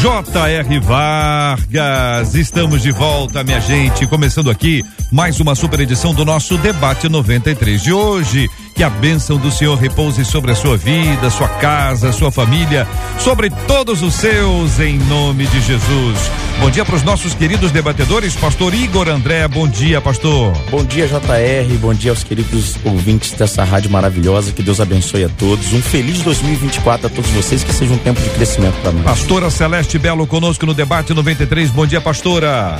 J.R. 0.00 0.78
Vargas. 0.80 2.34
Estamos 2.34 2.82
de 2.82 2.90
volta, 2.92 3.42
minha 3.42 3.60
gente. 3.60 4.06
Começando 4.06 4.50
aqui 4.50 4.84
mais 5.10 5.40
uma 5.40 5.54
super 5.54 5.80
edição 5.80 6.12
do 6.12 6.24
nosso 6.24 6.58
debate 6.58 7.08
93 7.08 7.82
de 7.82 7.92
hoje. 7.92 8.48
Que 8.76 8.84
a 8.84 8.90
bênção 8.90 9.38
do 9.38 9.50
Senhor 9.50 9.74
repouse 9.78 10.22
sobre 10.22 10.52
a 10.52 10.54
sua 10.54 10.76
vida, 10.76 11.30
sua 11.30 11.48
casa, 11.48 12.12
sua 12.12 12.30
família, 12.30 12.86
sobre 13.18 13.48
todos 13.66 14.02
os 14.02 14.12
seus, 14.12 14.78
em 14.78 14.98
nome 14.98 15.46
de 15.46 15.62
Jesus. 15.62 16.30
Bom 16.60 16.70
dia 16.70 16.84
para 16.84 16.96
os 16.96 17.02
nossos 17.02 17.32
queridos 17.32 17.70
debatedores, 17.70 18.36
Pastor 18.36 18.74
Igor 18.74 19.08
André. 19.08 19.48
Bom 19.48 19.66
dia, 19.66 19.98
Pastor. 20.02 20.52
Bom 20.70 20.84
dia, 20.84 21.08
JR. 21.08 21.78
Bom 21.80 21.94
dia 21.94 22.10
aos 22.10 22.22
queridos 22.22 22.76
ouvintes 22.84 23.32
dessa 23.32 23.64
rádio 23.64 23.90
maravilhosa. 23.90 24.52
Que 24.52 24.62
Deus 24.62 24.78
abençoe 24.78 25.24
a 25.24 25.30
todos. 25.30 25.72
Um 25.72 25.80
feliz 25.80 26.20
2024 26.20 27.06
a 27.06 27.10
todos 27.10 27.30
vocês. 27.30 27.64
Que 27.64 27.72
seja 27.72 27.94
um 27.94 27.98
tempo 27.98 28.20
de 28.20 28.28
crescimento 28.28 28.74
para 28.82 28.92
nós. 28.92 29.04
Pastora 29.04 29.48
Celeste 29.48 29.98
Belo 29.98 30.26
conosco 30.26 30.66
no 30.66 30.74
debate 30.74 31.14
93. 31.14 31.70
Bom 31.70 31.86
dia, 31.86 32.02
Pastora. 32.02 32.78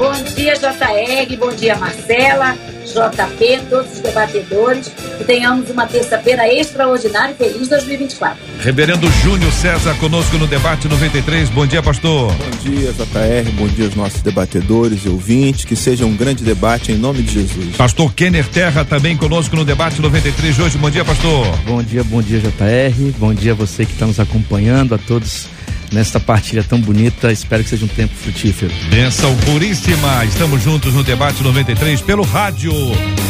Bom 0.00 0.14
dia, 0.34 0.54
JR. 0.54 1.36
Bom 1.36 1.54
dia, 1.54 1.76
Marcela. 1.76 2.56
JP, 2.86 3.60
todos 3.68 3.92
os 3.92 4.00
debatedores, 4.00 4.88
que 5.18 5.24
tenhamos 5.24 5.68
uma 5.68 5.86
terça-feira 5.86 6.50
extraordinária 6.50 7.32
e 7.32 7.36
feliz 7.36 7.68
2024. 7.68 8.38
Reverendo 8.60 9.06
Júnior 9.22 9.52
César 9.52 9.94
conosco 9.96 10.38
no 10.38 10.46
debate 10.46 10.88
93. 10.88 11.50
Bom 11.50 11.66
dia, 11.66 11.82
pastor. 11.82 12.32
Bom 12.32 12.50
dia, 12.62 12.94
JR. 12.94 13.50
Bom 13.52 13.68
dia 13.68 13.84
aos 13.84 13.94
nossos 13.94 14.22
debatedores 14.22 15.04
e 15.04 15.10
ouvintes. 15.10 15.66
Que 15.66 15.76
seja 15.76 16.06
um 16.06 16.16
grande 16.16 16.42
debate 16.42 16.92
em 16.92 16.96
nome 16.96 17.22
de 17.22 17.34
Jesus. 17.34 17.76
Pastor 17.76 18.10
Kenner 18.14 18.48
Terra 18.48 18.86
também 18.86 19.18
conosco 19.18 19.54
no 19.54 19.66
debate 19.66 20.00
93 20.00 20.56
de 20.56 20.62
hoje. 20.62 20.78
Bom 20.78 20.88
dia, 20.88 21.04
pastor. 21.04 21.46
Bom 21.66 21.82
dia, 21.82 22.02
bom 22.02 22.22
dia, 22.22 22.40
JR. 22.40 23.12
Bom 23.18 23.34
dia 23.34 23.52
a 23.52 23.54
você 23.54 23.84
que 23.84 23.92
está 23.92 24.06
nos 24.06 24.18
acompanhando, 24.18 24.94
a 24.94 24.98
todos 24.98 25.46
nesta 25.92 26.20
partilha 26.20 26.62
tão 26.62 26.80
bonita. 26.80 27.32
Espero 27.32 27.62
que 27.62 27.70
seja 27.70 27.84
um 27.84 27.88
tempo 27.88 28.14
frutífero. 28.14 28.72
Benção 28.90 29.36
puríssima. 29.38 30.24
Estamos 30.24 30.62
juntos 30.62 30.94
no 30.94 31.02
debate 31.02 31.42
93 31.42 32.00
pelo 32.02 32.22
rádio 32.22 32.72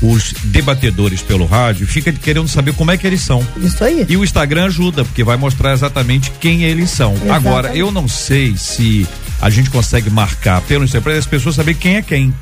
os 0.00 0.32
debatedores 0.44 1.22
pelo 1.22 1.44
rádio, 1.46 1.86
fica 1.86 2.12
querendo 2.12 2.48
saber 2.48 2.74
como 2.74 2.90
é 2.90 2.96
que 2.96 3.06
eles 3.06 3.20
são. 3.20 3.46
Isso 3.56 3.82
aí. 3.84 4.04
E 4.08 4.16
o 4.16 4.24
Instagram 4.24 4.64
ajuda, 4.66 5.04
porque 5.04 5.22
vai 5.22 5.36
mostrar 5.36 5.72
exatamente 5.72 6.30
quem 6.40 6.64
eles 6.64 6.90
são. 6.90 7.12
Exatamente. 7.12 7.46
Agora, 7.46 7.76
eu 7.76 7.90
não 7.90 8.08
sei 8.08 8.56
se 8.56 9.06
a 9.40 9.50
gente 9.50 9.70
consegue 9.70 10.10
marcar 10.10 10.60
pelo 10.62 10.84
Instagram 10.84 11.12
para 11.12 11.18
as 11.18 11.26
pessoas 11.26 11.54
saberem 11.54 11.78
quem 11.78 11.96
é 11.96 12.02
quem. 12.02 12.34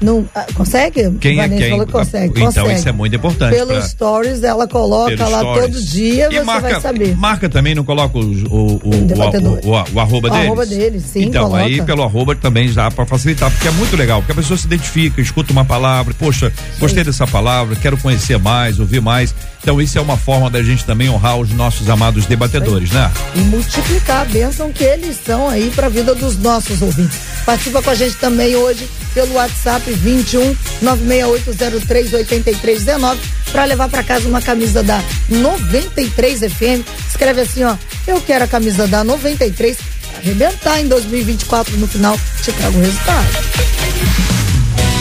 Não, 0.00 0.28
ah, 0.34 0.46
consegue? 0.54 1.10
Quem 1.20 1.40
é 1.40 1.48
quem? 1.48 1.70
Falou 1.70 1.86
que 1.86 1.92
consegue. 1.92 2.30
Então 2.30 2.46
consegue. 2.46 2.74
isso 2.78 2.88
é 2.88 2.92
muito 2.92 3.16
importante. 3.16 3.54
Pelos 3.54 3.78
pra... 3.78 3.88
stories 3.88 4.42
ela 4.42 4.66
coloca 4.66 5.28
lá 5.28 5.40
stories. 5.40 5.66
todo 5.66 5.82
dia, 5.82 6.28
e 6.30 6.34
você 6.34 6.42
marca, 6.42 6.68
vai 6.68 6.80
saber. 6.80 7.16
Marca 7.16 7.48
também, 7.48 7.74
não 7.74 7.84
coloca 7.84 8.18
o, 8.18 8.20
o, 8.20 8.24
o, 8.24 8.90
o, 8.90 9.70
o, 9.70 9.94
o 9.94 10.00
arroba 10.00 10.28
deles? 10.28 10.44
O 10.44 10.46
arroba 10.46 10.66
deles, 10.66 11.02
sim, 11.04 11.24
Então, 11.24 11.44
coloca. 11.44 11.64
aí 11.64 11.82
pelo 11.82 12.02
arroba 12.02 12.34
também 12.34 12.68
já 12.68 12.90
para 12.90 13.06
facilitar, 13.06 13.50
porque 13.50 13.68
é 13.68 13.70
muito 13.72 13.96
legal, 13.96 14.20
porque 14.20 14.32
a 14.32 14.36
pessoa 14.36 14.58
se 14.58 14.66
identifica, 14.66 15.20
escuta 15.20 15.52
uma 15.52 15.64
palavra, 15.64 16.14
poxa, 16.18 16.52
gostei 16.78 17.02
sim. 17.02 17.10
dessa 17.10 17.26
palavra, 17.26 17.76
quero 17.76 17.96
conhecer 17.96 18.38
mais, 18.38 18.78
ouvir 18.78 19.00
mais. 19.00 19.34
Então 19.64 19.80
isso 19.80 19.96
é 19.96 20.00
uma 20.00 20.18
forma 20.18 20.50
da 20.50 20.62
gente 20.62 20.84
também 20.84 21.08
honrar 21.08 21.38
os 21.38 21.50
nossos 21.50 21.88
amados 21.88 22.26
debatedores, 22.26 22.90
né? 22.90 23.10
E 23.34 23.38
multiplicar 23.38 24.20
a 24.20 24.24
bênção 24.26 24.70
que 24.70 24.84
eles 24.84 25.18
são 25.24 25.48
aí 25.48 25.72
para 25.74 25.86
a 25.86 25.88
vida 25.90 26.14
dos 26.14 26.36
nossos 26.36 26.82
ouvintes. 26.82 27.18
Participa 27.46 27.80
com 27.80 27.88
a 27.88 27.94
gente 27.94 28.14
também 28.16 28.54
hoje 28.54 28.86
pelo 29.14 29.32
WhatsApp 29.34 29.83
21 29.92 30.56
96803 30.82 32.12
8319 32.12 33.20
para 33.52 33.64
levar 33.64 33.88
para 33.88 34.02
casa 34.02 34.28
uma 34.28 34.42
camisa 34.42 34.82
da 34.82 35.02
93 35.28 36.40
FM. 36.40 36.86
Escreve 37.08 37.42
assim, 37.42 37.64
ó, 37.64 37.76
eu 38.06 38.20
quero 38.20 38.44
a 38.44 38.48
camisa 38.48 38.86
da 38.86 39.04
93 39.04 39.76
arrebentar 40.16 40.80
em 40.80 40.88
2024 40.88 41.76
no 41.76 41.86
final 41.86 42.18
te 42.42 42.52
trago 42.52 42.78
o 42.78 42.80
resultado. 42.80 43.28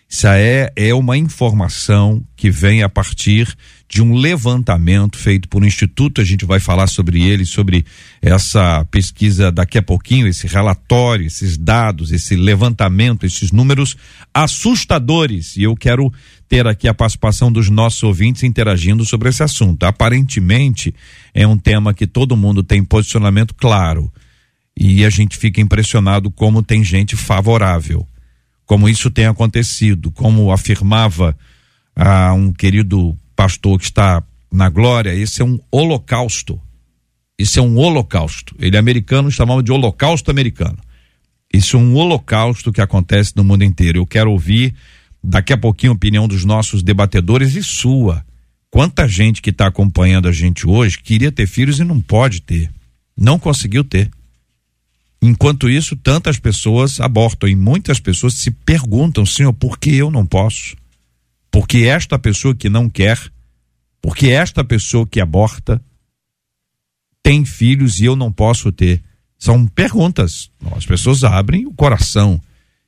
Isso 0.08 0.26
é, 0.28 0.72
é 0.76 0.94
uma 0.94 1.18
informação 1.18 2.24
que 2.36 2.50
vem 2.50 2.82
a 2.82 2.88
partir 2.88 3.54
de 3.94 4.02
um 4.02 4.16
levantamento 4.16 5.16
feito 5.16 5.48
por 5.48 5.62
um 5.62 5.66
instituto, 5.66 6.20
a 6.20 6.24
gente 6.24 6.44
vai 6.44 6.58
falar 6.58 6.88
sobre 6.88 7.22
ele, 7.22 7.46
sobre 7.46 7.86
essa 8.20 8.84
pesquisa 8.86 9.52
daqui 9.52 9.78
a 9.78 9.82
pouquinho, 9.84 10.26
esse 10.26 10.48
relatório, 10.48 11.24
esses 11.24 11.56
dados, 11.56 12.10
esse 12.10 12.34
levantamento, 12.34 13.24
esses 13.24 13.52
números 13.52 13.96
assustadores. 14.34 15.56
E 15.56 15.62
eu 15.62 15.76
quero 15.76 16.12
ter 16.48 16.66
aqui 16.66 16.88
a 16.88 16.92
participação 16.92 17.52
dos 17.52 17.70
nossos 17.70 18.02
ouvintes 18.02 18.42
interagindo 18.42 19.04
sobre 19.04 19.28
esse 19.28 19.44
assunto. 19.44 19.84
Aparentemente, 19.84 20.92
é 21.32 21.46
um 21.46 21.56
tema 21.56 21.94
que 21.94 22.04
todo 22.04 22.36
mundo 22.36 22.64
tem 22.64 22.82
posicionamento 22.82 23.54
claro. 23.54 24.12
E 24.76 25.04
a 25.04 25.08
gente 25.08 25.36
fica 25.36 25.60
impressionado 25.60 26.32
como 26.32 26.64
tem 26.64 26.82
gente 26.82 27.14
favorável. 27.14 28.04
Como 28.66 28.88
isso 28.88 29.08
tem 29.08 29.26
acontecido, 29.26 30.10
como 30.10 30.50
afirmava 30.50 31.38
a 31.94 32.32
um 32.32 32.52
querido 32.52 33.16
pastor 33.34 33.78
que 33.78 33.84
está 33.84 34.22
na 34.52 34.68
glória, 34.68 35.14
esse 35.14 35.42
é 35.42 35.44
um 35.44 35.58
holocausto. 35.70 36.60
Isso 37.38 37.58
é 37.58 37.62
um 37.62 37.76
holocausto. 37.76 38.54
Ele 38.58 38.76
é 38.76 38.78
americano, 38.78 39.30
chamava 39.30 39.62
de 39.62 39.72
holocausto 39.72 40.30
americano. 40.30 40.78
Isso 41.52 41.76
é 41.76 41.80
um 41.80 41.94
holocausto 41.94 42.72
que 42.72 42.80
acontece 42.80 43.32
no 43.36 43.44
mundo 43.44 43.64
inteiro. 43.64 43.98
Eu 43.98 44.06
quero 44.06 44.30
ouvir 44.30 44.74
daqui 45.22 45.52
a 45.52 45.58
pouquinho 45.58 45.92
a 45.92 45.96
opinião 45.96 46.28
dos 46.28 46.44
nossos 46.44 46.82
debatedores 46.82 47.54
e 47.56 47.62
sua. 47.62 48.24
Quanta 48.70 49.06
gente 49.08 49.40
que 49.40 49.50
está 49.50 49.66
acompanhando 49.66 50.28
a 50.28 50.32
gente 50.32 50.66
hoje 50.66 50.98
queria 50.98 51.30
ter 51.30 51.46
filhos 51.46 51.78
e 51.78 51.84
não 51.84 52.00
pode 52.00 52.42
ter. 52.42 52.70
Não 53.16 53.38
conseguiu 53.38 53.84
ter. 53.84 54.10
Enquanto 55.22 55.70
isso, 55.70 55.96
tantas 55.96 56.38
pessoas 56.38 57.00
abortam 57.00 57.48
e 57.48 57.54
muitas 57.54 57.98
pessoas 57.98 58.34
se 58.34 58.50
perguntam, 58.50 59.24
Senhor, 59.24 59.52
por 59.52 59.78
que 59.78 59.94
eu 59.94 60.10
não 60.10 60.26
posso? 60.26 60.76
Porque 61.54 61.84
esta 61.84 62.18
pessoa 62.18 62.52
que 62.52 62.68
não 62.68 62.90
quer, 62.90 63.16
porque 64.02 64.26
esta 64.26 64.64
pessoa 64.64 65.06
que 65.06 65.20
aborta 65.20 65.80
tem 67.22 67.44
filhos 67.44 68.00
e 68.00 68.06
eu 68.06 68.16
não 68.16 68.32
posso 68.32 68.72
ter. 68.72 69.00
São 69.38 69.64
perguntas. 69.68 70.50
As 70.72 70.84
pessoas 70.84 71.22
abrem 71.22 71.64
o 71.64 71.72
coração 71.72 72.40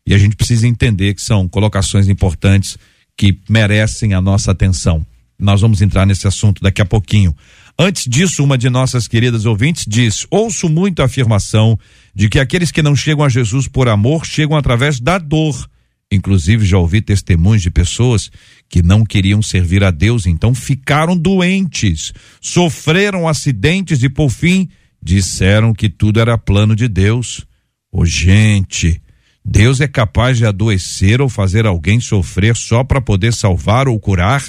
e 0.04 0.12
a 0.12 0.18
gente 0.18 0.34
precisa 0.34 0.66
entender 0.66 1.14
que 1.14 1.22
são 1.22 1.46
colocações 1.46 2.08
importantes 2.08 2.76
que 3.16 3.38
merecem 3.48 4.14
a 4.14 4.20
nossa 4.20 4.50
atenção. 4.50 5.06
Nós 5.38 5.60
vamos 5.60 5.80
entrar 5.80 6.04
nesse 6.04 6.26
assunto 6.26 6.60
daqui 6.60 6.82
a 6.82 6.86
pouquinho. 6.86 7.36
Antes 7.78 8.02
disso, 8.08 8.42
uma 8.42 8.58
de 8.58 8.68
nossas 8.68 9.06
queridas 9.06 9.46
ouvintes 9.46 9.84
diz: 9.86 10.26
Ouço 10.28 10.68
muito 10.68 11.02
a 11.02 11.04
afirmação 11.04 11.78
de 12.12 12.28
que 12.28 12.40
aqueles 12.40 12.72
que 12.72 12.82
não 12.82 12.96
chegam 12.96 13.24
a 13.24 13.28
Jesus 13.28 13.68
por 13.68 13.88
amor 13.88 14.26
chegam 14.26 14.56
através 14.56 14.98
da 14.98 15.18
dor. 15.18 15.70
Inclusive, 16.10 16.64
já 16.64 16.78
ouvi 16.78 17.00
testemunhos 17.00 17.62
de 17.62 17.70
pessoas 17.70 18.30
que 18.68 18.82
não 18.82 19.04
queriam 19.04 19.40
servir 19.40 19.84
a 19.84 19.90
Deus, 19.90 20.26
então 20.26 20.54
ficaram 20.54 21.16
doentes, 21.16 22.12
sofreram 22.40 23.28
acidentes 23.28 24.02
e, 24.02 24.08
por 24.08 24.30
fim, 24.30 24.68
disseram 25.02 25.72
que 25.72 25.88
tudo 25.88 26.20
era 26.20 26.36
plano 26.36 26.74
de 26.74 26.88
Deus. 26.88 27.46
Ô, 27.92 28.00
oh, 28.00 28.04
gente, 28.04 29.00
Deus 29.44 29.80
é 29.80 29.86
capaz 29.86 30.36
de 30.38 30.44
adoecer 30.44 31.20
ou 31.20 31.28
fazer 31.28 31.66
alguém 31.66 32.00
sofrer 32.00 32.56
só 32.56 32.82
para 32.82 33.00
poder 33.00 33.32
salvar 33.32 33.86
ou 33.86 33.98
curar? 34.00 34.42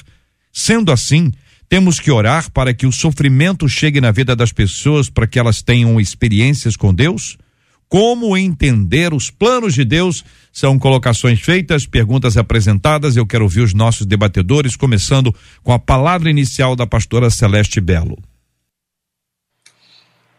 Sendo 0.52 0.92
assim, 0.92 1.32
temos 1.70 2.00
que 2.00 2.10
orar 2.10 2.52
para 2.52 2.74
que 2.74 2.88
o 2.88 2.92
sofrimento 2.92 3.70
chegue 3.70 4.02
na 4.02 4.12
vida 4.12 4.36
das 4.36 4.52
pessoas 4.52 5.10
para 5.10 5.28
que 5.28 5.38
elas 5.38 5.62
tenham 5.62 6.00
experiências 6.00 6.76
com 6.76 6.94
Deus? 6.94 7.38
Como 7.90 8.38
entender 8.38 9.14
os 9.14 9.32
planos 9.32 9.74
de 9.74 9.86
Deus? 9.86 10.24
São 10.52 10.78
colocações 10.78 11.40
feitas, 11.40 11.86
perguntas 11.86 12.36
apresentadas. 12.36 13.16
Eu 13.16 13.26
quero 13.26 13.46
ouvir 13.46 13.62
os 13.62 13.74
nossos 13.74 14.06
debatedores, 14.06 14.76
começando 14.76 15.34
com 15.64 15.72
a 15.72 15.80
palavra 15.80 16.30
inicial 16.30 16.76
da 16.76 16.86
pastora 16.86 17.30
Celeste 17.30 17.80
Belo. 17.80 18.18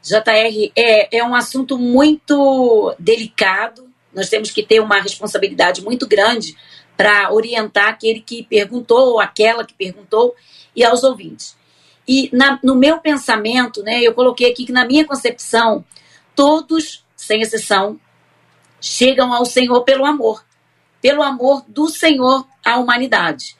JR, 0.02 0.72
é, 0.76 1.18
é 1.18 1.24
um 1.24 1.34
assunto 1.34 1.78
muito 1.78 2.94
delicado. 2.98 3.88
Nós 4.14 4.28
temos 4.28 4.50
que 4.50 4.62
ter 4.62 4.80
uma 4.80 5.00
responsabilidade 5.00 5.82
muito 5.82 6.06
grande 6.06 6.54
para 6.96 7.32
orientar 7.32 7.88
aquele 7.88 8.20
que 8.20 8.42
perguntou, 8.42 9.12
ou 9.12 9.20
aquela 9.20 9.64
que 9.64 9.72
perguntou, 9.72 10.34
e 10.74 10.84
aos 10.84 11.02
ouvintes. 11.02 11.56
E 12.06 12.28
na, 12.32 12.58
no 12.62 12.74
meu 12.74 12.98
pensamento, 12.98 13.82
né, 13.82 14.02
eu 14.02 14.12
coloquei 14.12 14.50
aqui 14.50 14.66
que 14.66 14.72
na 14.72 14.84
minha 14.84 15.04
concepção, 15.04 15.84
todos 16.34 17.04
sem 17.28 17.42
exceção, 17.42 18.00
chegam 18.80 19.34
ao 19.34 19.44
Senhor 19.44 19.82
pelo 19.82 20.06
amor, 20.06 20.42
pelo 21.00 21.22
amor 21.22 21.62
do 21.68 21.86
Senhor 21.88 22.48
à 22.64 22.78
humanidade. 22.78 23.54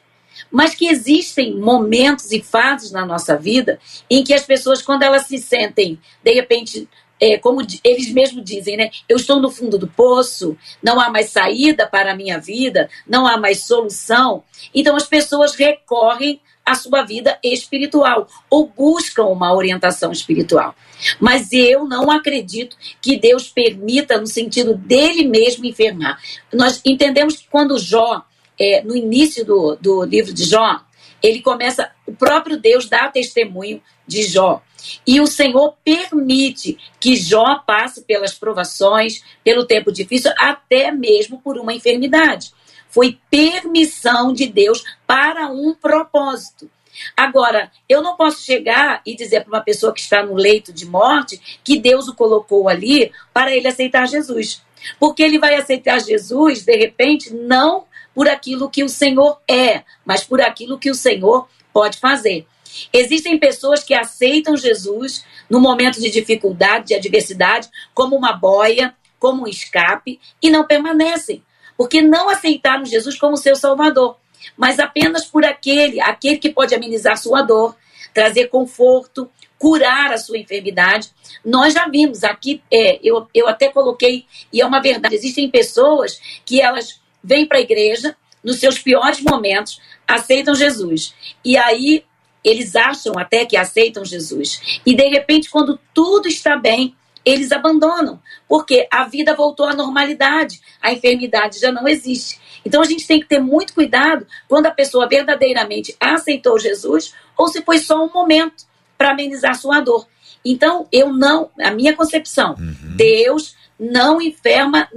Mas 0.51 0.73
que 0.73 0.87
existem 0.87 1.55
momentos 1.55 2.31
e 2.31 2.41
fases 2.41 2.91
na 2.91 3.05
nossa 3.05 3.37
vida 3.37 3.79
em 4.09 4.23
que 4.23 4.33
as 4.33 4.43
pessoas, 4.43 4.81
quando 4.81 5.03
elas 5.03 5.27
se 5.27 5.37
sentem, 5.37 5.99
de 6.23 6.33
repente, 6.33 6.89
é, 7.19 7.37
como 7.37 7.61
eles 7.83 8.11
mesmos 8.11 8.43
dizem, 8.43 8.75
né? 8.75 8.89
Eu 9.07 9.17
estou 9.17 9.39
no 9.39 9.51
fundo 9.51 9.77
do 9.77 9.87
poço, 9.87 10.57
não 10.81 10.99
há 10.99 11.09
mais 11.09 11.29
saída 11.29 11.85
para 11.85 12.13
a 12.13 12.15
minha 12.15 12.39
vida, 12.39 12.89
não 13.05 13.27
há 13.27 13.37
mais 13.37 13.65
solução. 13.65 14.43
Então 14.73 14.95
as 14.95 15.05
pessoas 15.05 15.53
recorrem 15.53 16.41
à 16.69 16.75
sua 16.75 17.01
vida 17.01 17.39
espiritual 17.43 18.27
ou 18.47 18.67
buscam 18.67 19.25
uma 19.25 19.51
orientação 19.55 20.11
espiritual. 20.11 20.75
Mas 21.19 21.51
eu 21.51 21.85
não 21.85 22.11
acredito 22.11 22.77
que 23.01 23.17
Deus 23.17 23.47
permita, 23.47 24.19
no 24.19 24.27
sentido 24.27 24.75
dele 24.75 25.27
mesmo, 25.27 25.65
enfermar. 25.65 26.21
Nós 26.53 26.79
entendemos 26.85 27.37
que 27.37 27.47
quando 27.49 27.79
Jó, 27.79 28.23
é, 28.59 28.83
no 28.83 28.95
início 28.95 29.43
do, 29.43 29.75
do 29.81 30.03
livro 30.03 30.31
de 30.31 30.43
Jó, 30.43 30.79
ele 31.23 31.41
começa, 31.41 31.89
o 32.05 32.13
próprio 32.13 32.59
Deus 32.59 32.87
dá 32.87 33.07
testemunho 33.07 33.81
de 34.05 34.23
Jó. 34.23 34.61
E 35.07 35.19
o 35.19 35.25
Senhor 35.25 35.75
permite 35.83 36.77
que 36.99 37.15
Jó 37.15 37.63
passe 37.65 38.03
pelas 38.03 38.33
provações, 38.35 39.23
pelo 39.43 39.65
tempo 39.65 39.91
difícil, 39.91 40.31
até 40.37 40.91
mesmo 40.91 41.41
por 41.41 41.57
uma 41.57 41.73
enfermidade. 41.73 42.51
Foi 42.89 43.19
permissão 43.29 44.33
de 44.33 44.47
Deus 44.47 44.83
para 45.05 45.47
um 45.47 45.73
propósito. 45.73 46.69
Agora, 47.15 47.71
eu 47.87 48.01
não 48.01 48.15
posso 48.15 48.43
chegar 48.43 49.01
e 49.05 49.15
dizer 49.15 49.41
para 49.41 49.57
uma 49.57 49.63
pessoa 49.63 49.93
que 49.93 50.01
está 50.01 50.23
no 50.23 50.35
leito 50.35 50.73
de 50.73 50.85
morte 50.85 51.59
que 51.63 51.79
Deus 51.79 52.07
o 52.07 52.15
colocou 52.15 52.67
ali 52.67 53.11
para 53.33 53.55
ele 53.55 53.67
aceitar 53.67 54.07
Jesus. 54.07 54.61
Porque 54.99 55.23
ele 55.23 55.39
vai 55.39 55.55
aceitar 55.55 55.99
Jesus, 55.99 56.63
de 56.63 56.75
repente, 56.75 57.33
não 57.33 57.85
por 58.13 58.27
aquilo 58.27 58.69
que 58.69 58.83
o 58.83 58.89
Senhor 58.89 59.39
é, 59.49 59.83
mas 60.05 60.23
por 60.23 60.41
aquilo 60.41 60.79
que 60.79 60.89
o 60.89 60.95
Senhor 60.95 61.47
pode 61.71 61.97
fazer. 61.97 62.47
Existem 62.93 63.37
pessoas 63.37 63.83
que 63.83 63.93
aceitam 63.93 64.55
Jesus 64.55 65.25
no 65.49 65.59
momento 65.59 65.99
de 65.99 66.09
dificuldade, 66.09 66.87
de 66.87 66.95
adversidade, 66.95 67.69
como 67.93 68.15
uma 68.15 68.33
boia, 68.33 68.95
como 69.17 69.43
um 69.43 69.47
escape, 69.47 70.19
e 70.41 70.49
não 70.49 70.65
permanecem, 70.65 71.43
porque 71.79 72.01
não 72.01 72.29
aceitaram 72.29 72.83
Jesus 72.85 73.17
como 73.17 73.37
seu 73.37 73.55
Salvador 73.55 74.19
mas 74.55 74.79
apenas 74.79 75.25
por 75.25 75.45
aquele, 75.45 75.99
aquele 76.01 76.37
que 76.37 76.49
pode 76.49 76.73
amenizar 76.73 77.17
sua 77.17 77.41
dor, 77.41 77.75
trazer 78.13 78.47
conforto, 78.47 79.29
curar 79.57 80.11
a 80.11 80.17
sua 80.17 80.37
enfermidade. 80.37 81.09
Nós 81.43 81.73
já 81.73 81.87
vimos 81.87 82.23
aqui, 82.23 82.61
é, 82.71 82.99
eu, 83.03 83.27
eu 83.33 83.47
até 83.47 83.69
coloquei, 83.69 84.25
e 84.51 84.61
é 84.61 84.65
uma 84.65 84.81
verdade, 84.81 85.15
existem 85.15 85.49
pessoas 85.49 86.19
que 86.45 86.61
elas 86.61 87.01
vêm 87.23 87.45
para 87.45 87.57
a 87.57 87.61
igreja, 87.61 88.15
nos 88.41 88.57
seus 88.57 88.79
piores 88.79 89.19
momentos, 89.19 89.81
aceitam 90.07 90.55
Jesus. 90.55 91.13
E 91.43 91.57
aí 91.57 92.05
eles 92.41 92.73
acham 92.73 93.13
até 93.17 93.45
que 93.45 93.57
aceitam 93.57 94.05
Jesus. 94.05 94.79
E 94.85 94.95
de 94.95 95.09
repente, 95.09 95.49
quando 95.49 95.77
tudo 95.93 96.29
está 96.29 96.55
bem, 96.55 96.95
eles 97.29 97.51
abandonam, 97.51 98.19
porque 98.47 98.87
a 98.91 99.05
vida 99.05 99.35
voltou 99.35 99.65
à 99.65 99.73
normalidade, 99.73 100.61
a 100.81 100.91
enfermidade 100.91 101.59
já 101.59 101.71
não 101.71 101.87
existe. 101.87 102.39
Então 102.65 102.81
a 102.81 102.85
gente 102.85 103.07
tem 103.07 103.19
que 103.19 103.27
ter 103.27 103.39
muito 103.39 103.73
cuidado 103.73 104.25
quando 104.47 104.65
a 104.65 104.71
pessoa 104.71 105.07
verdadeiramente 105.07 105.95
aceitou 105.99 106.59
Jesus 106.59 107.13
ou 107.37 107.47
se 107.47 107.61
foi 107.61 107.79
só 107.79 108.03
um 108.03 108.11
momento 108.11 108.65
para 108.97 109.11
amenizar 109.11 109.55
sua 109.55 109.79
dor. 109.79 110.07
Então 110.43 110.87
eu 110.91 111.13
não, 111.13 111.49
a 111.59 111.71
minha 111.71 111.95
concepção, 111.95 112.55
uhum. 112.59 112.95
Deus 112.95 113.55
não 113.79 114.21
enferma, 114.21 114.89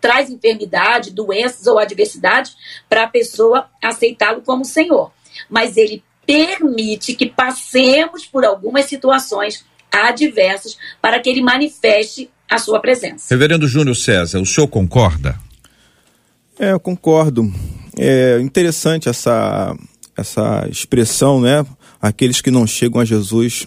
traz 0.00 0.28
enfermidade, 0.28 1.10
doenças 1.10 1.66
ou 1.66 1.78
adversidade 1.78 2.54
para 2.88 3.04
a 3.04 3.08
pessoa 3.08 3.70
aceitá-lo 3.82 4.42
como 4.42 4.64
Senhor. 4.64 5.10
Mas 5.48 5.76
ele 5.76 6.04
permite 6.26 7.14
que 7.14 7.26
passemos 7.26 8.26
por 8.26 8.44
algumas 8.44 8.86
situações 8.86 9.64
adversas 9.94 10.76
para 11.00 11.20
que 11.20 11.28
ele 11.30 11.42
manifeste 11.42 12.30
a 12.50 12.58
sua 12.58 12.80
presença. 12.80 13.26
Reverendo 13.30 13.66
Júnior 13.68 13.96
César, 13.96 14.40
o 14.40 14.46
senhor 14.46 14.68
concorda? 14.68 15.38
É, 16.58 16.72
eu 16.72 16.80
concordo. 16.80 17.52
É 17.98 18.38
interessante 18.40 19.08
essa, 19.08 19.76
essa 20.16 20.66
expressão, 20.70 21.40
né? 21.40 21.64
Aqueles 22.00 22.40
que 22.40 22.50
não 22.50 22.66
chegam 22.66 23.00
a 23.00 23.04
Jesus 23.04 23.66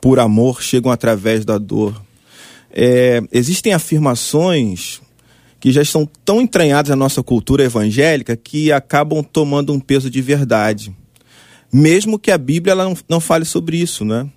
por 0.00 0.18
amor 0.18 0.62
chegam 0.62 0.90
através 0.90 1.44
da 1.44 1.58
dor. 1.58 2.00
É, 2.72 3.20
existem 3.32 3.72
afirmações 3.72 5.00
que 5.58 5.72
já 5.72 5.82
estão 5.82 6.08
tão 6.24 6.40
entranhadas 6.40 6.90
na 6.90 6.96
nossa 6.96 7.22
cultura 7.22 7.64
evangélica 7.64 8.36
que 8.36 8.70
acabam 8.70 9.22
tomando 9.22 9.72
um 9.72 9.80
peso 9.80 10.08
de 10.10 10.20
verdade. 10.20 10.94
mesmo 11.72 12.18
que 12.18 12.30
a 12.30 12.38
Bíblia 12.38 12.72
ela 12.72 12.84
não, 12.84 12.96
não 13.08 13.20
fale 13.20 13.44
sobre 13.44 13.76
isso, 13.76 14.04
né? 14.04 14.28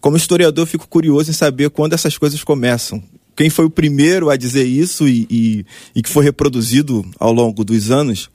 Como 0.00 0.16
historiador, 0.16 0.66
fico 0.66 0.88
curioso 0.88 1.30
em 1.30 1.34
saber 1.34 1.70
quando 1.70 1.94
essas 1.94 2.18
coisas 2.18 2.42
começam. 2.44 3.02
Quem 3.36 3.50
foi 3.50 3.64
o 3.64 3.70
primeiro 3.70 4.30
a 4.30 4.36
dizer 4.36 4.64
isso 4.64 5.08
e, 5.08 5.26
e, 5.30 5.66
e 5.94 6.02
que 6.02 6.08
foi 6.08 6.24
reproduzido 6.24 7.04
ao 7.18 7.32
longo 7.32 7.64
dos 7.64 7.90
anos. 7.90 8.30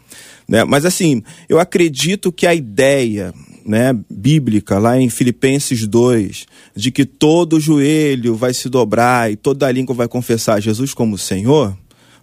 Né? 0.47 0.63
Mas 0.63 0.85
assim, 0.85 1.23
eu 1.47 1.59
acredito 1.59 2.31
que 2.31 2.45
a 2.45 2.53
ideia 2.53 3.33
né, 3.65 3.95
bíblica, 4.09 4.79
lá 4.79 4.99
em 4.99 5.09
Filipenses 5.09 5.85
2, 5.87 6.47
de 6.75 6.91
que 6.91 7.05
todo 7.05 7.59
joelho 7.59 8.35
vai 8.35 8.53
se 8.53 8.67
dobrar 8.67 9.31
e 9.31 9.35
toda 9.35 9.71
língua 9.71 9.95
vai 9.95 10.07
confessar 10.07 10.59
Jesus 10.59 10.93
como 10.93 11.17
Senhor, 11.17 11.77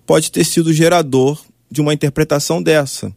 pode 0.04 0.30
ter 0.30 0.44
sido 0.44 0.72
gerador 0.72 1.40
de 1.70 1.80
uma 1.80 1.94
interpretação 1.94 2.62
dessa. 2.62 3.14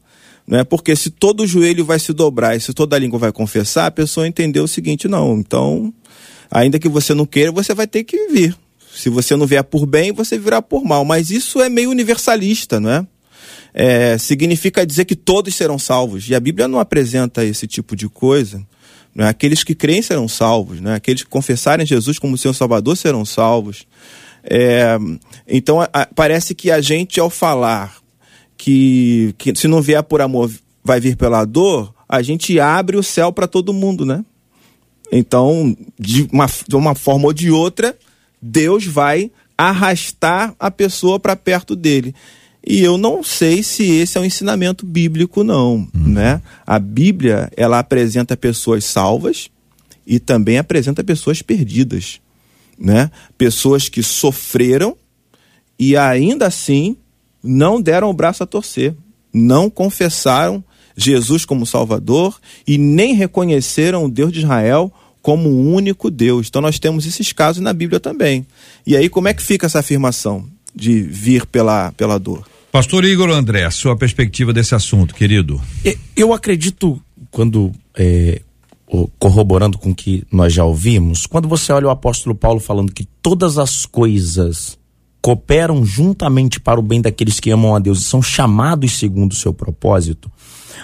Né? 0.50 0.63
Porque 0.63 0.96
se 0.96 1.12
todo 1.12 1.46
joelho 1.46 1.86
vai 1.86 2.00
se 2.00 2.12
dobrar 2.12 2.56
e 2.56 2.60
se 2.60 2.74
toda 2.74 2.98
língua 2.98 3.20
vai 3.20 3.32
confessar, 3.32 3.86
a 3.86 3.91
pessoa 3.91 4.27
entendeu 4.27 4.63
o 4.63 4.68
seguinte: 4.68 5.08
não, 5.08 5.38
então, 5.38 5.94
ainda 6.50 6.79
que 6.79 6.89
você 6.89 7.13
não 7.13 7.24
queira, 7.24 7.51
você 7.51 7.72
vai 7.75 7.86
ter 7.86 8.03
que 8.03 8.29
vir. 8.29 8.58
Se 8.91 9.10
você 9.10 9.36
não 9.36 9.46
vier 9.46 9.63
por 9.63 9.86
bem, 9.86 10.12
você 10.12 10.39
virá 10.39 10.60
por 10.60 10.84
mal. 10.84 11.06
Mas 11.06 11.29
isso 11.29 11.62
é 11.62 11.70
meio 11.70 11.91
universalista, 11.91 12.79
não 12.79 12.89
é? 12.89 13.08
é 13.72 14.18
significa 14.18 14.84
dizer 14.88 15.06
que 15.06 15.15
todos 15.15 15.53
serão 15.53 15.77
salvos. 15.77 16.27
E 16.27 16.34
a 16.34 16.39
Bíblia 16.39 16.68
não 16.68 16.79
apresenta 16.79 17.46
esse 17.46 17.68
tipo 17.68 17.96
de 17.96 18.10
coisa. 18.10 18.65
Né? 19.13 19.27
Aqueles 19.27 19.63
que 19.63 19.75
creem 19.75 20.01
serão 20.01 20.27
salvos, 20.27 20.82
né? 20.82 20.96
aqueles 20.96 21.22
que 21.22 21.29
confessarem 21.29 21.86
Jesus 21.86 22.18
como 22.18 22.36
seu 22.39 22.56
Salvador 22.56 22.98
serão 22.98 23.24
salvos. 23.24 23.86
É, 24.44 24.98
então, 25.48 25.79
a, 25.82 26.08
parece 26.15 26.56
que 26.56 26.72
a 26.72 26.82
gente, 26.82 27.20
ao 27.20 27.29
falar 27.29 28.00
que, 28.60 29.34
que 29.38 29.56
se 29.56 29.70
não 29.70 29.82
vier 29.82 30.04
por 30.04 30.22
amor, 30.22 30.51
vai 30.84 31.00
vir 31.00 31.16
pela 31.16 31.46
dor, 31.46 31.96
a 32.10 32.22
gente 32.22 32.60
abre 32.60 32.98
o 32.98 33.04
céu 33.04 33.32
para 33.32 33.48
todo 33.48 33.74
mundo, 33.74 34.06
né? 34.06 34.24
Então, 35.10 35.75
de 35.98 36.28
uma, 36.30 36.46
de 36.68 36.75
uma 36.75 36.94
forma 36.94 37.28
ou 37.28 37.34
de 37.34 37.50
outra, 37.50 37.98
Deus 38.42 38.86
vai 38.86 39.32
arrastar 39.58 40.54
a 40.60 40.70
pessoa 40.70 41.18
para 41.20 41.38
perto 41.38 41.74
dele. 41.74 42.13
E 42.66 42.82
eu 42.82 42.98
não 42.98 43.24
sei 43.24 43.63
se 43.63 43.84
esse 43.84 44.18
é 44.18 44.22
um 44.22 44.25
ensinamento 44.25 44.86
bíblico, 44.86 45.42
não. 45.42 45.88
Uhum. 45.96 46.10
Né? 46.10 46.42
A 46.68 46.78
Bíblia 46.78 47.50
ela 47.56 47.80
apresenta 47.80 48.36
pessoas 48.36 48.84
salvas 48.84 49.50
e 50.06 50.20
também 50.20 50.58
apresenta 50.58 51.01
pessoas 51.01 51.42
perdidas. 51.42 52.20
Né? 52.78 53.10
Pessoas 53.38 53.88
que 53.88 54.04
sofreram 54.04 54.98
e 55.80 55.96
ainda 55.96 56.46
assim 56.48 56.98
não 57.43 57.81
deram 57.81 58.10
o 58.10 58.13
braço 58.13 58.43
a 58.43 58.46
torcer, 58.46 58.96
não 59.34 59.69
confessaram 59.69 60.63
Jesus 60.96 61.46
como 61.46 61.65
Salvador 61.65 62.39
e 62.67 62.77
nem 62.77 63.13
reconheceram 63.13 64.05
o 64.05 64.10
Deus 64.10 64.31
de 64.31 64.39
Israel 64.39 64.91
como 65.22 65.50
o 65.50 65.74
único 65.74 66.10
Deus. 66.10 66.48
Então 66.48 66.62
nós 66.62 66.79
temos 66.79 67.05
esses 67.05 67.31
casos 67.31 67.62
na 67.62 67.74
Bíblia 67.74 68.00
também. 68.00 68.46
E 68.86 68.96
aí 68.96 69.10
como 69.10 69.27
é 69.27 69.34
que 69.34 69.41
fica 69.41 69.65
essa 69.65 69.79
afirmação 69.79 70.46
de 70.75 71.01
vir 71.01 71.46
pela, 71.46 71.91
pela 71.93 72.17
dor? 72.17 72.48
Pastor 72.72 73.03
Igor 73.05 73.29
André, 73.29 73.69
sua 73.72 73.96
perspectiva 73.96 74.53
desse 74.53 74.75
assunto, 74.75 75.15
querido. 75.15 75.60
Eu 76.15 76.34
acredito, 76.34 77.01
quando 77.31 77.72
é, 77.98 78.41
corroborando 79.17 79.77
com 79.77 79.91
o 79.91 79.96
que 79.96 80.24
nós 80.31 80.53
já 80.53 80.63
ouvimos, 80.63 81.25
quando 81.25 81.48
você 81.48 81.72
olha 81.72 81.88
o 81.88 81.91
apóstolo 81.91 82.36
Paulo 82.36 82.60
falando 82.60 82.91
que 82.91 83.08
todas 83.22 83.58
as 83.58 83.86
coisas 83.86 84.78
cooperam 85.22 85.86
juntamente 85.86 86.60
para 86.60 86.80
o 86.80 86.84
bem 86.84 87.02
daqueles 87.02 87.40
que 87.40 87.52
amam 87.52 87.76
a 87.76 87.80
Deus 87.80 88.00
e 88.00 88.04
são 88.04 88.22
chamados 88.22 88.98
segundo 88.98 89.32
o 89.32 89.36
seu 89.36 89.54
propósito, 89.54 90.32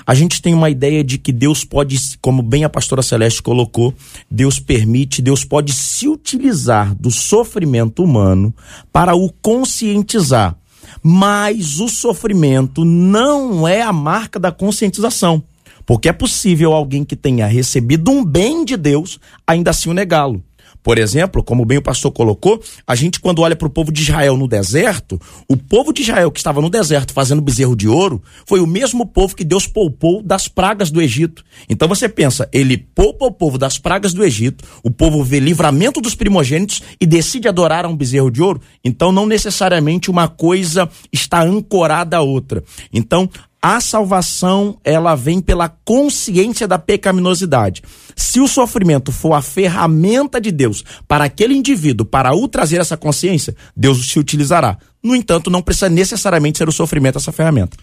a 0.05 0.13
gente 0.13 0.41
tem 0.41 0.53
uma 0.53 0.69
ideia 0.69 1.03
de 1.03 1.17
que 1.17 1.31
Deus 1.31 1.63
pode, 1.63 1.97
como 2.21 2.41
bem 2.41 2.63
a 2.63 2.69
pastora 2.69 3.01
Celeste 3.01 3.41
colocou, 3.41 3.93
Deus 4.29 4.59
permite, 4.59 5.21
Deus 5.21 5.43
pode 5.43 5.73
se 5.73 6.07
utilizar 6.07 6.93
do 6.95 7.11
sofrimento 7.11 8.03
humano 8.03 8.53
para 8.91 9.15
o 9.15 9.31
conscientizar. 9.41 10.57
Mas 11.01 11.79
o 11.79 11.87
sofrimento 11.87 12.83
não 12.83 13.67
é 13.67 13.81
a 13.81 13.93
marca 13.93 14.39
da 14.39 14.51
conscientização. 14.51 15.43
Porque 15.85 16.09
é 16.09 16.13
possível 16.13 16.73
alguém 16.73 17.03
que 17.03 17.15
tenha 17.15 17.45
recebido 17.45 18.09
um 18.09 18.25
bem 18.25 18.65
de 18.65 18.75
Deus 18.75 19.19
ainda 19.45 19.69
assim 19.69 19.89
o 19.89 19.93
negá-lo. 19.93 20.43
Por 20.85 20.99
exemplo, 20.99 21.43
como 21.43 21.65
bem 21.65 21.79
o 21.79 21.81
pastor 21.81 22.11
colocou, 22.11 22.61
a 22.85 22.93
gente 22.93 23.19
quando 23.19 23.41
olha 23.41 23.55
para 23.55 23.67
o 23.67 23.71
povo 23.71 23.91
de 23.91 24.03
Israel 24.03 24.37
no 24.37 24.47
deserto, 24.47 25.19
o 25.49 25.57
povo 25.57 25.91
de 25.91 26.03
Israel 26.03 26.29
que 26.29 26.37
estava 26.37 26.61
no 26.61 26.69
deserto 26.69 27.11
fazendo 27.11 27.41
bezerro 27.41 27.75
de 27.75 27.87
ouro, 27.87 28.21
foi 28.45 28.59
o 28.59 28.67
mesmo 28.67 29.03
povo 29.03 29.35
que 29.35 29.43
Deus 29.43 29.65
poupou 29.65 30.21
das 30.21 30.47
pragas 30.47 30.91
do 30.91 31.01
Egito. 31.01 31.43
Então 31.67 31.87
você 31.87 32.07
pensa, 32.07 32.47
ele 32.53 32.77
poupa 32.77 33.25
o 33.25 33.31
povo 33.31 33.57
das 33.57 33.79
pragas 33.79 34.13
do 34.13 34.23
Egito, 34.23 34.63
o 34.83 34.91
povo 34.91 35.23
vê 35.23 35.39
livramento 35.39 35.99
dos 35.99 36.13
primogênitos 36.13 36.83
e 37.01 37.07
decide 37.07 37.47
adorar 37.47 37.83
a 37.83 37.87
um 37.87 37.97
bezerro 37.97 38.29
de 38.29 38.43
ouro, 38.43 38.61
então 38.83 39.11
não 39.11 39.25
necessariamente 39.25 40.11
uma 40.11 40.27
coisa 40.27 40.87
está 41.11 41.41
ancorada 41.41 42.17
à 42.17 42.21
outra. 42.21 42.63
Então, 42.93 43.27
a 43.67 43.81
salvação 43.81 44.77
ela 44.83 45.15
vem 45.15 45.41
pela 45.41 45.67
consciência 45.67 46.67
da 46.67 46.77
pecaminosidade. 46.77 47.81
Se 48.15 48.39
o 48.39 48.47
sofrimento 48.47 49.11
for 49.11 49.33
a 49.33 49.41
ferramenta 49.41 50.39
de 50.39 50.51
Deus 50.51 50.85
para 51.07 51.23
aquele 51.23 51.55
indivíduo, 51.55 52.05
para 52.05 52.31
o 52.35 52.47
trazer 52.47 52.79
essa 52.79 52.95
consciência, 52.95 53.55
Deus 53.75 54.07
se 54.07 54.19
utilizará. 54.19 54.77
No 55.01 55.15
entanto, 55.15 55.49
não 55.49 55.63
precisa 55.63 55.89
necessariamente 55.89 56.59
ser 56.59 56.69
o 56.69 56.71
sofrimento 56.71 57.17
essa 57.17 57.31
ferramenta. 57.31 57.75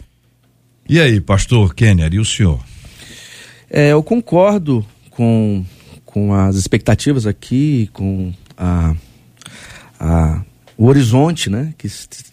E 0.89 1.01
aí, 1.01 1.21
pastor 1.21 1.75
Kenner, 1.75 2.15
e 2.15 2.21
o 2.21 2.25
senhor? 2.25 2.61
É, 3.69 3.89
eu 3.89 4.05
concordo 4.05 4.87
com, 5.11 5.65
com 6.05 6.33
as 6.33 6.55
expectativas 6.55 7.27
aqui, 7.27 7.91
com 7.93 8.33
a, 8.57 8.95
a, 9.99 10.43
o 10.79 10.87
horizonte 10.87 11.51
né, 11.51 11.75
que, 11.77 11.89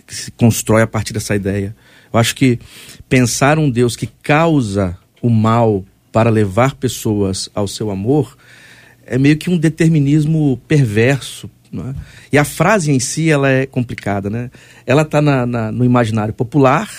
que 0.06 0.15
se 0.15 0.29
constrói 0.34 0.84
a 0.84 0.88
partir 0.88 1.13
dessa 1.13 1.36
ideia. 1.36 1.75
Eu 2.12 2.20
acho 2.20 2.36
que 2.36 2.60
pensar 3.08 3.60
um 3.60 3.70
Deus 3.70 3.96
que 3.96 4.08
causa 4.22 4.98
o 5.22 5.30
mal 5.30 5.84
para 6.12 6.30
levar 6.30 6.75
pessoas 6.75 7.50
ao 7.54 7.68
seu 7.68 7.92
amor 7.92 8.38
é 9.06 9.18
meio 9.18 9.38
que 9.38 9.50
um 9.50 9.58
determinismo 9.58 10.60
perverso. 10.68 11.50
É? 11.74 11.96
E 12.34 12.38
a 12.38 12.44
frase 12.44 12.92
em 12.92 13.00
si 13.00 13.30
ela 13.30 13.50
é 13.50 13.66
complicada, 13.66 14.30
né? 14.30 14.50
Ela 14.88 15.04
está 15.04 15.22
no 15.22 15.86
imaginário 15.86 16.34
popular, 16.34 16.89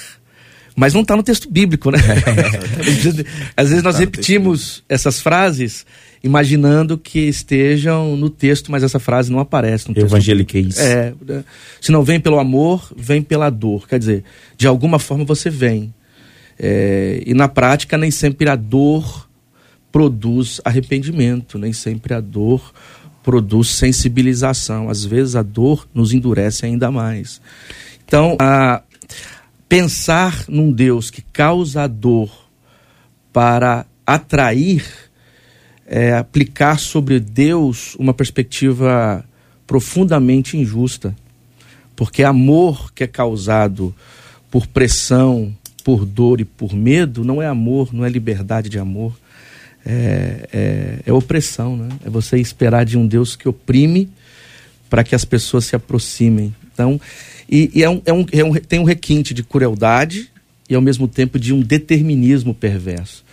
mas 0.80 0.94
não 0.94 1.02
está 1.02 1.14
no 1.14 1.22
texto 1.22 1.46
bíblico, 1.50 1.90
né? 1.90 1.98
Às 3.54 3.68
vezes 3.68 3.82
nós 3.82 3.96
tá 3.96 4.00
repetimos 4.00 4.82
essas 4.88 5.20
frases 5.20 5.84
imaginando 6.24 6.96
que 6.96 7.18
estejam 7.18 8.16
no 8.16 8.30
texto, 8.30 8.72
mas 8.72 8.82
essa 8.82 8.98
frase 8.98 9.30
não 9.30 9.40
aparece 9.40 9.86
no 9.88 9.94
texto. 9.94 10.06
Evangeliquez. 10.06 10.78
É, 10.78 11.12
se 11.82 11.92
não 11.92 12.02
vem 12.02 12.18
pelo 12.18 12.38
amor, 12.38 12.90
vem 12.96 13.20
pela 13.20 13.50
dor. 13.50 13.86
Quer 13.86 13.98
dizer, 13.98 14.24
de 14.56 14.66
alguma 14.66 14.98
forma 14.98 15.22
você 15.22 15.50
vem. 15.50 15.92
É, 16.58 17.22
e 17.26 17.34
na 17.34 17.46
prática, 17.46 17.98
nem 17.98 18.10
sempre 18.10 18.48
a 18.48 18.56
dor 18.56 19.28
produz 19.92 20.62
arrependimento, 20.64 21.58
nem 21.58 21.74
sempre 21.74 22.14
a 22.14 22.20
dor 22.20 22.72
produz 23.22 23.68
sensibilização. 23.68 24.88
Às 24.88 25.04
vezes 25.04 25.36
a 25.36 25.42
dor 25.42 25.86
nos 25.92 26.14
endurece 26.14 26.64
ainda 26.64 26.90
mais. 26.90 27.38
Então, 28.06 28.34
a, 28.40 28.82
pensar 29.70 30.46
num 30.48 30.72
Deus 30.72 31.10
que 31.10 31.22
causa 31.22 31.86
dor 31.86 32.28
para 33.32 33.86
atrair, 34.04 34.84
é, 35.86 36.12
aplicar 36.12 36.76
sobre 36.80 37.20
Deus 37.20 37.94
uma 37.94 38.12
perspectiva 38.12 39.24
profundamente 39.68 40.56
injusta. 40.56 41.14
Porque 41.94 42.24
amor 42.24 42.92
que 42.92 43.04
é 43.04 43.06
causado 43.06 43.94
por 44.50 44.66
pressão, 44.66 45.56
por 45.84 46.04
dor 46.04 46.40
e 46.40 46.44
por 46.44 46.74
medo 46.74 47.24
não 47.24 47.40
é 47.40 47.46
amor, 47.46 47.94
não 47.94 48.04
é 48.04 48.08
liberdade 48.08 48.68
de 48.68 48.78
amor. 48.80 49.16
É, 49.86 50.48
é, 50.52 50.98
é 51.06 51.12
opressão, 51.12 51.76
né? 51.76 51.88
É 52.04 52.10
você 52.10 52.38
esperar 52.38 52.84
de 52.84 52.98
um 52.98 53.06
Deus 53.06 53.36
que 53.36 53.48
oprime 53.48 54.10
para 54.90 55.02
que 55.02 55.14
as 55.14 55.24
pessoas 55.24 55.64
se 55.64 55.74
aproximem. 55.74 56.54
Então, 56.72 57.00
e, 57.48 57.70
e 57.74 57.82
é 57.82 57.88
um, 57.88 58.02
é 58.04 58.12
um, 58.12 58.26
é 58.32 58.44
um, 58.44 58.54
tem 58.54 58.78
um 58.78 58.84
requinte 58.84 59.32
de 59.32 59.42
crueldade 59.42 60.30
e 60.68 60.74
ao 60.74 60.82
mesmo 60.82 61.08
tempo 61.08 61.38
de 61.38 61.54
um 61.54 61.60
determinismo 61.60 62.52
perverso. 62.52 63.24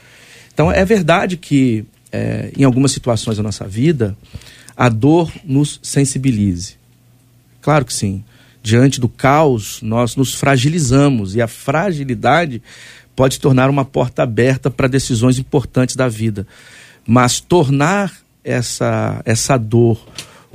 Então, 0.54 0.72
é 0.72 0.86
verdade 0.86 1.36
que 1.36 1.84
é, 2.12 2.52
em 2.58 2.64
algumas 2.64 2.92
situações 2.92 3.36
da 3.36 3.44
nossa 3.44 3.68
vida 3.68 4.18
a 4.76 4.88
dor 4.88 5.32
nos 5.44 5.80
sensibilize. 5.84 6.76
Claro 7.62 7.84
que 7.84 7.94
sim 7.94 8.24
diante 8.68 9.00
do 9.00 9.08
caos, 9.08 9.82
nós 9.82 10.18
nos 10.18 10.34
fragilizamos 10.36 11.36
e 11.36 11.42
a 11.42 11.48
fragilidade 11.48 12.62
pode 13.16 13.40
tornar 13.40 13.70
uma 13.70 13.86
porta 13.86 14.24
aberta 14.24 14.70
para 14.70 14.90
decisões 14.90 15.40
importantes 15.40 15.96
da 15.96 16.10
vida. 16.10 16.46
Mas 17.08 17.40
tornar 17.40 18.14
essa, 18.44 19.22
essa 19.24 19.58
dor 19.58 20.06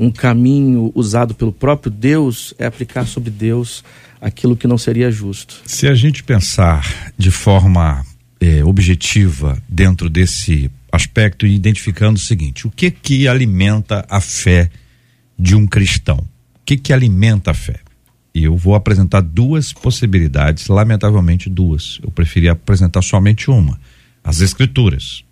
um 0.02 0.11
caminho 0.11 0.90
usado 0.97 1.32
pelo 1.32 1.52
próprio 1.52 1.90
Deus 1.90 2.52
é 2.59 2.66
aplicar 2.66 3.06
sobre 3.06 3.30
Deus 3.30 3.85
aquilo 4.21 4.56
que 4.56 4.66
não 4.66 4.76
seria 4.76 5.12
justo. 5.12 5.62
Se 5.64 5.87
a 5.87 5.94
gente 5.94 6.25
pensar 6.25 7.12
de 7.16 7.30
forma 7.30 8.04
é, 8.40 8.64
objetiva 8.64 9.62
dentro 9.68 10.11
desse 10.11 10.68
aspecto 10.90 11.47
identificando 11.47 12.18
o 12.18 12.23
seguinte: 12.23 12.66
o 12.66 12.71
que 12.71 12.90
que 12.90 13.28
alimenta 13.28 14.04
a 14.11 14.21
fé 14.21 14.68
de 15.38 15.54
um 15.54 15.68
cristão? 15.68 16.18
O 16.56 16.61
que 16.64 16.76
que 16.76 16.92
alimenta 16.92 17.52
a 17.52 17.54
fé? 17.54 17.78
E 18.35 18.42
eu 18.42 18.56
vou 18.56 18.75
apresentar 18.75 19.21
duas 19.21 19.73
possibilidades, 19.73 20.66
lamentavelmente 20.66 21.49
duas. 21.49 22.00
Eu 22.02 22.11
preferi 22.11 22.49
apresentar 22.49 23.02
somente 23.02 23.49
uma: 23.49 23.78
as 24.25 24.40
escrituras. 24.40 25.25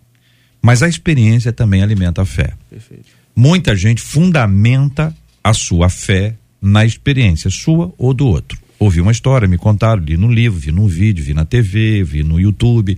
Mas 0.61 0.81
a 0.81 0.87
experiência 0.87 1.51
também 1.51 1.81
alimenta 1.83 2.21
a 2.21 2.25
fé. 2.25 2.53
Perfeito. 2.69 3.20
Muita 3.35 3.75
gente 3.75 4.01
fundamenta 4.01 5.15
a 5.43 5.53
sua 5.53 5.89
fé 5.89 6.35
na 6.61 6.85
experiência 6.85 7.49
sua 7.49 7.93
ou 7.97 8.13
do 8.13 8.27
outro. 8.27 8.57
Ouvi 8.77 9.01
uma 9.01 9.11
história, 9.11 9.47
me 9.47 9.57
contaram, 9.57 10.03
li 10.03 10.17
no 10.17 10.31
livro, 10.31 10.59
vi 10.59 10.71
no 10.71 10.87
vídeo, 10.87 11.23
vi 11.23 11.33
na 11.33 11.45
TV, 11.45 12.03
vi 12.03 12.23
no 12.23 12.39
YouTube. 12.39 12.97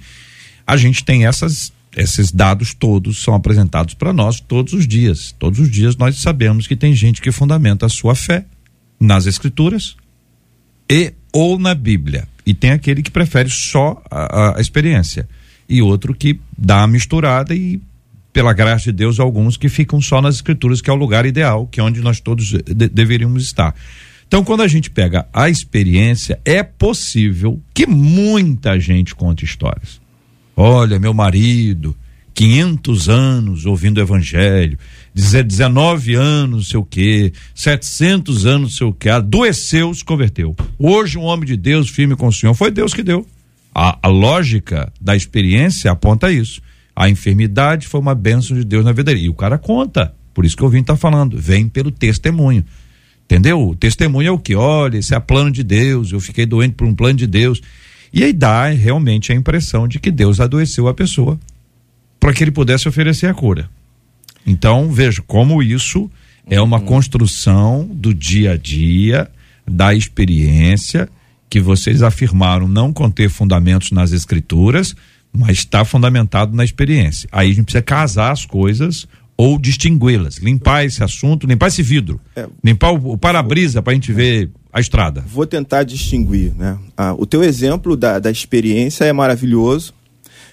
A 0.66 0.78
gente 0.78 1.04
tem 1.04 1.25
essas 1.25 1.72
esses 1.96 2.32
dados 2.32 2.74
todos 2.74 3.22
são 3.22 3.36
apresentados 3.36 3.94
para 3.94 4.12
nós 4.12 4.40
todos 4.40 4.74
os 4.74 4.88
dias. 4.88 5.34
Todos 5.38 5.60
os 5.60 5.70
dias 5.70 5.96
nós 5.96 6.18
sabemos 6.18 6.66
que 6.66 6.75
tem 6.75 6.96
gente 6.96 7.22
que 7.22 7.32
fundamenta 7.32 7.86
a 7.86 7.90
sua 7.90 8.16
fé 8.16 8.46
nas 9.00 9.25
escrituras 9.25 9.96
e 10.90 11.13
ou 11.32 11.60
na 11.60 11.75
Bíblia. 11.75 12.28
E 12.46 12.54
tem 12.54 12.72
aquele 12.72 13.04
que 13.04 13.12
prefere 13.12 13.50
só 13.50 14.02
a, 14.10 14.58
a 14.58 14.62
experiência. 14.62 15.28
E 15.70 15.82
outro 15.82 16.13
que 16.13 16.40
dá 16.58 16.84
a 16.84 16.88
misturada 16.88 17.56
e, 17.56 17.80
pela 18.34 18.52
graça 18.52 18.86
de 18.86 18.92
Deus, 18.92 19.20
alguns 19.20 19.56
que 19.56 19.70
ficam 19.70 20.02
só 20.02 20.20
nas 20.22 20.36
escrituras, 20.36 20.82
que 20.82 20.90
é 20.90 20.94
o 20.94 20.98
lugar 20.98 21.25
ideal, 21.25 21.68
que 21.68 21.80
é 21.80 21.84
onde 21.84 22.02
nós 22.02 22.20
todos 22.20 22.48
de- 22.48 22.90
deveríamos 22.90 23.44
estar. 23.46 23.75
Então, 24.28 24.44
quando 24.44 24.62
a 24.63 24.68
gente 24.68 24.90
pega 24.90 25.28
a 25.32 25.48
experiência, 25.48 26.40
é 26.44 26.63
possível 26.63 27.62
que 27.74 27.86
muita 27.86 28.80
gente 28.80 29.13
conte 29.13 29.46
histórias. 29.46 30.02
Olha, 30.58 31.00
meu 31.00 31.13
marido, 31.13 31.96
500 32.34 33.10
anos 33.10 33.66
ouvindo 33.68 34.00
o 34.00 34.02
evangelho, 34.02 34.80
dizer 35.13 35.44
19 35.44 36.16
anos, 36.16 36.56
não 36.58 36.63
sei 36.63 36.80
o 36.80 36.84
quê, 36.84 37.32
700 37.54 38.48
anos, 38.48 38.62
não 38.62 38.70
sei 38.78 38.88
o 38.88 38.94
quê, 38.94 39.10
adoeceu, 39.10 39.94
se 39.94 40.04
converteu. 40.04 40.56
Hoje, 40.80 41.20
um 41.20 41.24
homem 41.24 41.46
de 41.46 41.56
Deus, 41.56 41.88
firme 41.90 42.16
com 42.16 42.28
o 42.28 42.34
Senhor, 42.34 42.56
foi 42.56 42.72
Deus 42.72 42.96
que 42.96 43.04
deu. 43.04 43.28
A, 43.75 44.00
a 44.02 44.08
lógica 44.08 44.92
da 45.00 45.16
experiência 45.16 45.92
aponta 45.92 46.32
isso. 46.32 46.60
A 46.96 47.10
enfermidade 47.10 47.88
foi 47.88 48.00
uma 48.00 48.14
bênção 48.16 48.56
de 48.56 48.64
Deus 48.64 48.86
na 48.86 48.92
vida 48.92 49.06
dele. 49.06 49.26
E 49.26 49.30
o 49.30 49.34
cara 49.34 49.58
conta. 49.58 50.14
Por 50.34 50.46
isso 50.46 50.56
que 50.56 50.64
o 50.64 50.66
ouvinte 50.66 50.84
está 50.84 50.96
falando. 50.96 51.38
Vem 51.38 51.68
pelo 51.68 51.92
testemunho. 51.92 52.64
Entendeu? 53.26 53.70
O 53.70 53.76
testemunho 53.76 54.28
é 54.28 54.32
o 54.32 54.38
que? 54.38 54.56
Olha, 54.56 54.98
esse 54.98 55.16
é 55.16 55.20
plano 55.20 55.50
de 55.50 55.64
Deus, 55.64 56.12
eu 56.12 56.20
fiquei 56.20 56.46
doente 56.46 56.76
por 56.76 56.86
um 56.86 56.94
plano 56.94 57.18
de 57.18 57.26
Deus. 57.26 57.62
E 58.12 58.24
aí 58.24 58.34
dá 58.34 58.68
realmente 58.68 59.32
a 59.32 59.36
impressão 59.36 59.88
de 59.88 60.00
que 60.00 60.12
Deus 60.12 60.40
adoeceu 60.40 60.88
a 60.88 60.94
pessoa 60.94 61.40
para 62.20 62.34
que 62.34 62.44
ele 62.44 62.52
pudesse 62.52 62.88
oferecer 62.88 63.28
a 63.28 63.34
cura. 63.34 63.70
Então, 64.46 64.92
veja 64.92 65.22
como 65.26 65.64
isso 65.64 66.12
é 66.46 66.62
uma 66.62 66.80
construção 66.80 67.90
do 67.92 68.14
dia 68.14 68.52
a 68.52 68.58
dia, 68.58 69.30
da 69.66 69.94
experiência, 69.96 71.10
que 71.50 71.60
vocês 71.60 72.02
afirmaram 72.02 72.68
não 72.68 72.92
conter 72.92 73.30
fundamentos 73.30 73.92
nas 73.92 74.12
escrituras, 74.12 74.96
mas 75.34 75.58
está 75.60 75.84
fundamentado 75.84 76.56
na 76.56 76.63
experiência. 76.63 77.28
Aí 77.32 77.50
a 77.50 77.54
gente 77.54 77.63
precisa 77.66 77.82
casar 77.82 78.32
as 78.32 78.46
coisas 78.46 79.08
ou 79.36 79.58
distingui-las, 79.58 80.38
limpar 80.38 80.86
esse 80.86 81.04
assunto, 81.04 81.48
limpar 81.48 81.68
esse 81.68 81.82
vidro, 81.82 82.22
É. 82.36 82.48
limpar 82.63 82.92
o, 82.92 83.13
o 83.13 83.18
para-brisa 83.18 83.82
para 83.82 83.92
a 83.92 83.96
gente 83.96 84.13
ver 84.13 84.50
a 84.72 84.80
estrada. 84.80 85.24
Vou 85.28 85.46
tentar 85.46 85.84
distinguir, 85.84 86.54
né? 86.56 86.78
Ah, 86.96 87.13
o 87.18 87.25
teu 87.25 87.44
exemplo 87.44 87.98
da, 87.98 88.20
da 88.20 88.30
experiência 88.30 89.06
é 89.06 89.12
maravilhoso, 89.13 89.94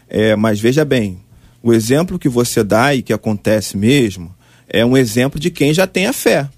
é, 0.09 0.35
mas 0.35 0.59
veja 0.59 0.85
bem, 0.85 1.19
o 1.63 1.73
exemplo 1.75 2.19
que 2.19 2.29
você 2.29 2.65
dá 2.65 2.95
e 2.95 3.03
que 3.03 3.13
acontece 3.13 3.77
mesmo 3.77 4.35
é 4.67 4.85
um 4.85 4.97
exemplo 4.97 5.39
de 5.39 5.51
quem 5.51 5.75
já 5.75 5.87
tem 5.87 6.07
a 6.07 6.13
fé. 6.13 6.49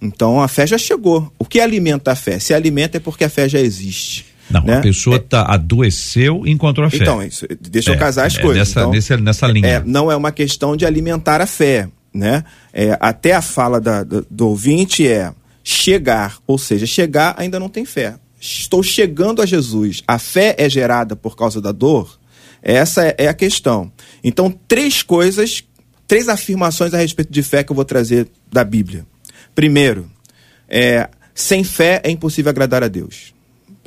Então 0.00 0.40
a 0.40 0.48
fé 0.48 0.66
já 0.66 0.78
chegou. 0.78 1.32
O 1.38 1.44
que 1.44 1.60
alimenta 1.60 2.12
a 2.12 2.16
fé? 2.16 2.38
Se 2.38 2.52
alimenta 2.54 2.96
é 2.96 3.00
porque 3.00 3.24
a 3.24 3.28
fé 3.28 3.48
já 3.48 3.60
existe. 3.60 4.24
Não, 4.50 4.62
né? 4.62 4.78
a 4.78 4.80
pessoa 4.80 5.18
tá, 5.18 5.42
adoeceu 5.42 6.42
e 6.46 6.50
encontrou 6.50 6.86
a 6.86 6.90
fé. 6.90 6.98
Então, 6.98 7.22
isso, 7.22 7.46
deixa 7.60 7.90
eu 7.90 7.94
É, 7.94 7.98
casar 7.98 8.26
as 8.26 8.36
é 8.38 8.40
coisas. 8.40 8.68
nessa- 8.68 8.80
Então, 8.80 8.90
nesse- 8.92 9.16
nessa 9.18 9.46
linha. 9.46 9.68
é, 9.68 9.82
não 9.84 10.10
é 10.10 10.16
uma 10.16 10.32
questão 10.32 10.76
de 10.76 10.86
alimentar 10.86 11.40
a 11.40 11.46
fé, 11.46 11.88
né? 12.14 12.44
É, 12.72 12.96
até 13.00 13.34
a 13.34 13.42
fala 13.42 13.80
da- 13.80 14.02
do, 14.02 14.26
do 14.30 14.48
ouvinte 14.48 15.06
é 15.06 15.32
chegar, 15.62 16.38
ou 16.46 16.56
seja, 16.58 16.86
chegar 16.86 17.34
ainda 17.36 17.60
não 17.60 17.68
tem 17.68 17.84
fé. 17.84 18.14
Estou 18.40 18.82
chegando 18.82 19.42
a 19.42 19.46
Jesus. 19.46 20.02
A 20.06 20.18
fé 20.18 20.54
é 20.56 20.68
gerada 20.70 21.14
por 21.16 21.36
causa 21.36 21.60
da 21.60 21.72
dor? 21.72 22.18
Essa 22.62 23.04
é, 23.06 23.14
é 23.18 23.28
a 23.28 23.34
questão. 23.34 23.90
Então, 24.24 24.50
três 24.66 25.02
coisas, 25.02 25.62
três 26.06 26.28
afirmações 26.28 26.94
a 26.94 26.98
respeito 26.98 27.32
de 27.32 27.42
fé 27.42 27.62
que 27.62 27.70
eu 27.70 27.76
vou 27.76 27.84
trazer 27.84 28.28
da 28.50 28.64
Bíblia. 28.64 29.04
Primeiro, 29.54 30.10
é, 30.68 31.08
sem 31.34 31.62
fé 31.64 32.00
é 32.04 32.10
impossível 32.10 32.50
agradar 32.50 32.82
a 32.82 32.88
Deus. 32.88 33.34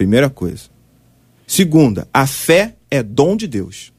Primeira 0.01 0.31
coisa. 0.31 0.63
Segunda, 1.45 2.07
a 2.11 2.25
fé 2.25 2.75
é 2.89 3.03
dom 3.03 3.35
de 3.35 3.45
Deus. 3.45 3.93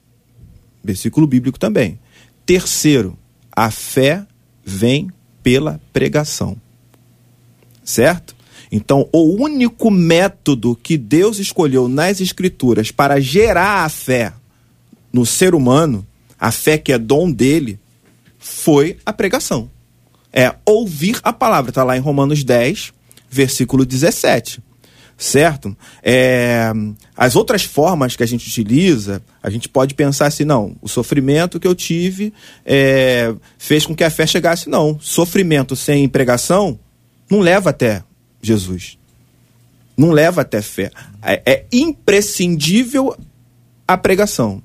Versículo 0.83 1.29
bíblico 1.29 1.61
também. 1.61 1.97
Terceiro, 2.45 3.17
a 3.55 3.71
fé 3.71 4.27
vem 4.65 5.13
pela 5.45 5.81
pregação. 5.93 6.57
Certo? 7.85 8.35
Então, 8.73 9.09
o 9.13 9.41
único 9.45 9.93
método 9.93 10.75
que 10.75 10.99
Deus 10.99 11.39
escolheu 11.39 11.87
nas 11.87 12.21
Escrituras 12.21 12.91
para 12.91 13.21
gerar 13.21 13.85
a 13.85 13.89
fé 13.89 14.33
no 15.13 15.25
ser 15.25 15.55
humano, 15.55 16.05
a 16.37 16.51
fé 16.51 16.77
que 16.77 16.93
é 16.93 16.99
dom 16.99 17.31
dele, 17.31 17.79
foi 18.41 18.99
a 19.07 19.13
pregação. 19.13 19.71
É 20.33 20.53
ouvir 20.67 21.21
a 21.23 21.33
palavra. 21.33 21.71
Está 21.71 21.85
lá 21.85 21.97
em 21.97 22.01
Romanos 22.01 22.43
10, 22.43 22.93
versículo 23.31 23.87
17 23.87 24.61
certo? 25.23 25.77
É, 26.03 26.73
as 27.17 27.37
outras 27.37 27.63
formas 27.63 28.17
que 28.17 28.23
a 28.23 28.27
gente 28.27 28.47
utiliza, 28.49 29.23
a 29.43 29.49
gente 29.49 29.69
pode 29.69 29.95
pensar 29.95 30.27
assim, 30.27 30.45
não, 30.45 30.75
o 30.83 30.89
sofrimento 30.89 31.61
que 31.61 31.67
eu 31.67 31.75
tive 31.75 32.33
é, 32.65 33.33
fez 33.57 33.87
com 33.87 33.95
que 33.95 34.05
a 34.05 34.11
fé 34.11 34.27
chegasse, 34.27 34.69
não. 34.69 34.99
Sofrimento 35.01 35.77
sem 35.77 36.09
pregação 36.09 36.79
não 37.31 37.41
leva 37.41 37.71
até 37.71 38.03
Jesus. 38.43 38.99
Não 39.97 40.11
leva 40.11 40.41
até 40.41 40.61
fé. 40.61 40.91
É, 41.23 41.43
é 41.47 41.67
imprescindível 41.73 43.17
a 43.87 43.97
pregação. 43.97 44.63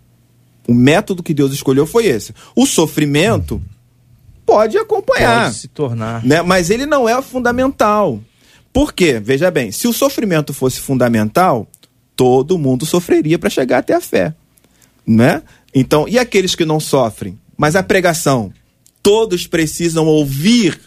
O 0.67 0.73
método 0.73 1.23
que 1.23 1.33
Deus 1.33 1.53
escolheu 1.53 1.85
foi 1.85 2.07
esse. 2.07 2.33
O 2.55 2.65
sofrimento 2.65 3.61
pode 4.45 4.77
acompanhar 4.77 5.45
Pode 5.45 5.55
se 5.55 5.67
tornar. 5.67 6.23
né? 6.25 6.41
Mas 6.41 6.69
ele 6.69 6.85
não 6.85 7.07
é 7.07 7.21
fundamental. 7.21 8.19
Por 8.73 8.93
quê? 8.93 9.19
Veja 9.19 9.49
bem, 9.49 9.71
se 9.71 9.87
o 9.87 9.93
sofrimento 9.93 10.53
fosse 10.53 10.79
fundamental, 10.79 11.67
todo 12.15 12.57
mundo 12.57 12.85
sofreria 12.85 13.39
para 13.39 13.49
chegar 13.49 13.79
até 13.79 13.93
a 13.93 14.01
fé, 14.01 14.33
né? 15.05 15.41
Então, 15.73 16.07
e 16.07 16.17
aqueles 16.17 16.55
que 16.55 16.65
não 16.65 16.79
sofrem? 16.79 17.37
Mas 17.57 17.75
a 17.75 17.83
pregação, 17.83 18.51
todos 19.01 19.47
precisam 19.47 20.05
ouvir 20.05 20.79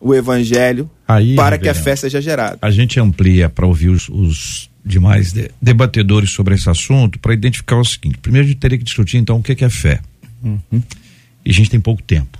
o 0.00 0.14
evangelho 0.14 0.88
Aí, 1.06 1.34
para 1.34 1.58
que 1.58 1.68
a 1.68 1.74
fé 1.74 1.96
seja 1.96 2.20
gerada. 2.20 2.58
A 2.62 2.70
gente 2.70 3.00
amplia 3.00 3.48
para 3.48 3.66
ouvir 3.66 3.88
os, 3.88 4.08
os 4.08 4.70
demais 4.84 5.32
de- 5.32 5.50
debatedores 5.60 6.30
sobre 6.30 6.54
esse 6.54 6.68
assunto 6.68 7.18
para 7.18 7.34
identificar 7.34 7.76
o 7.76 7.84
seguinte: 7.84 8.18
primeiro 8.18 8.46
a 8.46 8.48
gente 8.50 8.58
teria 8.60 8.78
que 8.78 8.84
discutir 8.84 9.16
então 9.18 9.38
o 9.38 9.42
que 9.42 9.54
que 9.54 9.64
é 9.64 9.70
fé. 9.70 10.00
E 11.44 11.50
a 11.50 11.52
gente 11.52 11.70
tem 11.70 11.80
pouco 11.80 12.02
tempo. 12.02 12.38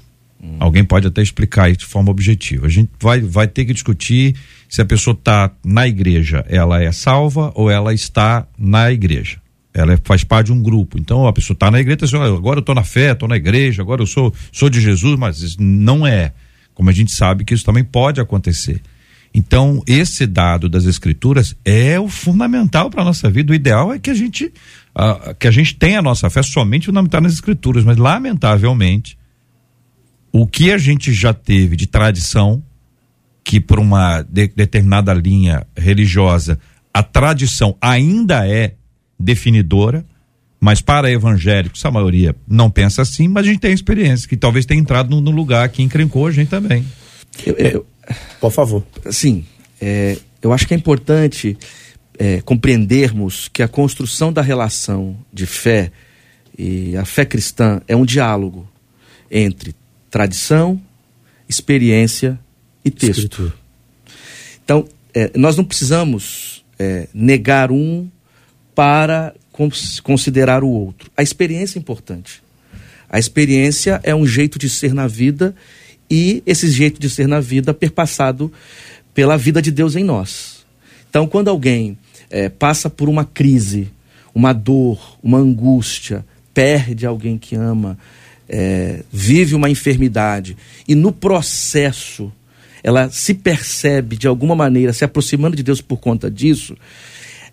Alguém 0.61 0.85
pode 0.85 1.07
até 1.07 1.21
explicar 1.21 1.71
de 1.73 1.85
forma 1.85 2.11
objetiva. 2.11 2.67
A 2.67 2.71
gente 2.71 2.91
vai, 3.01 3.21
vai 3.21 3.49
ter 3.49 3.65
que 3.65 3.73
discutir 3.73 4.37
se 4.69 4.81
a 4.81 4.85
pessoa 4.85 5.15
está 5.15 5.51
na 5.65 5.89
igreja, 5.89 6.45
ela 6.49 6.81
é 6.81 6.93
salva 6.93 7.51
ou 7.57 7.69
ela 7.71 7.93
está 7.93 8.47
na 8.57 8.93
igreja. 8.93 9.39
Ela 9.75 9.95
é- 9.95 9.99
faz 10.03 10.23
parte 10.23 10.47
de 10.47 10.53
um 10.53 10.63
grupo. 10.63 10.97
Então 10.99 11.27
a 11.27 11.33
pessoa 11.33 11.55
está 11.55 11.71
na 11.71 11.81
igreja, 11.81 11.95
está 11.95 12.07
dizendo, 12.07 12.23
"Ah, 12.23 12.37
agora 12.37 12.59
eu 12.59 12.61
estou 12.61 12.75
na 12.75 12.85
fé, 12.85 13.13
estou 13.13 13.29
na 13.29 13.37
igreja, 13.37 13.83
agora 13.83 14.01
eu 14.01 14.07
sou, 14.07 14.33
sou 14.53 14.71
de 14.71 14.81
Jesus, 14.81 15.19
mas 15.19 15.57
não 15.59 16.07
é. 16.07 16.33
Como 16.73 16.89
a 16.89 16.93
gente 16.93 17.11
sabe 17.11 17.45
que 17.45 17.53
isso 17.53 17.65
também 17.65 17.83
pode 17.83 18.21
acontecer. 18.21 18.81
Então, 19.35 19.83
esse 19.87 20.25
dado 20.27 20.69
das 20.69 20.85
escrituras 20.85 21.55
é 21.65 21.99
o 21.99 22.09
fundamental 22.09 22.91
para 22.91 23.03
a 23.03 23.05
nossa 23.05 23.29
vida. 23.29 23.53
O 23.53 23.55
ideal 23.55 23.93
é 23.93 23.99
que 23.99 24.11
a 24.11 24.15
gente 24.15 24.53
ah, 24.95 25.35
que 25.39 25.47
a 25.47 25.51
gente 25.51 25.75
tenha 25.75 25.99
a 25.99 26.03
nossa 26.03 26.31
fé 26.31 26.43
somente 26.43 26.87
fundamentada 26.87 27.23
nas 27.23 27.35
escrituras, 27.35 27.85
mas 27.85 27.97
lamentavelmente 27.97 29.18
o 30.33 30.47
que 30.47 30.71
a 30.73 30.79
gente 30.79 31.13
já 31.13 31.33
teve 31.33 31.77
de 31.77 31.87
tradição 31.87 32.63
que 33.45 33.61
por 33.61 33.79
uma 33.79 34.23
de- 34.23 34.49
determinada 34.49 35.13
linha 35.15 35.67
religiosa 35.77 36.59
a 36.93 37.03
tradição 37.03 37.77
ainda 37.81 38.47
é 38.47 38.75
definidora, 39.19 40.05
mas 40.61 40.81
para 40.81 41.11
evangélicos 41.11 41.85
a 41.85 41.91
maioria 41.91 42.35
não 42.47 42.71
pensa 42.71 43.03
assim, 43.03 43.29
mas 43.29 43.45
a 43.47 43.49
gente 43.49 43.61
tem 43.61 43.73
experiência 43.73 44.29
que 44.29 44.37
talvez 44.37 44.67
tenha 44.67 44.81
entrado 44.81 45.11
no, 45.11 45.21
no 45.21 45.31
lugar 45.31 45.69
que 45.69 45.83
encrencou 45.83 46.27
a 46.27 46.31
gente 46.33 46.49
também. 46.49 46.85
Eu- 47.47 47.55
eu- 47.57 47.87
Por 48.41 48.51
favor. 48.51 48.85
assim, 49.05 49.45
é, 49.81 50.19
eu 50.43 50.53
acho 50.53 50.67
que 50.67 50.75
é 50.75 50.77
importante 50.77 51.57
é, 52.19 52.41
compreendermos 52.41 53.49
que 53.49 53.63
a 53.63 53.69
construção 53.69 54.33
da 54.33 54.43
relação 54.43 55.17
de 55.33 55.47
fé 55.47 55.93
E 56.59 56.97
a 56.97 57.05
fé 57.05 57.25
cristã 57.25 57.81
é 57.87 57.95
um 57.95 58.05
diálogo 58.05 58.69
entre 59.31 59.73
tradição, 60.11 60.81
experiência 61.49 62.39
e 62.85 62.91
texto. 62.91 63.19
Escritura. 63.19 63.55
Então, 64.65 64.87
é, 65.15 65.31
nós 65.37 65.57
não 65.57 65.65
precisamos 65.65 66.65
é, 66.79 67.09
negar 67.13 67.71
um 67.71 68.09
para 68.75 69.35
cons- 69.51 70.01
considerar 70.01 70.63
o 70.63 70.69
outro. 70.69 71.11
A 71.17 71.23
experiência 71.23 71.79
é 71.79 71.81
importante. 71.81 72.43
A 73.09 73.19
experiência 73.19 74.01
é 74.03 74.15
um 74.15 74.27
jeito 74.27 74.59
de 74.59 74.69
ser 74.69 74.93
na 74.93 75.07
vida 75.07 75.55
e 76.11 76.43
esse 76.47 76.71
jeito 76.71 77.01
de 77.01 77.09
ser 77.09 77.27
na 77.27 77.41
vida 77.41 77.73
perpassado 77.73 78.53
pela 79.15 79.37
vida 79.37 79.61
de 79.61 79.71
Deus 79.71 79.97
em 79.97 80.05
nós. 80.05 80.65
Então, 81.09 81.27
quando 81.27 81.49
alguém 81.49 81.99
eh, 82.31 82.51
passa 82.51 82.91
por 82.91 83.09
uma 83.09 83.25
crise, 83.25 83.91
uma 84.35 84.53
dor, 84.53 85.19
uma 85.23 85.39
angústia, 85.39 86.25
perde 86.53 87.07
alguém 87.07 87.39
que 87.39 87.57
ama, 87.57 87.99
eh, 88.49 89.03
vive 89.13 89.55
uma 89.55 89.69
enfermidade 89.69 90.57
e 90.87 90.95
no 90.95 91.13
processo 91.13 92.33
ela 92.83 93.11
se 93.11 93.35
percebe 93.35 94.17
de 94.17 94.27
alguma 94.27 94.55
maneira 94.55 94.93
se 94.93 95.05
aproximando 95.05 95.57
de 95.57 95.63
Deus 95.63 95.81
por 95.81 95.99
conta 95.99 96.31
disso, 96.31 96.77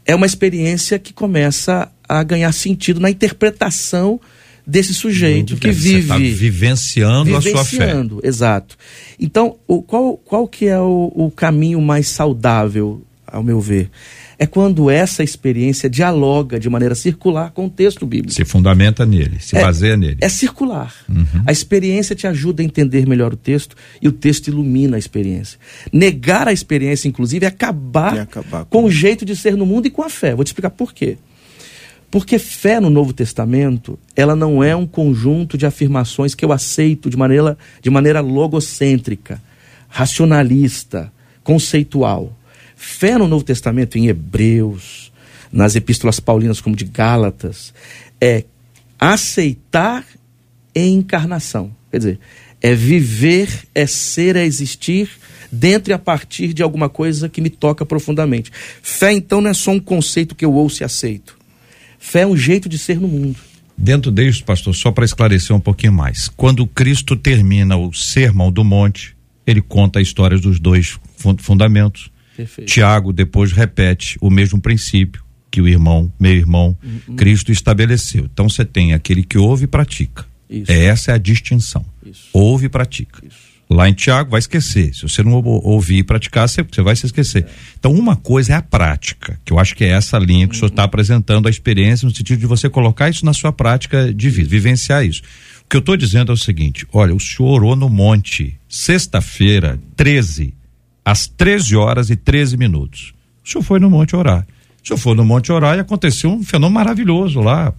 é 0.06 0.14
uma 0.14 0.26
experiência 0.26 1.00
que 1.00 1.12
começa 1.12 1.92
a 2.08 2.24
ganhar 2.24 2.52
sentido 2.52 3.00
na 3.00 3.10
interpretação 3.10 4.20
desse 4.66 4.94
sujeito 4.94 5.58
que 5.58 5.72
Você 5.72 5.80
vive 5.80 6.08
tá 6.08 6.18
vivenciando, 6.18 7.36
a 7.36 7.42
sua 7.42 7.66
fé. 7.66 7.78
vivenciando, 7.78 8.20
Exato. 8.24 8.78
Então, 9.20 9.58
o, 9.68 9.82
qual, 9.82 10.18
qual 10.18 10.48
que 10.48 10.68
é 10.68 10.80
o, 10.80 11.12
o 11.16 11.32
caminho 11.32 11.82
mais 11.82 12.08
saudável, 12.08 13.04
ao 13.28 13.44
meu 13.44 13.60
ver? 13.60 13.90
É 14.38 14.46
quando 14.46 14.90
essa 14.90 15.24
experiência 15.24 15.90
dialoga 15.90 16.60
de 16.60 16.70
maneira 16.70 16.94
circular 16.96 17.52
com 17.52 17.68
o 17.68 17.70
texto 17.70 18.06
bíblico. 18.06 18.34
Se 18.34 18.44
fundamenta 18.44 19.06
nele, 19.06 19.40
se 19.40 19.56
É- 19.58 19.62
baseia 19.62 19.96
nele. 19.96 20.18
É 20.22 20.28
circular. 20.30 20.94
A 21.46 21.52
experiência 21.52 22.16
te 22.16 22.28
ajuda 22.28 22.62
a 22.62 22.66
entender 22.66 23.08
melhor 23.08 23.34
o 23.34 23.38
texto 23.38 23.76
e 24.02 24.08
o 24.08 24.12
texto 24.12 24.48
ilumina 24.50 24.98
a 24.98 25.00
experiência. 25.00 25.58
Negar 25.92 26.48
a 26.48 26.54
experiência, 26.54 27.08
inclusive, 27.08 27.46
é 27.46 27.48
acabar, 27.50 28.18
É 28.18 28.22
acabar 28.22 28.66
com- 28.66 28.82
com 28.82 28.88
o 28.88 28.92
jeito 28.92 29.24
de 29.26 29.36
ser 29.36 29.56
no 29.56 29.66
mundo 29.66 29.88
e 29.88 29.90
com 29.90 30.02
a 30.04 30.10
fé. 30.10 30.36
Vou 30.36 30.44
te 30.44 30.48
explicar 30.48 30.70
por 30.72 30.94
quê. 30.94 31.18
Porque 32.12 32.38
fé 32.40 32.80
no 32.80 32.90
Novo 32.90 33.12
Testamento, 33.14 34.00
ela 34.16 34.36
não 34.36 34.64
é 34.64 34.76
um 34.76 34.86
conjunto 34.86 35.58
de 35.58 35.66
afirmações 35.66 36.34
que 36.36 36.46
eu 36.46 36.52
aceito 36.52 37.10
de 37.10 37.18
maneira, 37.18 37.58
de 37.82 37.90
maneira 37.90 38.22
logocêntrica, 38.22 39.42
racionalista, 39.90 41.12
conceitual. 41.44 42.32
Fé 42.76 43.18
no 43.18 43.28
Novo 43.28 43.44
Testamento, 43.44 43.98
em 43.98 44.08
Hebreus, 44.08 45.12
nas 45.52 45.76
epístolas 45.76 46.20
paulinas 46.20 46.60
como 46.60 46.76
de 46.76 46.86
Gálatas, 46.86 47.74
é 48.20 48.44
aceitar 49.00 50.06
em 50.74 50.96
encarnação. 50.96 51.72
Quer 51.92 51.98
dizer, 51.98 52.20
é 52.62 52.74
viver, 52.74 53.50
é 53.74 53.86
ser, 53.86 54.36
é 54.36 54.44
existir 54.44 55.10
dentro 55.52 55.92
e 55.92 55.94
a 55.94 56.00
partir 56.00 56.54
de 56.54 56.62
alguma 56.64 56.90
coisa 56.90 57.30
que 57.30 57.40
me 57.40 57.50
toca 57.50 57.86
profundamente. 57.86 58.52
Fé, 58.82 59.14
então, 59.14 59.40
não 59.40 59.50
é 59.50 59.54
só 59.54 59.72
um 59.72 59.80
conceito 59.80 60.36
que 60.36 60.44
eu 60.44 60.54
ouço 60.54 60.84
e 60.84 60.86
aceito. 60.86 61.38
Fé 62.00 62.22
é 62.22 62.28
um 62.28 62.36
jeito 62.36 62.68
de 62.68 62.78
ser 62.78 63.00
no 63.00 63.08
mundo. 63.08 63.38
Dentro 63.78 64.12
disso, 64.12 64.44
pastor, 64.44 64.74
só 64.74 64.92
para 64.92 65.06
esclarecer 65.06 65.56
um 65.56 65.60
pouquinho 65.60 65.94
mais. 65.94 66.30
Quando 66.30 66.66
Cristo 66.66 67.16
termina 67.16 67.78
o 67.78 67.94
sermão 67.94 68.52
do 68.52 68.64
monte, 68.64 69.16
ele 69.46 69.62
conta 69.62 70.00
a 70.00 70.02
história 70.02 70.38
dos 70.38 70.60
dois 70.60 70.98
fun- 71.18 71.38
fundamentos. 71.38 72.10
Perfeito. 72.36 72.68
Tiago 72.72 73.14
depois 73.14 73.52
repete 73.52 74.18
o 74.22 74.30
mesmo 74.30 74.60
princípio 74.62 75.24
que 75.52 75.62
o 75.62 75.68
irmão, 75.68 76.12
meu 76.20 76.34
irmão, 76.34 76.78
Uhum. 76.84 77.16
Cristo 77.16 77.52
estabeleceu. 77.52 78.26
Então 78.32 78.50
você 78.50 78.66
tem 78.66 78.94
aquele 78.94 79.24
que 79.24 79.38
ouve 79.38 79.64
e 79.64 79.68
pratica. 79.68 80.26
Isso. 80.50 80.72
Essa 80.72 81.12
é 81.12 81.16
a 81.16 81.18
distinção. 81.18 81.86
Isso. 82.06 82.28
Ouve 82.34 82.66
e 82.66 82.70
pratica. 82.70 83.22
Lá 83.68 83.90
em 83.90 83.94
Tiago 83.94 84.30
vai 84.32 84.40
esquecer. 84.40 84.94
Se 84.94 85.02
você 85.04 85.24
não 85.24 85.32
ou- 85.42 85.66
ouvir 85.66 85.98
e 85.98 86.04
praticar, 86.04 86.48
você, 86.48 86.62
você 86.62 86.82
vai 86.84 86.96
se 86.96 87.08
esquecer. 87.08 87.48
Então, 87.80 87.92
uma 87.94 88.16
coisa 88.16 88.54
é 88.54 88.56
a 88.56 88.62
prática, 88.62 89.40
que 89.44 89.52
eu 89.52 89.58
acho 89.58 89.76
que 89.76 89.84
é 89.84 89.88
essa 89.90 90.20
linha 90.20 90.48
que 90.48 90.54
o 90.54 90.58
senhor 90.58 90.68
está 90.70 90.84
apresentando, 90.84 91.48
a 91.48 91.50
experiência, 91.50 92.06
no 92.08 92.14
sentido 92.14 92.38
de 92.40 92.46
você 92.46 92.70
colocar 92.70 93.10
isso 93.10 93.26
na 93.26 93.34
sua 93.34 93.52
prática 93.52 94.14
de 94.14 94.30
vida, 94.30 94.48
vivenciar 94.48 95.04
isso. 95.04 95.24
O 95.66 95.70
que 95.70 95.76
eu 95.76 95.80
estou 95.80 95.98
dizendo 95.98 96.32
é 96.32 96.36
o 96.36 96.38
seguinte: 96.38 96.86
olha, 96.94 97.16
o 97.16 97.20
senhor 97.20 97.50
orou 97.54 97.76
no 97.76 97.90
monte, 97.90 98.56
sexta-feira, 98.70 99.80
13, 99.96 100.54
às 101.06 101.28
13 101.28 101.76
horas 101.76 102.10
e 102.10 102.16
13 102.16 102.58
minutos. 102.58 103.14
O 103.46 103.50
senhor 103.50 103.64
foi 103.64 103.80
no 103.80 103.90
monte 103.92 104.16
orar. 104.16 104.46
O 104.84 104.88
senhor 104.88 104.98
foi 104.98 105.16
no 105.16 105.24
monte 105.24 105.52
orar 105.52 105.78
e 105.78 105.80
aconteceu 105.80 106.32
um 106.32 106.44
fenômeno 106.44 106.74
maravilhoso 106.74 107.40
lá, 107.40 107.72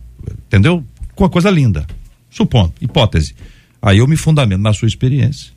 entendeu? 0.46 0.84
Com 1.16 1.24
uma 1.24 1.30
coisa 1.30 1.50
linda. 1.50 1.84
Supondo, 2.30 2.72
hipótese. 2.80 3.34
Aí 3.82 3.98
eu 3.98 4.06
me 4.06 4.16
fundamento 4.16 4.60
na 4.60 4.72
sua 4.72 4.86
experiência. 4.86 5.52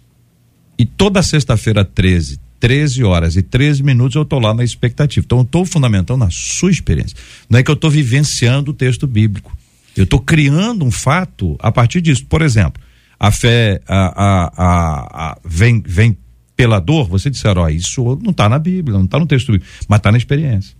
E 0.77 0.85
toda 0.85 1.21
sexta-feira, 1.21 1.83
13, 1.85 2.39
13 2.59 3.03
horas 3.03 3.35
e 3.35 3.41
13 3.41 3.83
minutos, 3.83 4.15
eu 4.15 4.23
estou 4.23 4.39
lá 4.39 4.53
na 4.53 4.63
expectativa. 4.63 5.25
Então, 5.25 5.39
eu 5.39 5.43
estou 5.43 5.65
fundamentando 5.65 6.19
na 6.19 6.29
sua 6.31 6.71
experiência. 6.71 7.17
Não 7.49 7.59
é 7.59 7.63
que 7.63 7.69
eu 7.69 7.75
estou 7.75 7.89
vivenciando 7.89 8.71
o 8.71 8.73
texto 8.73 9.05
bíblico. 9.05 9.55
Eu 9.95 10.05
estou 10.05 10.19
criando 10.19 10.85
um 10.85 10.91
fato 10.91 11.57
a 11.59 11.71
partir 11.71 12.01
disso. 12.01 12.25
Por 12.25 12.41
exemplo, 12.41 12.81
a 13.19 13.31
fé 13.31 13.81
a, 13.87 14.05
a, 14.15 15.31
a, 15.31 15.37
vem, 15.43 15.83
vem 15.85 16.15
pela 16.59 16.77
dor. 16.77 17.07
Você 17.07 17.29
disseram, 17.29 17.61
ó, 17.61 17.69
isso 17.69 18.19
não 18.21 18.31
está 18.31 18.49
na 18.49 18.59
Bíblia, 18.59 18.97
não 18.97 19.05
está 19.05 19.17
no 19.17 19.25
texto 19.25 19.53
bíblico, 19.53 19.71
mas 19.87 19.99
está 19.99 20.11
na 20.11 20.17
experiência. 20.17 20.75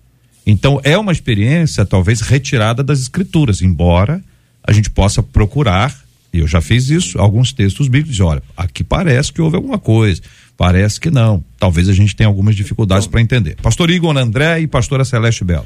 Então, 0.46 0.82
é 0.84 0.98
uma 0.98 1.14
experiência, 1.14 1.86
talvez, 1.86 2.20
retirada 2.20 2.84
das 2.84 3.00
escrituras, 3.00 3.62
embora 3.62 4.22
a 4.62 4.74
gente 4.74 4.90
possa 4.90 5.24
procurar, 5.24 5.98
e 6.34 6.40
eu 6.40 6.48
já 6.48 6.60
fiz 6.60 6.90
isso, 6.90 7.18
alguns 7.18 7.54
textos 7.54 7.88
bíblicos, 7.88 8.20
e 8.20 8.22
olha, 8.22 8.44
aqui 8.58 8.84
parece 8.84 9.32
que 9.32 9.42
houve 9.42 9.56
alguma 9.56 9.80
coisa, 9.80 10.22
parece 10.58 11.00
que 11.00 11.10
não. 11.10 11.42
Talvez 11.58 11.88
a 11.88 11.94
gente 11.94 12.14
tenha 12.14 12.28
algumas 12.28 12.58
dificuldades 12.58 13.08
para 13.08 13.22
entender. 13.22 13.56
Pastor 13.62 13.90
Igor 13.90 14.18
André 14.18 14.60
e 14.60 14.68
pastora 14.68 15.06
Celeste 15.06 15.46
Belo. 15.46 15.66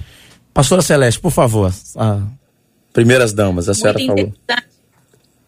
Pastora 0.54 0.84
Celeste, 0.84 1.20
por 1.20 1.32
favor, 1.32 1.74
a 1.96 2.22
primeiras 2.94 3.34
damas, 3.34 3.68
a 3.68 3.74
senhora 3.74 3.98
Muito 3.98 4.16
falou. 4.16 4.34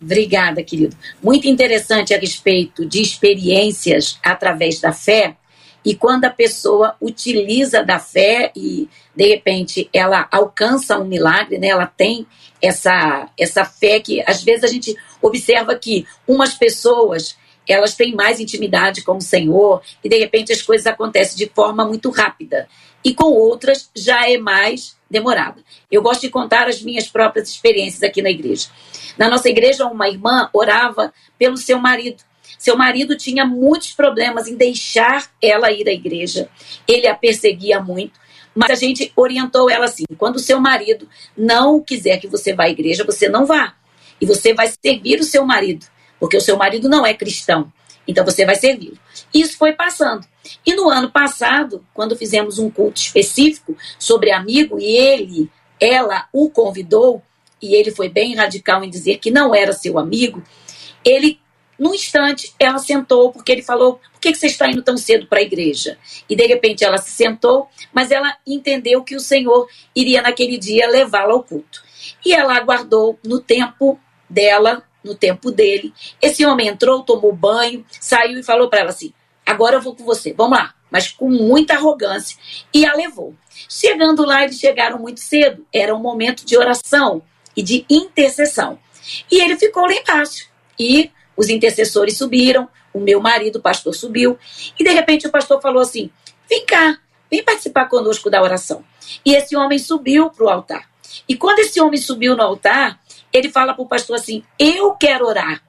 Obrigada, 0.05 0.63
querido. 0.63 0.95
Muito 1.21 1.47
interessante 1.47 2.13
a 2.13 2.19
respeito 2.19 2.85
de 2.85 3.01
experiências 3.01 4.19
através 4.23 4.79
da 4.79 4.93
fé. 4.93 5.35
E 5.83 5.95
quando 5.95 6.25
a 6.25 6.29
pessoa 6.29 6.95
utiliza 7.01 7.83
da 7.83 7.97
fé 7.97 8.51
e, 8.55 8.87
de 9.15 9.27
repente, 9.27 9.89
ela 9.91 10.27
alcança 10.31 10.99
um 10.99 11.05
milagre, 11.05 11.57
né? 11.57 11.67
ela 11.69 11.87
tem 11.87 12.27
essa, 12.61 13.29
essa 13.35 13.65
fé 13.65 13.99
que, 13.99 14.23
às 14.27 14.43
vezes, 14.43 14.63
a 14.63 14.67
gente 14.67 14.95
observa 15.19 15.73
que 15.73 16.05
umas 16.27 16.53
pessoas 16.53 17.35
elas 17.67 17.95
têm 17.95 18.13
mais 18.13 18.39
intimidade 18.39 19.03
com 19.03 19.17
o 19.17 19.21
Senhor 19.21 19.81
e, 20.03 20.09
de 20.09 20.19
repente, 20.19 20.53
as 20.53 20.61
coisas 20.61 20.85
acontecem 20.85 21.35
de 21.35 21.51
forma 21.51 21.83
muito 21.83 22.11
rápida. 22.11 22.67
E 23.03 23.11
com 23.11 23.25
outras 23.25 23.89
já 23.95 24.29
é 24.29 24.37
mais 24.37 24.94
demorada. 25.09 25.61
Eu 25.91 26.01
gosto 26.01 26.21
de 26.21 26.29
contar 26.29 26.67
as 26.67 26.81
minhas 26.81 27.07
próprias 27.07 27.49
experiências 27.49 28.03
aqui 28.03 28.21
na 28.21 28.29
igreja. 28.29 28.67
Na 29.17 29.29
nossa 29.29 29.49
igreja, 29.49 29.85
uma 29.85 30.09
irmã 30.09 30.49
orava 30.53 31.13
pelo 31.37 31.57
seu 31.57 31.79
marido. 31.79 32.23
Seu 32.57 32.77
marido 32.77 33.15
tinha 33.15 33.45
muitos 33.45 33.91
problemas 33.91 34.47
em 34.47 34.55
deixar 34.55 35.29
ela 35.41 35.71
ir 35.71 35.87
à 35.87 35.91
igreja. 35.91 36.49
Ele 36.87 37.07
a 37.07 37.15
perseguia 37.15 37.79
muito. 37.79 38.19
Mas 38.55 38.71
a 38.71 38.75
gente 38.75 39.11
orientou 39.15 39.69
ela 39.69 39.85
assim: 39.85 40.05
quando 40.17 40.37
o 40.37 40.39
seu 40.39 40.59
marido 40.59 41.07
não 41.37 41.81
quiser 41.81 42.17
que 42.17 42.27
você 42.27 42.53
vá 42.53 42.63
à 42.63 42.69
igreja, 42.69 43.03
você 43.03 43.27
não 43.27 43.45
vá. 43.45 43.75
E 44.19 44.25
você 44.25 44.53
vai 44.53 44.71
servir 44.81 45.19
o 45.19 45.25
seu 45.25 45.45
marido, 45.45 45.85
porque 46.19 46.37
o 46.37 46.41
seu 46.41 46.55
marido 46.55 46.87
não 46.87 47.05
é 47.05 47.13
cristão. 47.13 47.71
Então 48.07 48.23
você 48.23 48.45
vai 48.45 48.55
servir. 48.55 48.93
Isso 49.33 49.57
foi 49.57 49.73
passando. 49.73 50.25
E 50.65 50.73
no 50.75 50.89
ano 50.89 51.11
passado, 51.11 51.85
quando 51.93 52.15
fizemos 52.15 52.59
um 52.59 52.69
culto 52.69 52.99
específico 52.99 53.75
sobre 53.97 54.31
amigo 54.31 54.79
e 54.79 54.85
ele, 54.85 55.49
ela 55.79 56.27
o 56.31 56.49
convidou, 56.49 57.21
e 57.61 57.75
ele 57.75 57.91
foi 57.91 58.09
bem 58.09 58.35
radical 58.35 58.83
em 58.83 58.89
dizer 58.89 59.17
que 59.17 59.31
não 59.31 59.55
era 59.55 59.73
seu 59.73 59.97
amigo, 59.97 60.43
ele, 61.03 61.39
num 61.79 61.93
instante, 61.93 62.53
ela 62.59 62.77
sentou, 62.77 63.31
porque 63.31 63.51
ele 63.51 63.61
falou: 63.61 63.99
por 64.11 64.19
que 64.19 64.31
que 64.31 64.37
você 64.37 64.47
está 64.47 64.67
indo 64.67 64.81
tão 64.81 64.97
cedo 64.97 65.27
para 65.27 65.39
a 65.39 65.43
igreja? 65.43 65.97
E 66.29 66.35
de 66.35 66.45
repente 66.45 66.83
ela 66.83 66.97
se 66.97 67.11
sentou, 67.11 67.67
mas 67.93 68.11
ela 68.11 68.37
entendeu 68.45 69.03
que 69.03 69.15
o 69.15 69.19
Senhor 69.19 69.67
iria 69.95 70.21
naquele 70.21 70.57
dia 70.57 70.87
levá-la 70.87 71.33
ao 71.33 71.43
culto. 71.43 71.83
E 72.25 72.33
ela 72.33 72.55
aguardou 72.55 73.19
no 73.23 73.39
tempo 73.39 73.99
dela, 74.29 74.83
no 75.05 75.15
tempo 75.15 75.51
dele. 75.51 75.93
Esse 76.21 76.45
homem 76.45 76.67
entrou, 76.67 77.03
tomou 77.03 77.31
banho, 77.31 77.85
saiu 78.01 78.39
e 78.39 78.43
falou 78.43 78.69
para 78.69 78.79
ela 78.79 78.89
assim: 78.89 79.13
agora 79.45 79.75
eu 79.75 79.81
vou 79.81 79.95
com 79.95 80.03
você, 80.03 80.33
vamos 80.33 80.57
lá. 80.57 80.73
Mas 80.91 81.09
com 81.09 81.29
muita 81.29 81.73
arrogância. 81.73 82.37
E 82.73 82.85
a 82.85 82.93
levou. 82.93 83.33
Chegando 83.69 84.25
lá, 84.25 84.43
eles 84.43 84.59
chegaram 84.59 84.99
muito 84.99 85.19
cedo. 85.19 85.65
Era 85.73 85.95
um 85.95 85.99
momento 85.99 86.45
de 86.45 86.57
oração 86.57 87.21
e 87.55 87.61
de 87.61 87.85
intercessão. 87.89 88.79
E 89.31 89.41
ele 89.41 89.57
ficou 89.57 89.83
lá 89.83 89.93
embaixo. 89.93 90.47
E 90.79 91.11
os 91.35 91.49
intercessores 91.49 92.17
subiram, 92.17 92.69
o 92.93 92.99
meu 92.99 93.19
marido, 93.19 93.57
o 93.57 93.61
pastor, 93.61 93.93
subiu. 93.93 94.37
E 94.79 94.83
de 94.83 94.91
repente 94.91 95.27
o 95.27 95.31
pastor 95.31 95.61
falou 95.61 95.81
assim: 95.81 96.09
vem 96.49 96.65
cá, 96.65 96.97
vem 97.29 97.43
participar 97.43 97.85
conosco 97.85 98.29
da 98.29 98.41
oração. 98.41 98.83
E 99.25 99.35
esse 99.35 99.55
homem 99.55 99.79
subiu 99.79 100.29
para 100.29 100.45
o 100.45 100.49
altar. 100.49 100.89
E 101.27 101.35
quando 101.35 101.59
esse 101.59 101.79
homem 101.81 101.99
subiu 101.99 102.35
no 102.35 102.43
altar, 102.43 102.99
ele 103.31 103.49
fala 103.49 103.73
para 103.73 103.83
o 103.83 103.87
pastor 103.87 104.15
assim: 104.15 104.43
Eu 104.57 104.91
quero 104.93 105.25
orar. 105.25 105.61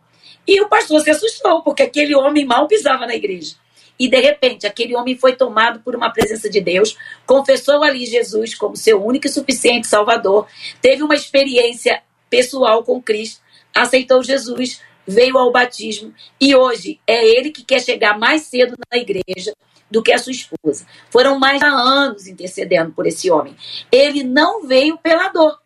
E 0.47 0.61
o 0.61 0.69
pastor 0.69 1.01
se 1.01 1.11
assustou, 1.11 1.63
porque 1.63 1.83
aquele 1.83 2.15
homem 2.15 2.45
mal 2.45 2.69
pisava 2.69 3.07
na 3.07 3.15
igreja. 3.15 3.57
E 3.99 4.09
de 4.09 4.21
repente, 4.21 4.67
aquele 4.67 4.95
homem 4.95 5.17
foi 5.17 5.35
tomado 5.35 5.81
por 5.81 5.97
uma 5.97 6.11
presença 6.11 6.49
de 6.51 6.61
Deus, 6.61 6.97
confessou 7.27 7.83
ali 7.83 8.05
Jesus 8.05 8.55
como 8.55 8.77
seu 8.77 9.03
único 9.03 9.27
e 9.27 9.31
suficiente 9.31 9.87
Salvador, 9.87 10.47
teve 10.81 11.03
uma 11.03 11.15
experiência 11.15 12.03
pessoal 12.29 12.85
com 12.85 13.01
Cristo, 13.01 13.41
aceitou 13.75 14.23
Jesus, 14.23 14.81
veio 15.07 15.39
ao 15.39 15.51
batismo 15.51 16.13
e 16.41 16.55
hoje 16.55 17.01
é 17.07 17.27
ele 17.27 17.51
que 17.51 17.65
quer 17.65 17.81
chegar 17.81 18.19
mais 18.19 18.43
cedo 18.43 18.77
na 18.93 18.99
igreja 18.99 19.55
do 19.91 20.03
que 20.03 20.13
a 20.13 20.19
sua 20.19 20.33
esposa. 20.33 20.87
Foram 21.11 21.39
mais 21.39 21.61
de 21.61 21.67
anos 21.67 22.27
intercedendo 22.27 22.93
por 22.93 23.07
esse 23.07 23.31
homem. 23.31 23.57
Ele 23.91 24.23
não 24.23 24.67
veio 24.67 24.99
pela 24.99 25.29
dor, 25.29 25.59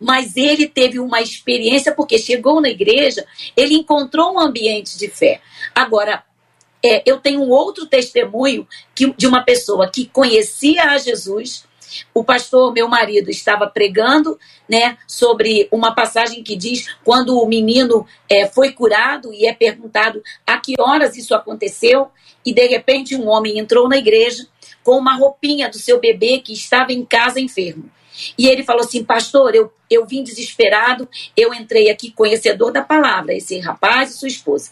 mas 0.00 0.36
ele 0.36 0.66
teve 0.66 0.98
uma 0.98 1.20
experiência 1.20 1.94
porque 1.94 2.18
chegou 2.18 2.60
na 2.60 2.68
igreja, 2.68 3.24
ele 3.56 3.74
encontrou 3.74 4.34
um 4.34 4.40
ambiente 4.40 4.98
de 4.98 5.08
fé. 5.08 5.40
Agora, 5.74 6.24
é, 6.84 7.02
eu 7.06 7.18
tenho 7.18 7.40
um 7.40 7.48
outro 7.48 7.86
testemunho 7.86 8.68
que, 8.94 9.10
de 9.14 9.26
uma 9.26 9.42
pessoa 9.42 9.90
que 9.90 10.06
conhecia 10.06 10.84
a 10.90 10.98
Jesus. 10.98 11.64
O 12.12 12.22
pastor, 12.22 12.72
meu 12.72 12.88
marido, 12.88 13.30
estava 13.30 13.66
pregando 13.66 14.38
né, 14.68 14.98
sobre 15.06 15.68
uma 15.70 15.94
passagem 15.94 16.42
que 16.42 16.56
diz 16.56 16.86
quando 17.02 17.38
o 17.38 17.46
menino 17.46 18.06
é, 18.28 18.46
foi 18.46 18.72
curado 18.72 19.32
e 19.32 19.46
é 19.46 19.54
perguntado 19.54 20.22
a 20.46 20.58
que 20.58 20.74
horas 20.78 21.16
isso 21.16 21.34
aconteceu, 21.34 22.08
e 22.44 22.52
de 22.52 22.66
repente 22.66 23.16
um 23.16 23.28
homem 23.28 23.58
entrou 23.58 23.88
na 23.88 23.96
igreja 23.96 24.46
com 24.82 24.98
uma 24.98 25.16
roupinha 25.16 25.70
do 25.70 25.78
seu 25.78 25.98
bebê 25.98 26.38
que 26.38 26.52
estava 26.52 26.92
em 26.92 27.04
casa 27.04 27.40
enfermo. 27.40 27.90
E 28.38 28.46
ele 28.46 28.62
falou 28.62 28.82
assim: 28.82 29.04
Pastor, 29.04 29.54
eu, 29.54 29.72
eu 29.90 30.06
vim 30.06 30.22
desesperado, 30.22 31.08
eu 31.36 31.52
entrei 31.52 31.90
aqui 31.90 32.10
conhecedor 32.10 32.72
da 32.72 32.82
palavra, 32.82 33.34
esse 33.34 33.58
rapaz 33.58 34.10
e 34.10 34.18
sua 34.18 34.28
esposa. 34.28 34.70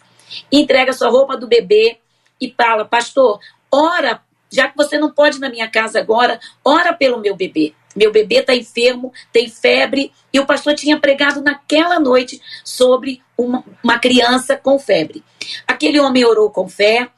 Entrega 0.50 0.92
sua 0.92 1.11
roupa 1.11 1.37
do 1.37 1.46
bebê, 1.46 1.98
e 2.42 2.52
fala, 2.57 2.85
pastor, 2.85 3.38
ora, 3.70 4.20
já 4.50 4.66
que 4.66 4.76
você 4.76 4.98
não 4.98 5.12
pode 5.12 5.37
ir 5.37 5.40
na 5.40 5.48
minha 5.48 5.70
casa 5.70 6.00
agora, 6.00 6.40
ora 6.64 6.92
pelo 6.92 7.20
meu 7.20 7.37
bebê. 7.37 7.72
Meu 7.94 8.11
bebê 8.11 8.37
está 8.37 8.52
enfermo, 8.52 9.12
tem 9.33 9.48
febre, 9.48 10.12
e 10.33 10.40
o 10.40 10.46
pastor 10.46 10.74
tinha 10.74 10.98
pregado 10.98 11.40
naquela 11.40 12.00
noite 12.00 12.40
sobre 12.64 13.22
uma, 13.38 13.64
uma 13.83 13.98
criança 13.98 14.57
com 14.57 14.76
febre. 14.78 15.22
Aquele 15.68 16.00
homem 16.00 16.24
orou 16.24 16.50
com 16.50 16.68
fé 16.68 17.09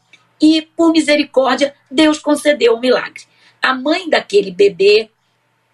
e, 0.40 0.62
por 0.76 0.92
misericórdia, 0.92 1.74
Deus 1.90 2.18
concedeu 2.18 2.74
um 2.74 2.80
milagre. 2.80 3.22
A 3.62 3.72
mãe 3.72 4.10
daquele 4.10 4.50
bebê 4.50 5.08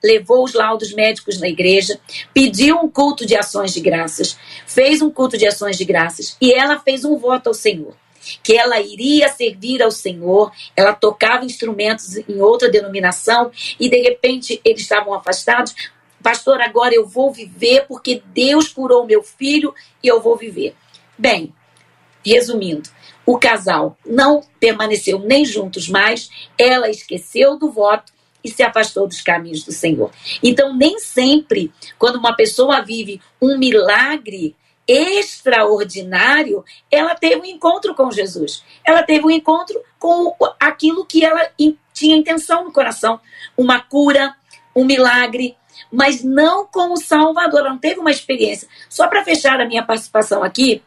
levou 0.02 0.44
os 0.44 0.54
laudos 0.54 0.92
médicos 0.92 1.40
na 1.40 1.48
igreja, 1.48 1.98
pediu 2.32 2.76
um 2.76 2.88
culto 2.88 3.26
de 3.26 3.36
ações 3.36 3.72
de 3.72 3.80
graças, 3.80 4.38
fez 4.66 5.02
um 5.02 5.10
culto 5.10 5.36
de 5.36 5.46
ações 5.46 5.76
de 5.76 5.84
graças 5.84 6.36
e 6.40 6.52
ela 6.52 6.78
fez 6.78 7.04
um 7.04 7.16
voto 7.16 7.48
ao 7.48 7.54
Senhor 7.54 7.94
que 8.42 8.56
ela 8.56 8.80
iria 8.80 9.28
servir 9.28 9.82
ao 9.82 9.90
Senhor, 9.90 10.52
ela 10.76 10.92
tocava 10.92 11.44
instrumentos 11.44 12.16
em 12.16 12.40
outra 12.40 12.70
denominação 12.70 13.50
e 13.78 13.88
de 13.88 14.00
repente 14.02 14.60
eles 14.64 14.82
estavam 14.82 15.14
afastados. 15.14 15.74
Pastor, 16.22 16.60
agora 16.60 16.94
eu 16.94 17.06
vou 17.06 17.32
viver 17.32 17.86
porque 17.88 18.22
Deus 18.26 18.68
curou 18.68 19.06
meu 19.06 19.22
filho 19.22 19.74
e 20.02 20.08
eu 20.08 20.20
vou 20.20 20.36
viver. 20.36 20.74
Bem, 21.16 21.52
resumindo, 22.24 22.90
o 23.24 23.38
casal 23.38 23.96
não 24.04 24.42
permaneceu 24.58 25.18
nem 25.18 25.44
juntos 25.44 25.88
mais, 25.88 26.30
ela 26.58 26.90
esqueceu 26.90 27.58
do 27.58 27.70
voto 27.70 28.12
e 28.42 28.50
se 28.50 28.62
afastou 28.62 29.06
dos 29.06 29.20
caminhos 29.20 29.64
do 29.64 29.72
Senhor. 29.72 30.10
Então, 30.42 30.74
nem 30.74 30.98
sempre, 30.98 31.72
quando 31.98 32.16
uma 32.16 32.34
pessoa 32.34 32.80
vive 32.82 33.20
um 33.40 33.58
milagre, 33.58 34.56
extraordinário, 34.86 36.64
ela 36.90 37.14
teve 37.14 37.36
um 37.36 37.44
encontro 37.44 37.94
com 37.94 38.10
Jesus. 38.10 38.64
Ela 38.84 39.04
teve 39.04 39.24
um 39.24 39.30
encontro 39.30 39.80
com 39.98 40.34
aquilo 40.58 41.06
que 41.06 41.24
ela 41.24 41.48
tinha 41.92 42.16
intenção 42.16 42.64
no 42.64 42.72
coração, 42.72 43.20
uma 43.56 43.80
cura, 43.80 44.34
um 44.74 44.84
milagre, 44.84 45.56
mas 45.92 46.24
não 46.24 46.66
com 46.66 46.92
o 46.92 46.96
Salvador. 46.96 47.60
Ela 47.60 47.70
não 47.70 47.78
teve 47.78 48.00
uma 48.00 48.10
experiência. 48.10 48.68
Só 48.88 49.06
para 49.06 49.24
fechar 49.24 49.60
a 49.60 49.66
minha 49.66 49.84
participação 49.84 50.42
aqui, 50.42 50.82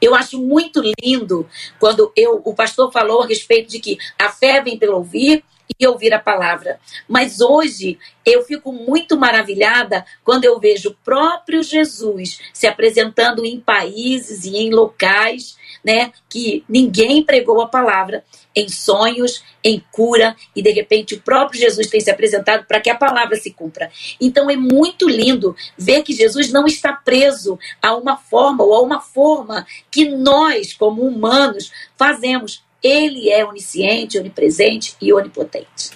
eu 0.00 0.14
acho 0.14 0.40
muito 0.40 0.82
lindo 1.02 1.46
quando 1.78 2.12
eu, 2.16 2.40
o 2.44 2.54
pastor 2.54 2.90
falou 2.90 3.22
a 3.22 3.26
respeito 3.26 3.70
de 3.70 3.80
que 3.80 3.98
a 4.18 4.30
fé 4.30 4.62
vem 4.62 4.78
pelo 4.78 4.96
ouvir 4.96 5.44
e 5.78 5.86
ouvir 5.86 6.12
a 6.12 6.18
palavra. 6.18 6.78
Mas 7.08 7.40
hoje 7.40 7.98
eu 8.24 8.42
fico 8.42 8.72
muito 8.72 9.16
maravilhada 9.16 10.04
quando 10.22 10.44
eu 10.44 10.58
vejo 10.58 10.90
o 10.90 10.94
próprio 11.04 11.62
Jesus 11.62 12.38
se 12.52 12.66
apresentando 12.66 13.44
em 13.44 13.60
países 13.60 14.44
e 14.44 14.56
em 14.56 14.70
locais, 14.70 15.56
né, 15.84 16.12
que 16.28 16.64
ninguém 16.68 17.22
pregou 17.22 17.60
a 17.60 17.68
palavra, 17.68 18.24
em 18.56 18.68
sonhos, 18.68 19.42
em 19.62 19.82
cura, 19.92 20.36
e 20.54 20.62
de 20.62 20.70
repente 20.70 21.14
o 21.14 21.20
próprio 21.20 21.60
Jesus 21.60 21.88
tem 21.88 22.00
se 22.00 22.10
apresentado 22.10 22.64
para 22.66 22.80
que 22.80 22.88
a 22.88 22.94
palavra 22.94 23.36
se 23.36 23.50
cumpra. 23.50 23.90
Então 24.20 24.48
é 24.48 24.56
muito 24.56 25.08
lindo 25.08 25.54
ver 25.76 26.02
que 26.02 26.14
Jesus 26.14 26.50
não 26.52 26.66
está 26.66 26.92
preso 26.92 27.58
a 27.82 27.94
uma 27.94 28.16
forma 28.16 28.64
ou 28.64 28.74
a 28.74 28.80
uma 28.80 29.00
forma 29.00 29.66
que 29.90 30.08
nós, 30.08 30.72
como 30.72 31.02
humanos, 31.02 31.70
fazemos. 31.96 32.63
Ele 32.84 33.30
é 33.30 33.44
onisciente, 33.44 34.18
onipresente 34.18 34.94
e 35.00 35.12
onipotente. 35.12 35.90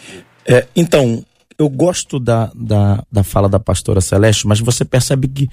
É, 0.46 0.66
então, 0.74 1.22
eu 1.58 1.68
gosto 1.68 2.18
da, 2.18 2.50
da, 2.54 3.04
da 3.12 3.22
fala 3.22 3.48
da 3.48 3.60
pastora 3.60 4.00
Celeste, 4.00 4.46
mas 4.46 4.58
você 4.58 4.84
percebe 4.84 5.28
que 5.28 5.48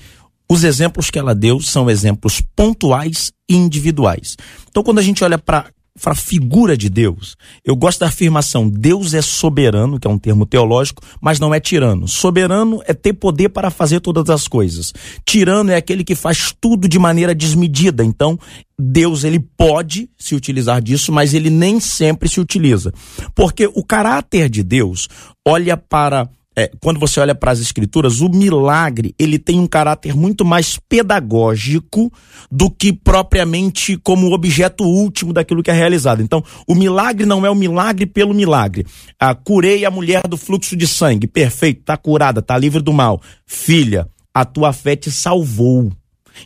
os 0.50 0.64
exemplos 0.64 1.10
que 1.10 1.20
ela 1.20 1.36
deu 1.36 1.60
são 1.60 1.90
exemplos 1.90 2.42
pontuais 2.56 3.34
e 3.50 3.56
individuais. 3.56 4.38
Então, 4.70 4.84
quando 4.84 5.00
a 5.00 5.02
gente 5.02 5.24
olha 5.24 5.38
para 5.38 5.66
para 6.02 6.12
a 6.12 6.16
figura 6.16 6.78
de 6.78 6.90
Deus. 6.90 7.36
Eu 7.64 7.76
gosto 7.76 8.00
da 8.00 8.08
afirmação: 8.08 8.70
Deus 8.70 9.14
é 9.14 9.22
soberano, 9.22 10.00
que 10.00 10.08
é 10.08 10.10
um 10.10 10.20
termo 10.20 10.46
teológico, 10.46 11.02
mas 11.22 11.40
não 11.40 11.54
é 11.54 11.60
tirano. 11.60 12.08
Soberano 12.08 12.82
é 12.86 12.94
ter 12.94 13.14
poder 13.14 13.50
para 13.50 13.72
fazer 13.72 14.00
todas 14.02 14.30
as 14.30 14.48
coisas. 14.48 14.94
Tirano 15.26 15.72
é 15.72 15.76
aquele 15.76 16.04
que 16.04 16.16
faz 16.16 16.54
tudo 16.60 16.88
de 16.88 17.00
maneira 17.00 17.34
desmedida. 17.34 18.04
Então, 18.04 18.38
Deus 18.78 19.24
ele 19.24 19.40
pode 19.40 20.10
se 20.18 20.36
utilizar 20.36 20.82
disso, 20.82 21.12
mas 21.12 21.34
ele 21.34 21.50
nem 21.50 21.80
sempre 21.80 22.28
se 22.28 22.40
utiliza. 22.40 22.94
Porque 23.34 23.68
o 23.74 23.84
caráter 23.84 24.50
de 24.50 24.64
Deus 24.64 25.08
olha 25.48 25.78
para 25.78 26.30
é, 26.56 26.72
quando 26.80 27.00
você 27.00 27.20
olha 27.20 27.36
para 27.36 27.52
as 27.52 27.60
escrituras, 27.60 28.22
o 28.22 28.30
milagre 28.30 29.14
ele 29.20 29.38
tem 29.38 29.60
um 29.60 29.68
caráter 29.68 30.16
muito 30.16 30.46
mais 30.46 30.80
pedagógico 30.88 32.12
do 32.50 32.70
que 32.70 32.94
propriamente 32.94 33.98
como 33.98 34.32
objeto 34.32 34.84
último 34.84 35.34
daquilo 35.34 35.62
que 35.62 35.70
é 35.70 35.74
realizado. 35.74 36.22
Então, 36.22 36.44
o 36.68 36.74
milagre 36.74 37.26
não 37.26 37.46
é 37.46 37.50
o 37.50 37.56
milagre 37.56 38.06
pelo 38.06 38.34
milagre. 38.34 38.86
Ah, 39.20 39.36
curei 39.36 39.86
a 39.86 39.92
mulher 39.92 40.28
do 40.28 40.38
fluxo 40.38 40.76
de 40.76 40.88
sangue, 40.88 41.28
perfeito, 41.28 41.82
está 41.82 41.98
curada, 41.98 42.40
está 42.40 42.58
livre 42.58 42.82
do 42.82 42.94
mal. 42.94 43.22
Filha, 43.46 44.08
a 44.34 44.46
tua 44.46 44.72
fé 44.72 44.96
te 44.96 45.12
salvou. 45.12 45.92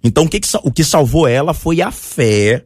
Então, 0.04 0.26
o 0.26 0.30
que, 0.30 0.40
o 0.64 0.72
que 0.72 0.84
salvou 0.84 1.28
ela 1.28 1.54
foi 1.54 1.82
a 1.82 1.92
fé 1.92 2.66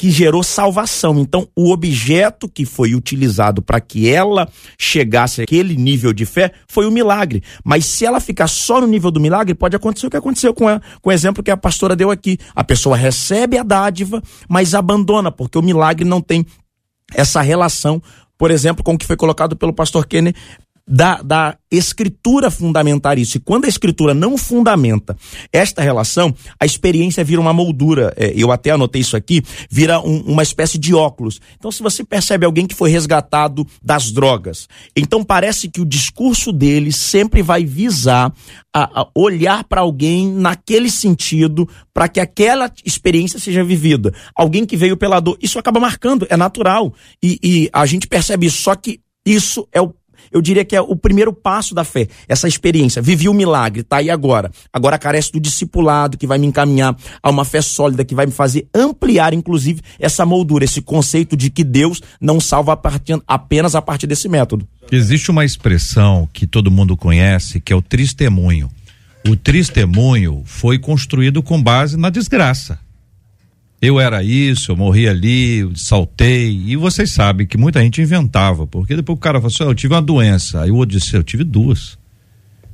que 0.00 0.10
gerou 0.10 0.42
salvação. 0.42 1.18
Então, 1.18 1.46
o 1.54 1.70
objeto 1.70 2.48
que 2.48 2.64
foi 2.64 2.94
utilizado 2.94 3.60
para 3.60 3.78
que 3.82 4.08
ela 4.08 4.50
chegasse 4.78 5.42
àquele 5.42 5.76
nível 5.76 6.10
de 6.14 6.24
fé 6.24 6.52
foi 6.66 6.86
o 6.86 6.90
milagre. 6.90 7.42
Mas 7.62 7.84
se 7.84 8.06
ela 8.06 8.18
ficar 8.18 8.48
só 8.48 8.80
no 8.80 8.86
nível 8.86 9.10
do 9.10 9.20
milagre, 9.20 9.54
pode 9.54 9.76
acontecer 9.76 10.06
o 10.06 10.10
que 10.10 10.16
aconteceu 10.16 10.54
com, 10.54 10.66
a, 10.66 10.80
com 11.02 11.10
o 11.10 11.12
exemplo 11.12 11.42
que 11.42 11.50
a 11.50 11.56
pastora 11.56 11.94
deu 11.94 12.10
aqui. 12.10 12.38
A 12.54 12.64
pessoa 12.64 12.96
recebe 12.96 13.58
a 13.58 13.62
dádiva, 13.62 14.22
mas 14.48 14.74
abandona, 14.74 15.30
porque 15.30 15.58
o 15.58 15.62
milagre 15.62 16.08
não 16.08 16.22
tem 16.22 16.46
essa 17.12 17.42
relação 17.42 18.02
por 18.38 18.50
exemplo, 18.50 18.82
com 18.82 18.94
o 18.94 18.98
que 18.98 19.04
foi 19.04 19.18
colocado 19.18 19.54
pelo 19.54 19.70
pastor 19.70 20.06
Kenner 20.06 20.34
da, 20.90 21.22
da 21.22 21.56
escritura 21.70 22.50
fundamentar 22.50 23.16
isso. 23.18 23.36
E 23.36 23.40
quando 23.40 23.64
a 23.64 23.68
escritura 23.68 24.12
não 24.12 24.36
fundamenta 24.36 25.16
esta 25.52 25.80
relação, 25.80 26.34
a 26.58 26.66
experiência 26.66 27.22
vira 27.22 27.40
uma 27.40 27.52
moldura. 27.52 28.12
É, 28.16 28.32
eu 28.34 28.50
até 28.50 28.70
anotei 28.70 29.00
isso 29.00 29.16
aqui, 29.16 29.40
vira 29.70 30.00
um, 30.00 30.20
uma 30.22 30.42
espécie 30.42 30.76
de 30.76 30.92
óculos. 30.92 31.40
Então, 31.56 31.70
se 31.70 31.82
você 31.82 32.02
percebe 32.02 32.44
alguém 32.44 32.66
que 32.66 32.74
foi 32.74 32.90
resgatado 32.90 33.64
das 33.80 34.10
drogas, 34.10 34.68
então 34.96 35.22
parece 35.22 35.68
que 35.68 35.80
o 35.80 35.86
discurso 35.86 36.52
dele 36.52 36.90
sempre 36.90 37.40
vai 37.40 37.64
visar 37.64 38.32
a, 38.74 39.02
a 39.02 39.08
olhar 39.14 39.62
para 39.64 39.82
alguém 39.82 40.28
naquele 40.28 40.90
sentido 40.90 41.68
para 41.94 42.08
que 42.08 42.18
aquela 42.18 42.70
experiência 42.84 43.38
seja 43.38 43.62
vivida. 43.62 44.12
Alguém 44.34 44.66
que 44.66 44.76
veio 44.76 44.96
pela 44.96 45.20
dor, 45.20 45.38
isso 45.40 45.58
acaba 45.58 45.78
marcando, 45.78 46.26
é 46.28 46.36
natural. 46.36 46.92
E, 47.22 47.38
e 47.42 47.70
a 47.72 47.86
gente 47.86 48.08
percebe 48.08 48.46
isso. 48.46 48.62
Só 48.62 48.74
que 48.74 49.00
isso 49.24 49.68
é 49.72 49.80
o 49.80 49.94
eu 50.32 50.40
diria 50.40 50.64
que 50.64 50.76
é 50.76 50.80
o 50.80 50.96
primeiro 50.96 51.32
passo 51.32 51.74
da 51.74 51.84
fé, 51.84 52.08
essa 52.28 52.46
experiência. 52.46 53.02
Vivi 53.02 53.28
o 53.28 53.34
milagre, 53.34 53.82
tá 53.82 53.96
aí 53.96 54.10
agora. 54.10 54.50
Agora 54.72 54.98
carece 54.98 55.32
do 55.32 55.40
discipulado 55.40 56.16
que 56.16 56.26
vai 56.26 56.38
me 56.38 56.46
encaminhar 56.46 56.96
a 57.22 57.30
uma 57.30 57.44
fé 57.44 57.60
sólida, 57.60 58.04
que 58.04 58.14
vai 58.14 58.26
me 58.26 58.32
fazer 58.32 58.68
ampliar, 58.74 59.34
inclusive, 59.34 59.80
essa 59.98 60.24
moldura, 60.24 60.64
esse 60.64 60.80
conceito 60.80 61.36
de 61.36 61.50
que 61.50 61.64
Deus 61.64 62.00
não 62.20 62.40
salva 62.40 62.72
a 62.72 62.76
partir, 62.76 63.20
apenas 63.26 63.74
a 63.74 63.82
partir 63.82 64.06
desse 64.06 64.28
método. 64.28 64.66
Existe 64.92 65.30
uma 65.30 65.44
expressão 65.44 66.28
que 66.32 66.46
todo 66.46 66.70
mundo 66.70 66.96
conhece, 66.96 67.60
que 67.60 67.72
é 67.72 67.76
o 67.76 67.82
testemunho. 67.82 68.68
O 69.28 69.36
testemunho 69.36 70.42
foi 70.46 70.78
construído 70.78 71.42
com 71.42 71.62
base 71.62 71.96
na 71.96 72.10
desgraça. 72.10 72.78
Eu 73.82 73.98
era 73.98 74.22
isso, 74.22 74.72
eu 74.72 74.76
morri 74.76 75.08
ali, 75.08 75.70
saltei. 75.74 76.50
E 76.66 76.76
vocês 76.76 77.10
sabem 77.10 77.46
que 77.46 77.56
muita 77.56 77.80
gente 77.80 78.02
inventava, 78.02 78.66
porque 78.66 78.94
depois 78.94 79.16
o 79.16 79.20
cara 79.20 79.38
falou 79.40 79.48
assim: 79.48 79.64
"Ah, 79.64 79.66
eu 79.66 79.74
tive 79.74 79.94
uma 79.94 80.02
doença. 80.02 80.60
Aí 80.60 80.70
o 80.70 80.76
outro 80.76 80.98
disse: 80.98 81.16
eu 81.16 81.22
tive 81.22 81.44
duas. 81.44 81.98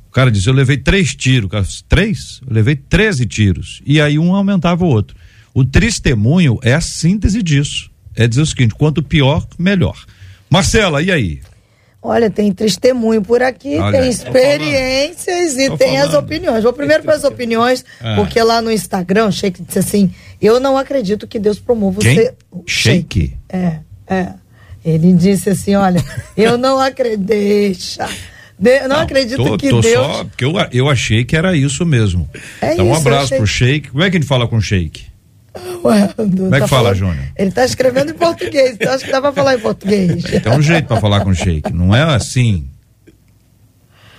O 0.09 0.11
cara 0.11 0.29
disse: 0.29 0.49
eu 0.49 0.53
levei 0.53 0.77
três 0.77 1.15
tiros. 1.15 1.47
O 1.47 1.49
cara 1.49 1.63
disse, 1.63 1.83
três? 1.85 2.41
Eu 2.45 2.53
levei 2.53 2.75
13 2.75 3.25
tiros. 3.25 3.81
E 3.85 4.01
aí 4.01 4.19
um 4.19 4.35
aumentava 4.35 4.83
o 4.83 4.87
outro. 4.87 5.15
O 5.53 5.63
testemunho 5.63 6.59
é 6.61 6.73
a 6.73 6.81
síntese 6.81 7.41
disso. 7.41 7.89
É 8.13 8.27
dizer 8.27 8.41
o 8.41 8.45
seguinte: 8.45 8.75
quanto 8.75 9.01
pior, 9.01 9.47
melhor. 9.57 9.97
Marcela, 10.49 11.01
e 11.01 11.09
aí? 11.09 11.39
Olha, 12.07 12.29
tem 12.29 12.51
testemunho 12.51 13.21
por 13.21 13.41
aqui, 13.43 13.77
Olha, 13.77 13.99
tem 13.99 14.09
experiências 14.09 15.57
e 15.57 15.69
tem 15.77 15.97
as 15.97 16.07
falando. 16.07 16.23
opiniões. 16.23 16.63
Vou 16.63 16.73
primeiro 16.73 17.03
para 17.03 17.15
as 17.15 17.23
opiniões, 17.23 17.83
Ah. 18.01 18.15
porque 18.15 18.41
lá 18.41 18.61
no 18.61 18.71
Instagram, 18.71 19.27
o 19.27 19.31
Sheik 19.31 19.61
disse 19.61 19.79
assim: 19.79 20.11
Eu 20.41 20.59
não 20.59 20.77
acredito 20.77 21.27
que 21.27 21.37
Deus 21.39 21.59
promova 21.59 21.99
Quem? 21.99 22.15
você. 22.15 22.33
Sheik. 22.65 23.35
É, 23.49 23.79
é. 24.07 24.29
Ele 24.85 25.13
disse 25.13 25.49
assim: 25.49 25.75
Olha, 25.75 26.03
eu 26.37 26.57
não 26.57 26.79
acredito. 26.79 27.25
Deixa. 27.25 28.07
De- 28.59 28.79
eu 28.83 28.89
não, 28.89 29.01
acredito 29.01 29.43
tô, 29.43 29.57
que 29.57 29.69
tô 29.69 29.81
Deus. 29.81 29.93
Só, 29.93 30.23
porque 30.23 30.43
eu, 30.45 30.53
eu 30.71 30.89
achei 30.89 31.23
que 31.23 31.35
era 31.35 31.55
isso 31.55 31.85
mesmo. 31.85 32.27
É 32.61 32.73
então, 32.73 32.87
um 32.87 32.91
isso, 32.91 32.97
eu 32.97 33.01
abraço 33.01 33.23
achei. 33.25 33.37
pro 33.37 33.45
Sheik. 33.47 33.89
Como 33.91 34.03
é 34.03 34.09
que 34.09 34.17
a 34.17 34.19
gente 34.19 34.27
fala 34.27 34.47
com 34.47 34.55
o 34.57 34.61
Sheik? 34.61 35.05
Como 35.81 36.55
é 36.55 36.61
que 36.61 36.67
fala, 36.67 36.93
Júnior? 36.93 37.23
Ele 37.37 37.51
tá 37.51 37.65
escrevendo 37.65 38.11
em 38.11 38.15
português, 38.15 38.71
então 38.79 38.91
acho 38.93 39.05
que 39.05 39.11
dá 39.11 39.21
pra 39.21 39.31
falar 39.31 39.55
em 39.55 39.59
português. 39.59 40.23
Tem 40.23 40.51
um 40.51 40.61
jeito 40.61 40.87
pra 40.87 40.99
falar 40.99 41.21
com 41.21 41.29
o 41.29 41.35
Sheik. 41.35 41.71
Não 41.73 41.95
é 41.95 42.03
assim. 42.03 42.67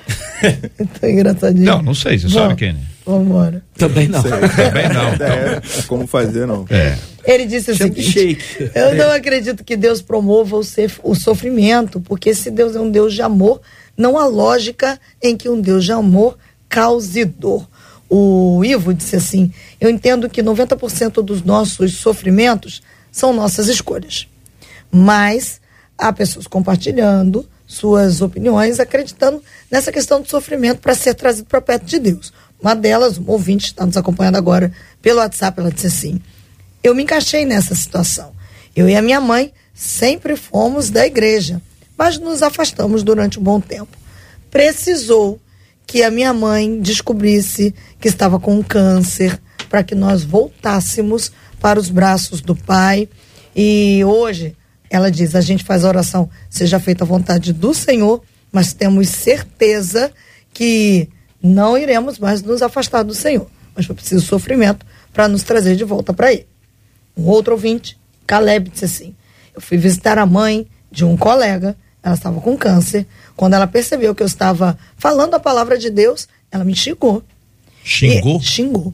tá 1.00 1.10
engraçadinho. 1.10 1.64
Não, 1.66 1.82
não 1.82 1.94
sei. 1.94 2.18
Você 2.18 2.28
sabe, 2.28 2.54
Kenny? 2.54 2.80
Vambora. 3.04 3.62
Também 3.76 4.06
não. 4.08 4.22
Também 4.22 4.88
não. 4.88 5.08
É, 5.26 5.60
como 5.86 6.06
fazer, 6.06 6.46
não. 6.46 6.64
É. 6.70 6.96
Ele 7.24 7.46
disse 7.46 7.74
shake. 7.74 8.70
Eu 8.74 8.94
não 8.94 9.10
acredito 9.10 9.64
que 9.64 9.76
Deus 9.76 10.00
promova 10.00 10.56
o, 10.56 10.64
sef- 10.64 11.00
o 11.02 11.14
sofrimento, 11.14 12.00
porque 12.00 12.34
se 12.34 12.50
Deus 12.50 12.76
é 12.76 12.80
um 12.80 12.90
Deus 12.90 13.12
de 13.14 13.22
amor, 13.22 13.60
não 13.96 14.16
há 14.18 14.26
lógica 14.26 14.98
em 15.22 15.36
que 15.36 15.48
um 15.48 15.60
Deus 15.60 15.84
de 15.84 15.92
amor 15.92 16.38
cause 16.68 17.24
dor. 17.24 17.68
O 18.08 18.64
Ivo 18.64 18.94
disse 18.94 19.16
assim: 19.16 19.52
Eu 19.80 19.90
entendo 19.90 20.28
que 20.28 20.42
90% 20.42 21.22
dos 21.22 21.42
nossos 21.42 21.94
sofrimentos 21.94 22.82
são 23.12 23.32
nossas 23.32 23.68
escolhas. 23.68 24.26
Mas 24.90 25.60
há 25.96 26.12
pessoas 26.12 26.46
compartilhando 26.46 27.46
suas 27.66 28.22
opiniões, 28.22 28.80
acreditando 28.80 29.42
nessa 29.70 29.92
questão 29.92 30.22
do 30.22 30.28
sofrimento 30.28 30.80
para 30.80 30.94
ser 30.94 31.14
trazido 31.14 31.46
para 31.46 31.60
perto 31.60 31.84
de 31.84 31.98
Deus. 31.98 32.32
Uma 32.60 32.74
delas, 32.74 33.18
um 33.18 33.24
ouvinte, 33.26 33.66
está 33.66 33.84
nos 33.84 33.96
acompanhando 33.96 34.36
agora 34.36 34.72
pelo 35.02 35.18
WhatsApp, 35.18 35.60
ela 35.60 35.70
disse 35.70 35.86
assim: 35.86 36.20
Eu 36.82 36.94
me 36.94 37.02
encaixei 37.02 37.44
nessa 37.44 37.74
situação. 37.74 38.32
Eu 38.74 38.88
e 38.88 38.96
a 38.96 39.02
minha 39.02 39.20
mãe 39.20 39.52
sempre 39.74 40.34
fomos 40.34 40.88
da 40.88 41.06
igreja, 41.06 41.60
mas 41.96 42.18
nos 42.18 42.42
afastamos 42.42 43.02
durante 43.02 43.38
um 43.38 43.42
bom 43.42 43.60
tempo. 43.60 43.96
Precisou 44.50 45.38
que 45.88 46.02
a 46.02 46.10
minha 46.10 46.34
mãe 46.34 46.78
descobrisse 46.82 47.74
que 47.98 48.08
estava 48.08 48.38
com 48.38 48.62
câncer 48.62 49.40
para 49.70 49.82
que 49.82 49.94
nós 49.94 50.22
voltássemos 50.22 51.32
para 51.58 51.80
os 51.80 51.88
braços 51.88 52.42
do 52.42 52.54
Pai. 52.54 53.08
E 53.56 54.04
hoje, 54.04 54.54
ela 54.90 55.10
diz: 55.10 55.34
a 55.34 55.40
gente 55.40 55.64
faz 55.64 55.86
a 55.86 55.88
oração, 55.88 56.28
seja 56.50 56.78
feita 56.78 57.04
a 57.04 57.06
vontade 57.06 57.54
do 57.54 57.72
Senhor, 57.72 58.22
mas 58.52 58.74
temos 58.74 59.08
certeza 59.08 60.12
que 60.52 61.08
não 61.42 61.76
iremos 61.76 62.18
mais 62.18 62.42
nos 62.42 62.60
afastar 62.60 63.02
do 63.02 63.14
Senhor. 63.14 63.48
Mas 63.74 63.86
foi 63.86 63.96
preciso 63.96 64.26
sofrimento 64.26 64.84
para 65.10 65.26
nos 65.26 65.42
trazer 65.42 65.74
de 65.74 65.84
volta 65.84 66.12
para 66.12 66.30
Ele. 66.30 66.46
Um 67.16 67.24
outro 67.24 67.54
ouvinte, 67.54 67.98
Caleb, 68.26 68.68
disse 68.68 68.84
assim: 68.84 69.16
Eu 69.54 69.62
fui 69.62 69.78
visitar 69.78 70.18
a 70.18 70.26
mãe 70.26 70.66
de 70.92 71.06
um 71.06 71.16
colega, 71.16 71.74
ela 72.02 72.14
estava 72.14 72.42
com 72.42 72.58
câncer. 72.58 73.06
Quando 73.38 73.54
ela 73.54 73.68
percebeu 73.68 74.16
que 74.16 74.22
eu 74.22 74.26
estava 74.26 74.76
falando 74.96 75.34
a 75.34 75.38
palavra 75.38 75.78
de 75.78 75.90
Deus, 75.90 76.26
ela 76.50 76.64
me 76.64 76.74
xingou. 76.74 77.22
Xingou? 77.84 78.40
E- 78.40 78.42
xingou. 78.42 78.92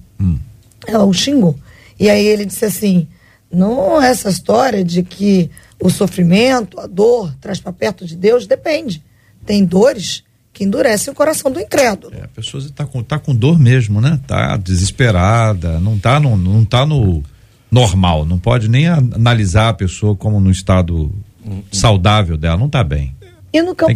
Ela 0.87 1.05
o 1.05 1.15
xingou. 1.15 1.59
E 1.99 2.11
aí 2.11 2.27
ele 2.27 2.45
disse 2.45 2.67
assim: 2.67 3.09
não 3.51 4.03
é 4.03 4.11
essa 4.11 4.29
história 4.29 4.85
de 4.85 5.03
que 5.03 5.51
o 5.81 5.89
sofrimento, 5.89 6.79
a 6.79 6.87
dor, 6.87 7.35
traz 7.41 7.59
para 7.59 7.73
perto 7.73 8.05
de 8.05 8.15
Deus, 8.15 8.47
depende. 8.47 9.03
Tem 9.47 9.65
dores 9.65 10.23
que 10.53 10.63
endurecem 10.63 11.11
o 11.11 11.17
coração 11.17 11.51
do 11.51 11.59
incrédulo. 11.59 12.15
É, 12.15 12.25
a 12.25 12.29
pessoa 12.29 12.63
está 12.63 12.85
com, 12.85 13.03
tá 13.03 13.19
com 13.19 13.35
dor 13.35 13.59
mesmo, 13.59 13.99
né? 13.99 14.21
Tá 14.27 14.59
desesperada, 14.59 15.81
não 15.81 15.99
tá 15.99 16.21
no, 16.21 16.37
não 16.37 16.67
tá 16.67 16.85
no 16.85 17.23
normal, 17.71 18.27
não 18.27 18.39
pode 18.39 18.69
nem 18.69 18.89
analisar 18.89 19.71
a 19.71 19.75
pessoa 19.75 20.15
como 20.15 20.39
no 20.39 20.51
estado 20.51 21.11
saudável 21.73 22.37
dela, 22.37 22.59
não 22.59 22.69
tá 22.69 22.85
bem. 22.85 23.15
E 23.55 23.63
no 23.63 23.73
campo 23.73 23.93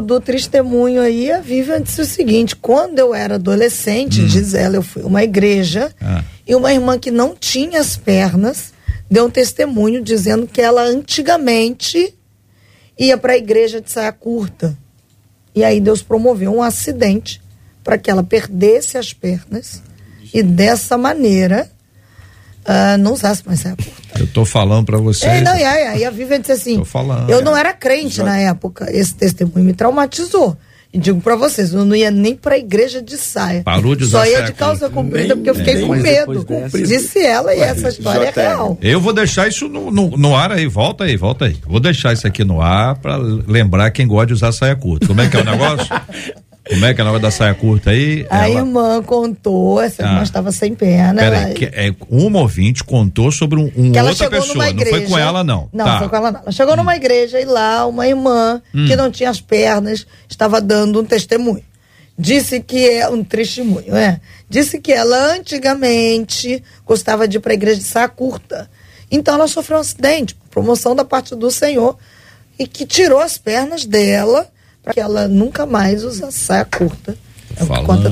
do 0.00 0.20
testemunho 0.20 1.02
aí, 1.02 1.28
a 1.32 1.40
Vivian 1.40 1.82
disse 1.82 2.00
o 2.00 2.04
seguinte: 2.04 2.54
quando 2.54 3.00
eu 3.00 3.12
era 3.12 3.34
adolescente, 3.34 4.24
diz 4.24 4.54
ela, 4.54 4.76
eu 4.76 4.82
fui 4.82 5.02
uma 5.02 5.24
igreja 5.24 5.92
Hum. 6.00 6.06
Ah. 6.06 6.24
e 6.46 6.54
uma 6.54 6.72
irmã 6.72 6.96
que 6.96 7.10
não 7.10 7.34
tinha 7.34 7.80
as 7.80 7.96
pernas 7.96 8.72
deu 9.10 9.26
um 9.26 9.30
testemunho 9.30 10.00
dizendo 10.00 10.46
que 10.46 10.60
ela 10.60 10.82
antigamente 10.82 12.14
ia 12.96 13.18
para 13.18 13.32
a 13.32 13.36
igreja 13.36 13.80
de 13.80 13.90
saia 13.90 14.12
curta. 14.12 14.76
E 15.54 15.64
aí 15.64 15.80
Deus 15.80 16.00
promoveu 16.00 16.54
um 16.54 16.62
acidente 16.62 17.40
para 17.82 17.98
que 17.98 18.08
ela 18.10 18.22
perdesse 18.22 18.96
as 18.96 19.12
pernas 19.12 19.82
e 20.32 20.40
dessa 20.40 20.96
maneira 20.96 21.68
ah, 22.64 22.96
não 22.98 23.12
usasse 23.12 23.42
mais 23.46 23.60
saia 23.60 23.76
curta. 23.76 23.92
Eu 24.18 24.26
tô 24.28 24.44
falando 24.44 24.86
para 24.86 24.98
vocês. 24.98 25.30
É, 25.30 25.40
não, 25.40 25.56
e 25.56 25.64
aí, 25.64 25.86
aí 25.86 26.04
a 26.04 26.10
Vivian 26.10 26.40
disse 26.40 26.52
assim: 26.52 26.78
Tô 26.78 26.84
falando. 26.84 27.28
Eu 27.30 27.42
não 27.42 27.56
era 27.56 27.72
crente 27.72 28.22
na 28.22 28.38
época. 28.38 28.86
Esse 28.90 29.14
testemunho 29.14 29.64
me 29.64 29.72
traumatizou. 29.72 30.56
E 30.94 30.98
digo 30.98 31.20
pra 31.20 31.34
vocês, 31.34 31.74
eu 31.74 31.84
não 31.84 31.96
ia 31.96 32.08
nem 32.08 32.36
pra 32.36 32.56
igreja 32.56 33.02
de 33.02 33.16
saia. 33.16 33.64
Parou 33.64 33.96
de 33.96 34.04
usar 34.04 34.20
Só 34.20 34.30
ia 34.30 34.42
de 34.42 34.52
calça 34.52 34.88
curta. 34.88 34.94
comprida 34.94 35.34
porque 35.34 35.50
eu 35.50 35.54
fiquei 35.56 35.80
com 35.80 35.92
medo. 35.96 36.46
Disse 36.72 37.18
ela 37.18 37.52
e 37.52 37.58
essa 37.58 37.88
história 37.88 38.28
é 38.28 38.30
real. 38.30 38.78
Eu 38.80 39.00
vou 39.00 39.12
deixar 39.12 39.48
isso 39.48 39.68
no, 39.68 39.90
no, 39.90 40.16
no 40.16 40.36
ar 40.36 40.52
aí, 40.52 40.68
volta 40.68 41.02
aí, 41.02 41.16
volta 41.16 41.46
aí. 41.46 41.56
Vou 41.66 41.80
deixar 41.80 42.12
isso 42.12 42.24
aqui 42.28 42.44
no 42.44 42.62
ar 42.62 42.94
para 42.94 43.16
lembrar 43.16 43.90
quem 43.90 44.06
gosta 44.06 44.26
de 44.26 44.34
usar 44.34 44.52
saia 44.52 44.76
curta. 44.76 45.08
Como 45.08 45.20
é 45.20 45.28
que 45.28 45.36
é 45.36 45.40
o 45.40 45.44
negócio? 45.44 45.88
Como 46.68 46.84
é 46.86 46.94
que 46.94 47.00
é 47.00 47.04
o 47.04 47.06
negócio 47.06 47.22
da 47.22 47.30
saia 47.30 47.54
curta 47.54 47.90
aí? 47.90 48.26
A 48.30 48.48
Ela- 48.48 48.60
irmã 48.60 49.02
contou, 49.02 49.82
essa 49.82 50.02
irmã 50.02 50.20
Ah. 50.20 50.22
estava 50.22 50.50
sem 50.50 50.74
perna. 50.74 51.20
ela- 51.22 51.36
Peraí, 51.36 51.54
que, 51.54 51.64
é, 51.66 51.94
uma 52.08 52.40
ouvinte 52.40 52.82
contou 52.82 53.30
sobre 53.30 53.58
um, 53.58 53.70
um 53.76 53.92
ela 53.94 54.08
outra 54.08 54.24
chegou 54.30 54.40
pessoa, 54.40 54.72
não 54.72 54.86
foi 54.86 55.00
com 55.02 55.18
ela 55.18 55.44
não. 55.44 55.68
Não, 55.72 55.84
tá. 55.84 55.98
foi 55.98 56.08
com 56.08 56.16
ela 56.16 56.32
não. 56.32 56.40
Ela 56.40 56.52
chegou 56.52 56.74
numa 56.76 56.96
igreja 56.96 57.38
e 57.38 57.44
lá 57.44 57.84
uma 57.86 58.06
irmã 58.08 58.62
Hum. 58.74 58.86
que 58.86 58.96
não 58.96 59.10
tinha 59.10 59.28
as 59.28 59.40
pernas 59.42 60.06
estava 60.28 60.58
dando 60.60 61.00
um 61.00 61.04
testemunho. 61.04 61.62
Disse 62.18 62.60
que 62.60 62.88
é 62.88 63.08
um 63.10 63.22
testemunho, 63.22 63.94
é. 63.94 64.20
Disse 64.48 64.78
que 64.80 64.92
ela 64.92 65.34
antigamente 65.34 66.62
gostava 66.86 67.26
de 67.28 67.36
ir 67.36 67.40
para 67.40 67.52
a 67.52 67.54
igreja 67.54 67.78
de 67.80 67.84
saia 67.86 68.08
curta. 68.08 68.70
Então 69.10 69.34
ela 69.34 69.48
sofreu 69.48 69.78
um 69.78 69.80
acidente, 69.80 70.34
promoção 70.50 70.94
da 70.96 71.04
parte 71.04 71.34
do 71.34 71.50
Senhor, 71.50 71.98
e 72.58 72.66
que 72.66 72.86
tirou 72.86 73.20
as 73.20 73.36
pernas 73.36 73.84
dela 73.84 74.48
para 74.84 74.94
que 74.94 75.00
ela 75.00 75.26
nunca 75.26 75.64
mais 75.66 76.04
usasse 76.04 76.38
saia 76.38 76.64
curta. 76.64 77.16
É 77.56 77.62
o 77.62 77.66
que 77.66 77.66
Falando. 77.66 77.86
conta- 77.86 78.10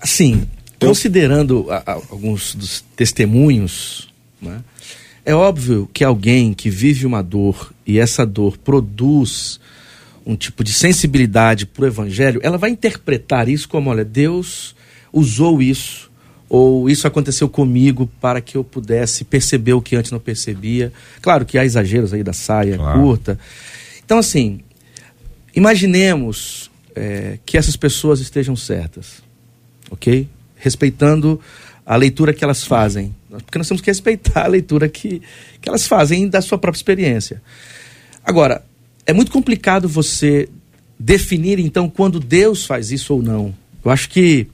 Assim, 0.00 0.46
considerando 0.80 1.66
a- 1.70 1.82
a- 1.84 1.92
alguns 2.10 2.54
dos 2.54 2.84
testemunhos, 2.96 4.08
né, 4.40 4.60
é 5.24 5.34
óbvio 5.34 5.88
que 5.92 6.04
alguém 6.04 6.54
que 6.54 6.70
vive 6.70 7.04
uma 7.04 7.22
dor 7.22 7.72
e 7.86 7.98
essa 7.98 8.24
dor 8.24 8.56
produz 8.58 9.58
um 10.24 10.36
tipo 10.36 10.62
de 10.62 10.72
sensibilidade 10.72 11.66
para 11.66 11.82
o 11.84 11.86
evangelho, 11.86 12.40
ela 12.44 12.56
vai 12.58 12.70
interpretar 12.70 13.48
isso 13.48 13.68
como: 13.68 13.90
olha, 13.90 14.04
Deus 14.04 14.76
usou 15.12 15.60
isso, 15.60 16.10
ou 16.48 16.88
isso 16.88 17.06
aconteceu 17.06 17.48
comigo 17.48 18.08
para 18.20 18.40
que 18.40 18.56
eu 18.56 18.62
pudesse 18.62 19.24
perceber 19.24 19.72
o 19.72 19.82
que 19.82 19.96
antes 19.96 20.12
não 20.12 20.20
percebia. 20.20 20.92
Claro 21.20 21.44
que 21.44 21.58
há 21.58 21.64
exageros 21.64 22.12
aí 22.14 22.22
da 22.22 22.32
saia 22.32 22.76
Claro. 22.76 23.00
curta. 23.00 23.38
Então, 24.04 24.18
assim, 24.18 24.60
imaginemos 25.58 26.70
é, 26.94 27.38
que 27.44 27.58
essas 27.58 27.76
pessoas 27.76 28.20
estejam 28.20 28.56
certas, 28.56 29.22
ok? 29.90 30.28
Respeitando 30.56 31.40
a 31.84 31.96
leitura 31.96 32.32
que 32.32 32.44
elas 32.44 32.64
fazem. 32.64 33.14
Porque 33.28 33.58
nós 33.58 33.68
temos 33.68 33.80
que 33.80 33.90
respeitar 33.90 34.44
a 34.44 34.48
leitura 34.48 34.88
que, 34.88 35.20
que 35.60 35.68
elas 35.68 35.86
fazem 35.86 36.28
da 36.28 36.40
sua 36.40 36.58
própria 36.58 36.78
experiência. 36.78 37.42
Agora, 38.24 38.64
é 39.06 39.12
muito 39.12 39.30
complicado 39.32 39.88
você 39.88 40.48
definir, 40.98 41.58
então, 41.58 41.88
quando 41.88 42.20
Deus 42.20 42.66
faz 42.66 42.90
isso 42.90 43.14
ou 43.14 43.22
não. 43.22 43.54
Eu 43.84 43.90
acho 43.90 44.08
que 44.08 44.48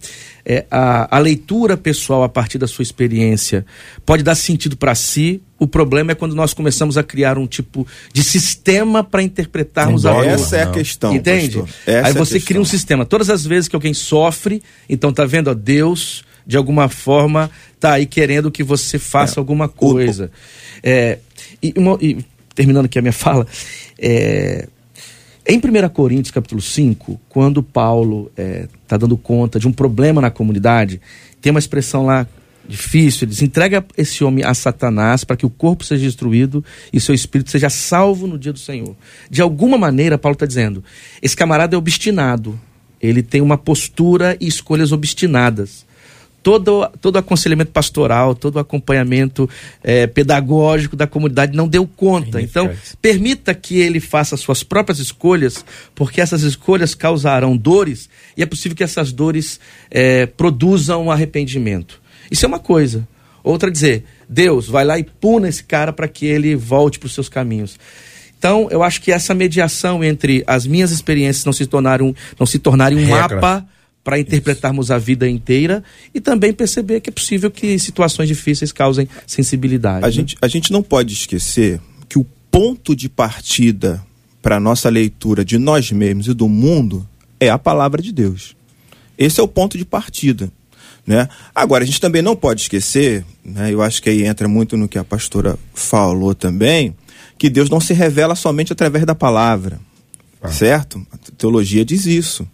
é, 0.47 0.67
a, 0.71 1.17
a, 1.17 1.19
leitura 1.19 1.77
pessoal 1.77 2.23
a 2.23 2.29
partir 2.29 2.59
da 2.59 2.67
sua 2.67 2.83
experiência 2.83 3.65
pode 4.05 4.23
dar 4.23 4.35
sentido 4.35 4.77
para 4.77 4.95
si. 4.95 5.41
O 5.59 5.67
problema 5.67 6.13
é 6.13 6.15
quando 6.15 6.35
nós 6.35 6.53
começamos 6.53 6.99
a 6.99 7.03
criar 7.03 7.39
um 7.39 7.47
tipo 7.47 7.87
de 8.13 8.23
sistema 8.23 9.03
para 9.03 9.23
interpretarmos 9.23 10.05
a 10.05 10.13
dor. 10.13 10.27
Essa 10.27 10.57
é 10.59 10.63
a 10.65 10.71
questão. 10.71 11.15
Entende? 11.15 11.63
Aí 12.05 12.13
você 12.13 12.37
é 12.37 12.41
cria 12.41 12.61
um 12.61 12.65
sistema. 12.65 13.07
Todas 13.07 13.31
as 13.31 13.47
vezes 13.47 13.69
que 13.69 13.75
alguém 13.75 13.95
sofre, 13.95 14.63
então 14.89 15.13
tá 15.13 15.25
vendo, 15.25 15.49
ó, 15.49 15.55
Deus 15.55 16.25
de 16.47 16.57
alguma 16.57 16.89
forma 16.89 17.51
tá 17.81 17.93
aí 17.93 18.07
querendo 18.07 18.51
que 18.51 18.63
você 18.63 18.99
faça 18.99 19.39
é. 19.39 19.41
alguma 19.41 19.69
coisa. 19.69 20.31
É, 20.83 21.19
e, 21.63 21.73
uma, 21.77 21.97
e, 22.01 22.25
terminando 22.55 22.87
aqui 22.87 22.99
a 22.99 23.03
minha 23.03 23.13
fala, 23.15 23.47
é, 23.99 24.69
em 25.47 25.59
1 25.59 25.89
Coríntios 25.91 26.31
capítulo 26.31 26.63
5, 26.63 27.21
quando 27.29 27.63
Paulo 27.63 28.31
está 28.31 28.43
é, 28.43 28.69
tá 28.89 28.97
dando 28.97 29.17
conta 29.17 29.59
de 29.59 29.69
um 29.69 29.73
problema 29.73 30.21
na 30.21 30.31
comunidade, 30.31 31.01
tem 31.41 31.51
uma 31.51 31.59
expressão 31.59 32.07
lá 32.07 32.27
difícil, 32.67 33.27
ele 33.27 33.33
diz, 33.33 33.43
entrega 33.43 33.85
esse 33.97 34.25
homem 34.25 34.43
a 34.43 34.55
Satanás 34.55 35.23
para 35.23 35.37
que 35.37 35.45
o 35.45 35.51
corpo 35.51 35.85
seja 35.85 36.03
destruído 36.03 36.65
e 36.91 36.99
seu 36.99 37.15
espírito 37.15 37.51
seja 37.51 37.69
salvo 37.69 38.27
no 38.27 38.39
dia 38.39 38.55
do 38.55 38.59
Senhor. 38.59 38.97
De 39.31 39.43
alguma 39.43 39.77
maneira, 39.77 40.17
Paulo 40.17 40.35
está 40.35 40.47
dizendo, 40.47 40.83
esse 41.21 41.37
camarada 41.37 41.77
é 41.77 41.79
obstinado, 41.79 42.59
ele 42.99 43.23
tem 43.23 43.43
uma 43.43 43.59
postura 43.59 44.37
e 44.41 44.47
escolhas 44.47 44.93
obstinadas 44.93 45.85
todo, 46.45 46.87
todo 47.01 47.17
aconselhamento 47.17 47.73
pastoral, 47.73 48.35
todo 48.35 48.57
o 48.57 48.59
acompanhamento 48.59 49.49
é, 49.83 50.07
pedagógico 50.07 50.95
da 50.95 51.07
comunidade 51.07 51.57
não 51.57 51.67
deu 51.67 51.87
conta. 51.87 52.41
Então, 52.41 52.71
permita 53.01 53.55
que 53.55 53.79
ele 53.81 53.99
faça 53.99 54.37
suas 54.37 54.63
próprias 54.63 54.99
escolhas, 54.99 55.65
porque 55.95 56.21
essas 56.21 56.43
escolhas 56.43 56.95
causarão 56.95 57.57
dores 57.57 58.11
e 58.37 58.43
é 58.43 58.47
possível 58.47 58.77
que 58.77 58.85
essas 58.85 59.11
dores 59.11 59.59
é, 59.91 60.27
produzam 60.27 61.11
arrependimento. 61.11 61.99
Isso 62.31 62.45
é 62.45 62.49
uma 62.49 62.59
coisa. 62.59 63.09
Outra 63.43 63.71
dizer, 63.71 64.05
Deus 64.29 64.69
vai 64.69 64.85
lá 64.85 64.99
e 64.99 65.05
puna 65.05 65.49
esse 65.49 65.65
cara 65.65 65.95
para 65.95 66.07
que 66.07 66.27
ele 66.27 66.55
volte 66.55 66.99
para 66.99 67.07
os 67.07 67.15
seus 67.15 67.29
caminhos. 67.29 67.79
Então, 68.39 68.69
eu 68.71 68.83
acho 68.83 69.01
que 69.01 69.11
essa 69.11 69.33
mediação 69.33 70.05
entre 70.05 70.45
as 70.47 70.67
minhas 70.67 70.91
experiências 70.91 71.47
não 71.47 71.53
se 71.55 71.65
tornarem, 71.65 72.15
não 72.39 72.47
se 72.47 72.59
tornarem 72.59 72.99
um 72.99 73.07
Regra. 73.07 73.37
mapa 73.37 73.67
para 74.05 74.19
interpretarmos 74.19 74.91
a 74.91 74.99
vida 74.99 75.27
inteira 75.27 75.83
e 76.15 76.21
também 76.21 76.53
perceber 76.53 77.01
que 77.01 77.09
é 77.09 77.13
possível 77.13 77.51
que 77.51 77.79
situações 77.79 78.29
difíceis 78.29 78.71
causem 78.71 79.09
sensibilidade. 79.27 80.05
A, 80.05 80.09
né? 80.09 80.13
gente, 80.13 80.37
a 80.43 80.47
gente 80.47 80.71
não 80.71 80.83
pode 80.83 81.15
esquecer 81.15 81.81
que 82.07 82.19
o 82.19 82.27
ponto 82.51 82.95
de 82.95 83.09
partida 83.09 84.05
para 84.43 84.57
a 84.57 84.61
nossa 84.61 84.91
leitura 84.91 85.43
de 85.43 85.57
nós 85.57 85.91
mesmos 85.91 86.29
e 86.29 86.35
do 86.35 86.47
mundo 86.47 87.09
é 87.41 87.49
a 87.49 87.59
palavra 87.59 88.03
de 88.03 88.13
Deus. 88.13 88.55
Esse 89.17 89.41
é 89.41 89.43
o 89.43 89.49
ponto 89.49 89.79
de 89.79 89.87
partida. 89.87 90.53
Né? 91.07 91.27
Agora, 91.55 91.83
a 91.83 91.87
gente 91.87 92.01
também 92.01 92.21
não 92.21 92.37
pode 92.37 92.63
esquecer, 92.63 93.25
né, 93.45 93.73
eu 93.73 93.83
acho 93.83 94.03
que 94.03 94.11
aí 94.11 94.25
entra 94.25 94.47
muito 94.49 94.77
no 94.77 94.89
que 94.89 94.99
a 94.99 95.05
pastora 95.05 95.59
falou 95.75 96.35
também, 96.35 96.95
que 97.39 97.51
Deus 97.51 97.71
não 97.71 97.81
se 97.81 97.95
revela 97.95 98.35
somente 98.35 98.73
através 98.73 99.05
da 99.05 99.15
palavra. 99.15 99.81
Ah. 100.43 100.49
Certo? 100.49 101.05
A 101.11 101.17
teologia 101.37 101.85
diz 101.85 102.05
isso 102.07 102.47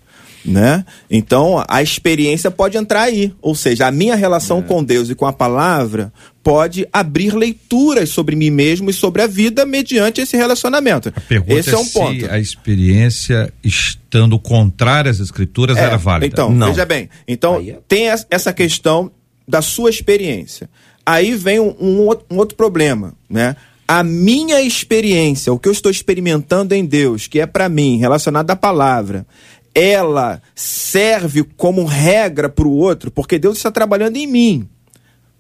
né? 0.44 0.84
Então 1.10 1.62
a 1.68 1.82
experiência 1.82 2.50
pode 2.50 2.76
entrar 2.76 3.02
aí, 3.02 3.32
ou 3.40 3.54
seja, 3.54 3.86
a 3.86 3.90
minha 3.90 4.16
relação 4.16 4.60
é. 4.60 4.62
com 4.62 4.82
Deus 4.82 5.10
e 5.10 5.14
com 5.14 5.26
a 5.26 5.32
palavra 5.32 6.12
pode 6.42 6.88
abrir 6.92 7.34
leituras 7.34 8.08
sobre 8.10 8.34
mim 8.34 8.50
mesmo 8.50 8.88
e 8.90 8.92
sobre 8.92 9.22
a 9.22 9.26
vida 9.26 9.66
mediante 9.66 10.20
esse 10.20 10.36
relacionamento. 10.36 11.12
esse 11.46 11.70
é, 11.70 11.74
é 11.74 11.78
um 11.78 11.86
ponto. 11.86 12.30
a 12.30 12.38
experiência 12.38 13.52
estando 13.62 14.38
contrária 14.38 15.10
às 15.10 15.20
escrituras 15.20 15.76
é, 15.76 15.82
era 15.82 15.96
válida. 15.96 16.26
Então, 16.26 16.50
Não. 16.50 16.68
veja 16.68 16.86
bem. 16.86 17.08
Então 17.28 17.56
é... 17.60 17.78
tem 17.86 18.08
essa 18.30 18.52
questão 18.52 19.10
da 19.46 19.60
sua 19.60 19.90
experiência. 19.90 20.70
Aí 21.04 21.34
vem 21.34 21.60
um, 21.60 21.74
um, 21.80 22.06
outro, 22.06 22.26
um 22.30 22.38
outro 22.38 22.56
problema, 22.56 23.14
né? 23.28 23.56
a 23.90 24.04
minha 24.04 24.62
experiência, 24.62 25.52
o 25.52 25.58
que 25.58 25.68
eu 25.68 25.72
estou 25.72 25.90
experimentando 25.90 26.76
em 26.76 26.86
Deus, 26.86 27.26
que 27.26 27.40
é 27.40 27.46
para 27.46 27.68
mim, 27.68 27.98
relacionado 27.98 28.48
à 28.48 28.54
palavra, 28.54 29.26
ela 29.74 30.42
serve 30.54 31.44
como 31.56 31.84
regra 31.84 32.48
para 32.48 32.66
o 32.66 32.72
outro, 32.72 33.10
porque 33.10 33.38
Deus 33.38 33.56
está 33.56 33.70
trabalhando 33.70 34.16
em 34.16 34.26
mim, 34.26 34.68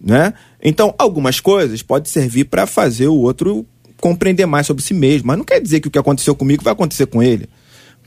né? 0.00 0.34
Então, 0.62 0.94
algumas 0.98 1.40
coisas 1.40 1.82
podem 1.82 2.10
servir 2.10 2.44
para 2.44 2.66
fazer 2.66 3.08
o 3.08 3.16
outro 3.16 3.66
compreender 4.00 4.46
mais 4.46 4.66
sobre 4.66 4.82
si 4.82 4.94
mesmo, 4.94 5.26
mas 5.26 5.36
não 5.36 5.44
quer 5.44 5.60
dizer 5.60 5.80
que 5.80 5.88
o 5.88 5.90
que 5.90 5.98
aconteceu 5.98 6.34
comigo 6.34 6.64
vai 6.64 6.72
acontecer 6.72 7.06
com 7.06 7.22
ele, 7.22 7.48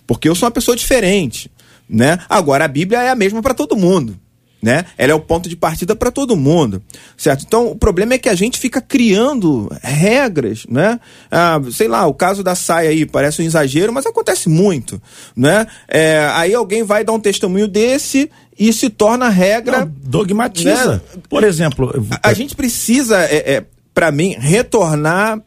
porque 0.08 0.28
eu 0.28 0.36
sou 0.36 0.48
uma 0.48 0.52
pessoa 0.52 0.76
diferente, 0.76 1.52
né? 1.88 2.20
Agora 2.30 2.66
a 2.66 2.68
Bíblia 2.68 3.04
é 3.04 3.10
a 3.10 3.16
mesma 3.16 3.42
para 3.42 3.54
todo 3.54 3.76
mundo 3.76 4.18
né? 4.64 4.86
Ela 4.98 5.12
é 5.12 5.16
o 5.16 5.20
ponto 5.20 5.50
de 5.50 5.58
partida 5.58 5.94
para 5.94 6.10
todo 6.10 6.38
mundo, 6.38 6.82
certo? 7.18 7.44
Então, 7.46 7.68
o 7.68 7.76
problema 7.76 8.14
é 8.14 8.18
que 8.18 8.30
a 8.30 8.34
gente 8.34 8.58
fica 8.58 8.80
criando 8.80 9.70
regras, 9.82 10.66
né? 10.70 11.02
Ah, 11.30 11.60
sei 11.70 11.90
lá, 11.90 12.08
o 12.08 12.14
caso 12.14 12.42
da 12.42 12.56
saia 12.56 12.90
aí 12.90 13.06
parece 13.06 13.42
um 13.42 13.46
exagero, 13.46 13.92
mas 13.92 14.06
acontece 14.06 14.48
muito, 14.48 15.02
né? 15.36 15.68
É, 15.86 16.30
aí 16.32 16.54
alguém 16.54 16.82
vai 16.82 17.04
dar 17.04 17.12
um 17.12 17.20
testemunho 17.20 17.68
desse 17.68 18.32
e 18.58 18.72
se 18.72 18.90
torna 18.90 19.28
regra. 19.28 19.80
Não, 19.80 19.92
dogmatiza. 20.02 20.94
Né? 20.94 21.02
Por 21.28 21.44
exemplo, 21.44 21.92
a, 22.24 22.30
a 22.30 22.34
gente 22.34 22.56
precisa, 22.56 23.22
é, 23.26 23.56
é 23.56 23.66
para 23.94 24.14
mim, 24.14 24.34
retornar 24.40 25.42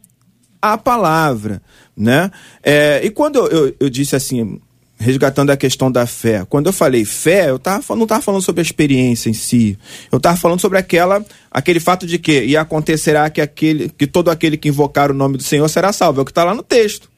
à 0.61 0.77
palavra, 0.77 1.59
né? 1.95 2.29
É, 2.61 3.01
e 3.03 3.09
quando 3.09 3.37
eu, 3.37 3.47
eu, 3.47 3.75
eu 3.79 3.89
disse 3.89 4.15
assim, 4.15 4.61
resgatando 4.99 5.51
a 5.51 5.57
questão 5.57 5.91
da 5.91 6.05
fé. 6.07 6.45
Quando 6.49 6.67
eu 6.67 6.73
falei 6.73 7.05
fé, 7.05 7.49
eu 7.49 7.59
tava, 7.59 7.95
não 7.95 8.03
estava 8.03 8.21
falando 8.21 8.41
sobre 8.41 8.61
a 8.61 8.63
experiência 8.63 9.29
em 9.29 9.33
si. 9.33 9.77
Eu 10.11 10.17
estava 10.17 10.35
falando 10.35 10.59
sobre 10.59 10.77
aquela, 10.77 11.23
aquele 11.51 11.79
fato 11.79 12.07
de 12.07 12.17
que 12.17 12.43
e 12.43 12.57
acontecerá 12.57 13.29
que 13.29 13.39
aquele, 13.39 13.89
que 13.89 14.07
todo 14.07 14.29
aquele 14.29 14.57
que 14.57 14.69
invocar 14.69 15.11
o 15.11 15.13
nome 15.13 15.37
do 15.37 15.43
Senhor 15.43 15.67
será 15.69 15.93
salvo. 15.93 16.19
É 16.19 16.21
o 16.23 16.25
que 16.25 16.31
está 16.31 16.43
lá 16.43 16.55
no 16.55 16.63
texto. 16.63 17.09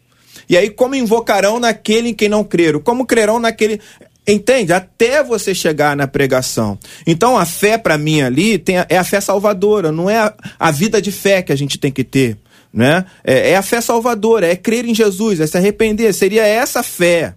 E 0.47 0.57
aí, 0.57 0.69
como 0.69 0.95
invocarão 0.95 1.59
naquele 1.59 2.09
em 2.09 2.13
quem 2.13 2.27
não 2.27 2.43
creram? 2.43 2.79
Como 2.79 3.05
crerão 3.05 3.39
naquele. 3.39 3.79
Entende? 4.27 4.73
Até 4.73 5.23
você 5.23 5.55
chegar 5.55 5.95
na 5.95 6.07
pregação. 6.07 6.77
Então, 7.07 7.37
a 7.37 7.45
fé, 7.45 7.77
para 7.77 7.97
mim, 7.97 8.21
ali, 8.21 8.61
a, 8.69 8.93
é 8.93 8.97
a 8.97 9.03
fé 9.03 9.21
salvadora, 9.21 9.91
não 9.91 10.09
é 10.09 10.17
a, 10.17 10.33
a 10.59 10.71
vida 10.71 11.01
de 11.01 11.11
fé 11.11 11.41
que 11.41 11.51
a 11.51 11.55
gente 11.55 11.77
tem 11.77 11.91
que 11.91 12.03
ter. 12.03 12.37
Né? 12.71 13.05
É, 13.23 13.51
é 13.51 13.55
a 13.55 13.63
fé 13.63 13.81
salvadora, 13.81 14.45
é 14.45 14.55
crer 14.55 14.85
em 14.85 14.93
Jesus, 14.93 15.39
é 15.39 15.47
se 15.47 15.57
arrepender. 15.57 16.13
Seria 16.13 16.45
essa 16.45 16.83
fé 16.83 17.35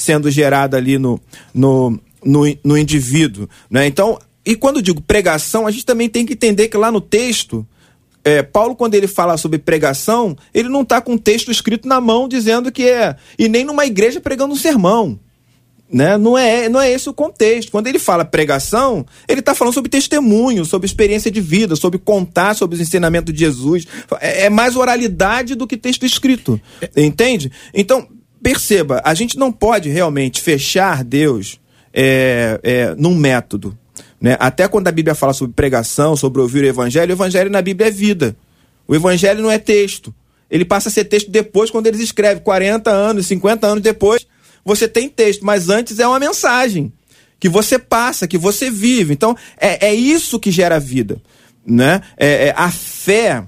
sendo 0.00 0.30
gerada 0.30 0.76
ali 0.76 0.98
no, 0.98 1.20
no, 1.52 1.98
no, 2.24 2.42
no 2.64 2.78
indivíduo. 2.78 3.48
Né? 3.68 3.86
Então, 3.86 4.18
e 4.44 4.56
quando 4.56 4.80
digo 4.80 5.00
pregação, 5.02 5.66
a 5.66 5.70
gente 5.70 5.84
também 5.84 6.08
tem 6.08 6.24
que 6.24 6.32
entender 6.32 6.68
que 6.68 6.76
lá 6.76 6.90
no 6.90 7.00
texto, 7.00 7.66
é, 8.24 8.42
Paulo, 8.42 8.74
quando 8.74 8.94
ele 8.94 9.06
fala 9.06 9.36
sobre 9.36 9.58
pregação, 9.58 10.36
ele 10.54 10.70
não 10.70 10.82
está 10.82 11.00
com 11.00 11.14
o 11.14 11.18
texto 11.18 11.50
escrito 11.50 11.86
na 11.86 12.00
mão 12.00 12.26
dizendo 12.26 12.72
que 12.72 12.88
é. 12.88 13.14
E 13.38 13.46
nem 13.48 13.64
numa 13.64 13.84
igreja 13.84 14.20
pregando 14.20 14.54
um 14.54 14.56
sermão. 14.56 15.18
Né? 15.92 16.16
Não, 16.16 16.38
é, 16.38 16.68
não 16.68 16.80
é 16.80 16.90
esse 16.90 17.08
o 17.10 17.12
contexto. 17.12 17.70
Quando 17.70 17.88
ele 17.88 17.98
fala 17.98 18.24
pregação, 18.24 19.04
ele 19.28 19.40
está 19.40 19.54
falando 19.54 19.74
sobre 19.74 19.90
testemunho, 19.90 20.64
sobre 20.64 20.86
experiência 20.86 21.30
de 21.30 21.40
vida, 21.42 21.76
sobre 21.76 21.98
contar 21.98 22.54
sobre 22.54 22.76
os 22.76 22.80
ensinamentos 22.80 23.34
de 23.34 23.40
Jesus. 23.40 23.86
É, 24.18 24.46
é 24.46 24.50
mais 24.50 24.76
oralidade 24.76 25.54
do 25.54 25.66
que 25.66 25.76
texto 25.76 26.06
escrito. 26.06 26.58
Entende? 26.96 27.52
Então, 27.74 28.08
perceba, 28.42 29.00
a 29.04 29.14
gente 29.14 29.38
não 29.38 29.52
pode 29.52 29.88
realmente 29.88 30.40
fechar 30.40 31.04
Deus 31.04 31.60
é, 31.92 32.60
é, 32.62 32.94
num 32.96 33.14
método. 33.14 33.76
Né? 34.20 34.36
Até 34.38 34.68
quando 34.68 34.88
a 34.88 34.92
Bíblia 34.92 35.14
fala 35.14 35.32
sobre 35.32 35.54
pregação, 35.54 36.14
sobre 36.14 36.40
ouvir 36.40 36.64
o 36.64 36.66
Evangelho, 36.66 37.10
o 37.10 37.16
Evangelho 37.16 37.50
na 37.50 37.62
Bíblia 37.62 37.88
é 37.88 37.90
vida. 37.90 38.36
O 38.86 38.94
Evangelho 38.94 39.42
não 39.42 39.50
é 39.50 39.58
texto. 39.58 40.14
Ele 40.50 40.64
passa 40.64 40.88
a 40.88 40.92
ser 40.92 41.04
texto 41.04 41.30
depois, 41.30 41.70
quando 41.70 41.86
eles 41.86 42.00
escrevem, 42.00 42.42
40 42.42 42.90
anos, 42.90 43.26
50 43.26 43.66
anos 43.66 43.82
depois, 43.82 44.26
você 44.64 44.88
tem 44.88 45.08
texto, 45.08 45.44
mas 45.44 45.68
antes 45.68 45.98
é 45.98 46.06
uma 46.06 46.18
mensagem 46.18 46.92
que 47.38 47.48
você 47.48 47.78
passa, 47.78 48.28
que 48.28 48.36
você 48.36 48.70
vive. 48.70 49.14
Então, 49.14 49.36
é, 49.58 49.88
é 49.88 49.94
isso 49.94 50.38
que 50.38 50.50
gera 50.50 50.78
vida. 50.78 51.20
Né? 51.64 52.02
É, 52.16 52.48
é, 52.48 52.54
a 52.56 52.70
fé 52.70 53.44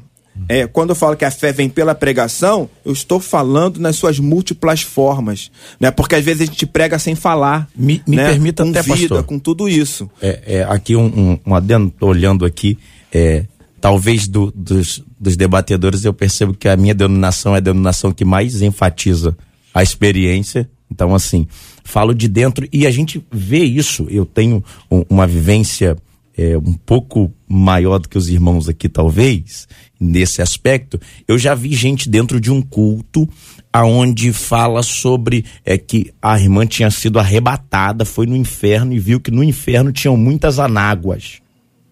é, 0.48 0.66
quando 0.66 0.90
eu 0.90 0.94
falo 0.94 1.16
que 1.16 1.24
a 1.24 1.30
fé 1.30 1.52
vem 1.52 1.68
pela 1.68 1.94
pregação, 1.94 2.68
eu 2.84 2.92
estou 2.92 3.20
falando 3.20 3.78
nas 3.78 3.96
suas 3.96 4.18
múltiplas 4.18 4.82
formas, 4.82 5.50
né? 5.78 5.90
Porque 5.90 6.14
às 6.14 6.24
vezes 6.24 6.42
a 6.42 6.44
gente 6.46 6.66
prega 6.66 6.98
sem 6.98 7.14
falar. 7.14 7.68
Me, 7.76 8.02
me 8.06 8.16
né? 8.16 8.30
permita 8.30 8.62
com 8.64 8.70
até, 8.70 8.82
vida, 8.82 8.96
pastor. 8.96 9.24
com 9.24 9.38
tudo 9.38 9.68
isso. 9.68 10.10
É, 10.20 10.42
é 10.46 10.62
aqui 10.64 10.96
um, 10.96 11.04
um, 11.04 11.38
um 11.46 11.54
adendo, 11.54 11.92
tô 11.98 12.06
olhando 12.06 12.46
aqui, 12.46 12.78
é, 13.12 13.44
talvez 13.80 14.26
do, 14.26 14.50
dos, 14.54 15.02
dos 15.20 15.36
debatedores 15.36 16.04
eu 16.04 16.14
percebo 16.14 16.54
que 16.54 16.68
a 16.68 16.76
minha 16.76 16.94
denominação 16.94 17.54
é 17.54 17.58
a 17.58 17.60
denominação 17.60 18.12
que 18.12 18.24
mais 18.24 18.62
enfatiza 18.62 19.36
a 19.74 19.82
experiência. 19.82 20.68
Então, 20.90 21.14
assim, 21.14 21.46
falo 21.84 22.14
de 22.14 22.28
dentro 22.28 22.66
e 22.72 22.86
a 22.86 22.90
gente 22.90 23.24
vê 23.30 23.64
isso. 23.64 24.06
Eu 24.08 24.24
tenho 24.24 24.64
um, 24.90 25.04
uma 25.08 25.26
vivência 25.26 25.96
é, 26.36 26.56
um 26.56 26.74
pouco 26.74 27.32
maior 27.48 27.98
do 27.98 28.08
que 28.08 28.16
os 28.16 28.28
irmãos 28.28 28.68
aqui, 28.68 28.88
talvez. 28.88 29.68
Nesse 30.02 30.42
aspecto, 30.42 31.00
eu 31.28 31.38
já 31.38 31.54
vi 31.54 31.72
gente 31.74 32.08
dentro 32.08 32.40
de 32.40 32.50
um 32.50 32.60
culto 32.60 33.28
aonde 33.72 34.32
fala 34.32 34.82
sobre 34.82 35.44
é, 35.64 35.78
que 35.78 36.12
a 36.20 36.38
irmã 36.38 36.66
tinha 36.66 36.90
sido 36.90 37.18
arrebatada, 37.18 38.04
foi 38.04 38.26
no 38.26 38.36
inferno 38.36 38.92
e 38.92 38.98
viu 38.98 39.18
que 39.20 39.30
no 39.30 39.42
inferno 39.42 39.92
tinham 39.92 40.16
muitas 40.16 40.58
anáguas. 40.58 41.40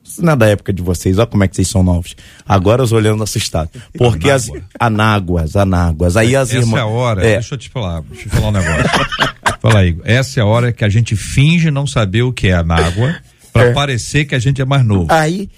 Isso 0.05 0.23
não 0.25 0.33
é 0.33 0.37
da 0.37 0.47
época 0.49 0.73
de 0.73 0.83
vocês, 0.83 1.19
olha 1.19 1.27
como 1.27 1.45
é 1.45 1.49
que 1.49 1.55
vocês 1.55 1.69
são 1.69 1.83
novos. 1.85 2.17
Agora 2.47 2.83
os 2.83 2.91
olhando 2.91 3.23
assustados. 3.23 3.81
Porque 3.97 4.29
as 4.29 4.51
anáguas, 4.79 5.55
anáguas. 5.57 6.17
Aí 6.17 6.35
as 6.35 6.49
Essa 6.51 6.59
irmãs. 6.59 6.79
é 6.79 6.83
a 6.83 6.87
hora, 6.87 7.21
É. 7.27 7.33
deixa 7.35 7.55
eu 7.55 7.59
te 7.59 7.69
falar, 7.71 8.03
deixa 8.03 8.27
eu 8.27 8.31
falar 8.33 8.49
um 8.49 8.53
negócio. 8.53 8.91
Fala 9.61 9.79
aí, 9.81 9.97
essa 10.05 10.41
é 10.41 10.43
a 10.43 10.47
hora 10.47 10.73
que 10.73 10.85
a 10.85 10.89
gente 10.89 11.15
finge 11.15 11.71
não 11.71 11.87
saber 11.87 12.23
o 12.23 12.33
que 12.33 12.49
é 12.49 12.55
anágua, 12.55 13.15
pra 13.53 13.65
É. 13.67 13.73
parecer 13.73 14.25
que 14.25 14.35
a 14.35 14.39
gente 14.39 14.61
é 14.61 14.65
mais 14.65 14.85
novo. 14.85 15.07
Aí, 15.11 15.49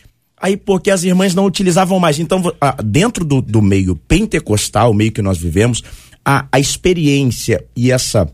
aí 0.43 0.57
porque 0.57 0.91
as 0.91 1.05
irmãs 1.05 1.35
não 1.35 1.47
utilizavam 1.47 2.01
mais. 2.01 2.19
Então, 2.19 2.43
ah, 2.61 2.77
dentro 2.85 3.25
do, 3.25 3.41
do 3.41 3.63
meio 3.63 3.95
pentecostal, 3.95 4.91
o 4.91 4.95
meio 4.95 5.13
que 5.13 5.23
nós 5.23 5.39
vivemos, 5.39 5.83
a, 6.25 6.47
a 6.51 6.59
experiência 6.59 7.65
e 7.77 7.93
essa 7.93 8.29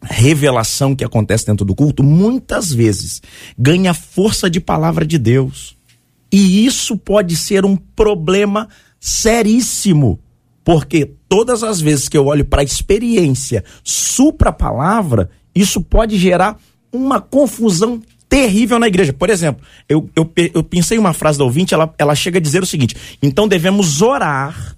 revelação 0.00 0.94
que 0.94 1.04
acontece 1.04 1.46
dentro 1.46 1.64
do 1.64 1.74
culto, 1.74 2.02
muitas 2.02 2.72
vezes 2.72 3.20
ganha 3.58 3.92
força 3.92 4.48
de 4.48 4.60
palavra 4.60 5.04
de 5.04 5.18
Deus. 5.18 5.76
E 6.30 6.64
isso 6.64 6.96
pode 6.96 7.36
ser 7.36 7.64
um 7.64 7.76
problema 7.76 8.68
seríssimo. 8.98 10.18
Porque 10.64 11.10
todas 11.28 11.64
as 11.64 11.80
vezes 11.80 12.08
que 12.08 12.16
eu 12.16 12.26
olho 12.26 12.44
para 12.44 12.62
a 12.62 12.64
experiência 12.64 13.64
supra 13.82 14.50
a 14.50 14.52
palavra, 14.52 15.28
isso 15.54 15.80
pode 15.80 16.16
gerar 16.16 16.56
uma 16.92 17.20
confusão 17.20 18.00
terrível 18.32 18.78
na 18.78 18.88
igreja. 18.88 19.12
Por 19.12 19.28
exemplo, 19.28 19.62
eu, 19.86 20.08
eu, 20.16 20.32
eu 20.54 20.64
pensei 20.64 20.96
uma 20.96 21.12
frase 21.12 21.36
da 21.36 21.44
ouvinte, 21.44 21.74
ela, 21.74 21.94
ela 21.98 22.14
chega 22.14 22.38
a 22.38 22.40
dizer 22.40 22.62
o 22.62 22.66
seguinte: 22.66 22.96
então 23.22 23.46
devemos 23.46 24.00
orar, 24.00 24.74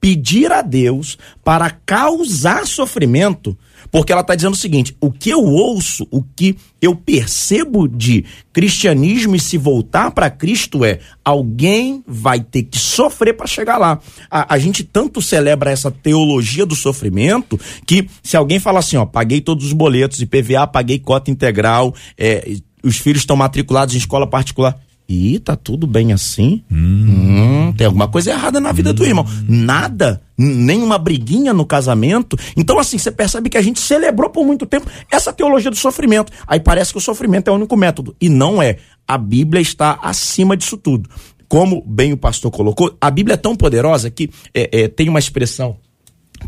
pedir 0.00 0.50
a 0.50 0.62
Deus 0.62 1.18
para 1.44 1.68
causar 1.68 2.66
sofrimento, 2.66 3.54
porque 3.90 4.12
ela 4.12 4.22
está 4.22 4.34
dizendo 4.34 4.54
o 4.54 4.56
seguinte: 4.56 4.96
o 4.98 5.12
que 5.12 5.28
eu 5.28 5.44
ouço, 5.44 6.08
o 6.10 6.22
que 6.22 6.56
eu 6.80 6.96
percebo 6.96 7.86
de 7.86 8.24
cristianismo 8.50 9.36
e 9.36 9.40
se 9.40 9.58
voltar 9.58 10.10
para 10.12 10.30
Cristo 10.30 10.82
é 10.82 11.00
alguém 11.22 12.02
vai 12.06 12.40
ter 12.40 12.62
que 12.62 12.78
sofrer 12.78 13.34
para 13.34 13.46
chegar 13.46 13.76
lá. 13.76 14.00
A, 14.30 14.54
a 14.54 14.58
gente 14.58 14.82
tanto 14.82 15.20
celebra 15.20 15.70
essa 15.70 15.90
teologia 15.90 16.64
do 16.64 16.74
sofrimento 16.74 17.60
que 17.86 18.08
se 18.22 18.38
alguém 18.38 18.58
fala 18.58 18.78
assim, 18.78 18.96
ó, 18.96 19.04
paguei 19.04 19.42
todos 19.42 19.66
os 19.66 19.74
boletos, 19.74 20.22
IPVA, 20.22 20.66
paguei 20.66 20.98
cota 20.98 21.30
integral, 21.30 21.94
é, 22.16 22.56
os 22.86 22.98
filhos 22.98 23.22
estão 23.22 23.36
matriculados 23.36 23.94
em 23.94 23.98
escola 23.98 24.26
particular. 24.26 24.78
Ih, 25.08 25.38
tá 25.38 25.54
tudo 25.54 25.86
bem 25.86 26.12
assim? 26.12 26.64
Hum, 26.70 27.72
tem 27.76 27.86
alguma 27.86 28.08
coisa 28.08 28.30
errada 28.30 28.60
na 28.60 28.72
vida 28.72 28.92
do 28.92 29.04
irmão. 29.04 29.24
Nada, 29.48 30.20
nenhuma 30.36 30.98
briguinha 30.98 31.52
no 31.52 31.64
casamento. 31.64 32.36
Então, 32.56 32.76
assim, 32.78 32.98
você 32.98 33.12
percebe 33.12 33.48
que 33.48 33.56
a 33.56 33.62
gente 33.62 33.78
celebrou 33.78 34.30
por 34.30 34.44
muito 34.44 34.66
tempo 34.66 34.90
essa 35.10 35.32
teologia 35.32 35.70
do 35.70 35.76
sofrimento. 35.76 36.32
Aí 36.44 36.58
parece 36.58 36.90
que 36.90 36.98
o 36.98 37.00
sofrimento 37.00 37.48
é 37.48 37.52
o 37.52 37.54
único 37.54 37.76
método. 37.76 38.16
E 38.20 38.28
não 38.28 38.60
é. 38.60 38.78
A 39.06 39.16
Bíblia 39.16 39.60
está 39.60 39.96
acima 40.02 40.56
disso 40.56 40.76
tudo. 40.76 41.08
Como 41.48 41.80
bem 41.86 42.12
o 42.12 42.16
pastor 42.16 42.50
colocou, 42.50 42.96
a 43.00 43.08
Bíblia 43.08 43.34
é 43.34 43.36
tão 43.36 43.54
poderosa 43.54 44.10
que 44.10 44.28
é, 44.52 44.82
é, 44.82 44.88
tem 44.88 45.08
uma 45.08 45.20
expressão 45.20 45.76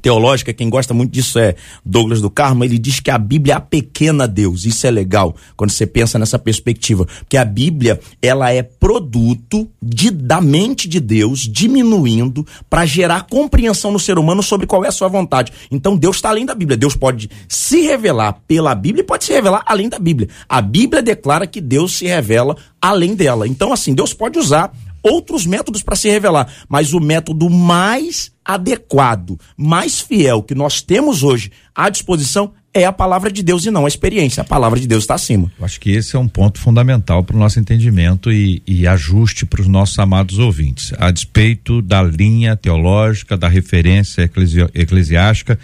teológica, 0.00 0.52
quem 0.52 0.68
gosta 0.68 0.94
muito 0.94 1.12
disso 1.12 1.38
é 1.38 1.54
Douglas 1.84 2.20
do 2.20 2.30
Carmo, 2.30 2.64
ele 2.64 2.78
diz 2.78 3.00
que 3.00 3.10
a 3.10 3.18
Bíblia 3.18 3.54
é 3.54 3.56
a 3.56 3.60
pequena 3.60 4.26
Deus. 4.26 4.64
Isso 4.64 4.86
é 4.86 4.90
legal 4.90 5.34
quando 5.56 5.70
você 5.70 5.86
pensa 5.86 6.18
nessa 6.18 6.38
perspectiva, 6.38 7.06
porque 7.20 7.36
a 7.36 7.44
Bíblia, 7.44 8.00
ela 8.22 8.52
é 8.52 8.62
produto 8.62 9.68
de, 9.82 10.10
da 10.10 10.40
mente 10.40 10.88
de 10.88 11.00
Deus 11.00 11.40
diminuindo 11.40 12.46
para 12.68 12.86
gerar 12.86 13.26
compreensão 13.28 13.90
no 13.90 13.98
ser 13.98 14.18
humano 14.18 14.42
sobre 14.42 14.66
qual 14.66 14.84
é 14.84 14.88
a 14.88 14.92
sua 14.92 15.08
vontade. 15.08 15.52
Então 15.70 15.96
Deus 15.96 16.16
está 16.16 16.28
além 16.28 16.46
da 16.46 16.54
Bíblia. 16.54 16.76
Deus 16.76 16.94
pode 16.94 17.30
se 17.48 17.80
revelar 17.82 18.40
pela 18.46 18.74
Bíblia 18.74 19.02
e 19.02 19.06
pode 19.06 19.24
se 19.24 19.32
revelar 19.32 19.62
além 19.66 19.88
da 19.88 19.98
Bíblia. 19.98 20.28
A 20.48 20.60
Bíblia 20.60 21.02
declara 21.02 21.46
que 21.46 21.60
Deus 21.60 21.96
se 21.96 22.06
revela 22.06 22.56
além 22.80 23.14
dela. 23.14 23.46
Então 23.46 23.72
assim, 23.72 23.94
Deus 23.94 24.14
pode 24.14 24.38
usar 24.38 24.72
outros 25.08 25.46
métodos 25.46 25.82
para 25.82 25.96
se 25.96 26.08
revelar, 26.10 26.46
mas 26.68 26.92
o 26.92 27.00
método 27.00 27.48
mais 27.50 28.30
adequado, 28.44 29.38
mais 29.56 30.00
fiel 30.00 30.42
que 30.42 30.54
nós 30.54 30.80
temos 30.80 31.22
hoje 31.22 31.50
à 31.74 31.88
disposição 31.88 32.52
é 32.72 32.84
a 32.84 32.92
palavra 32.92 33.32
de 33.32 33.42
Deus 33.42 33.64
e 33.64 33.70
não 33.70 33.86
a 33.86 33.88
experiência. 33.88 34.42
A 34.42 34.44
palavra 34.44 34.78
de 34.78 34.86
Deus 34.86 35.02
está 35.04 35.14
acima. 35.14 35.50
Eu 35.58 35.64
acho 35.64 35.80
que 35.80 35.90
esse 35.90 36.14
é 36.14 36.18
um 36.18 36.28
ponto 36.28 36.58
fundamental 36.60 37.24
para 37.24 37.34
o 37.34 37.38
nosso 37.38 37.58
entendimento 37.58 38.30
e, 38.30 38.62
e 38.66 38.86
ajuste 38.86 39.46
para 39.46 39.60
os 39.60 39.66
nossos 39.66 39.98
amados 39.98 40.38
ouvintes. 40.38 40.92
A 40.98 41.10
despeito 41.10 41.80
da 41.82 42.02
linha 42.02 42.56
teológica, 42.56 43.36
da 43.36 43.48
referência 43.48 44.22
eclesi- 44.22 44.68
eclesiástica, 44.74 45.58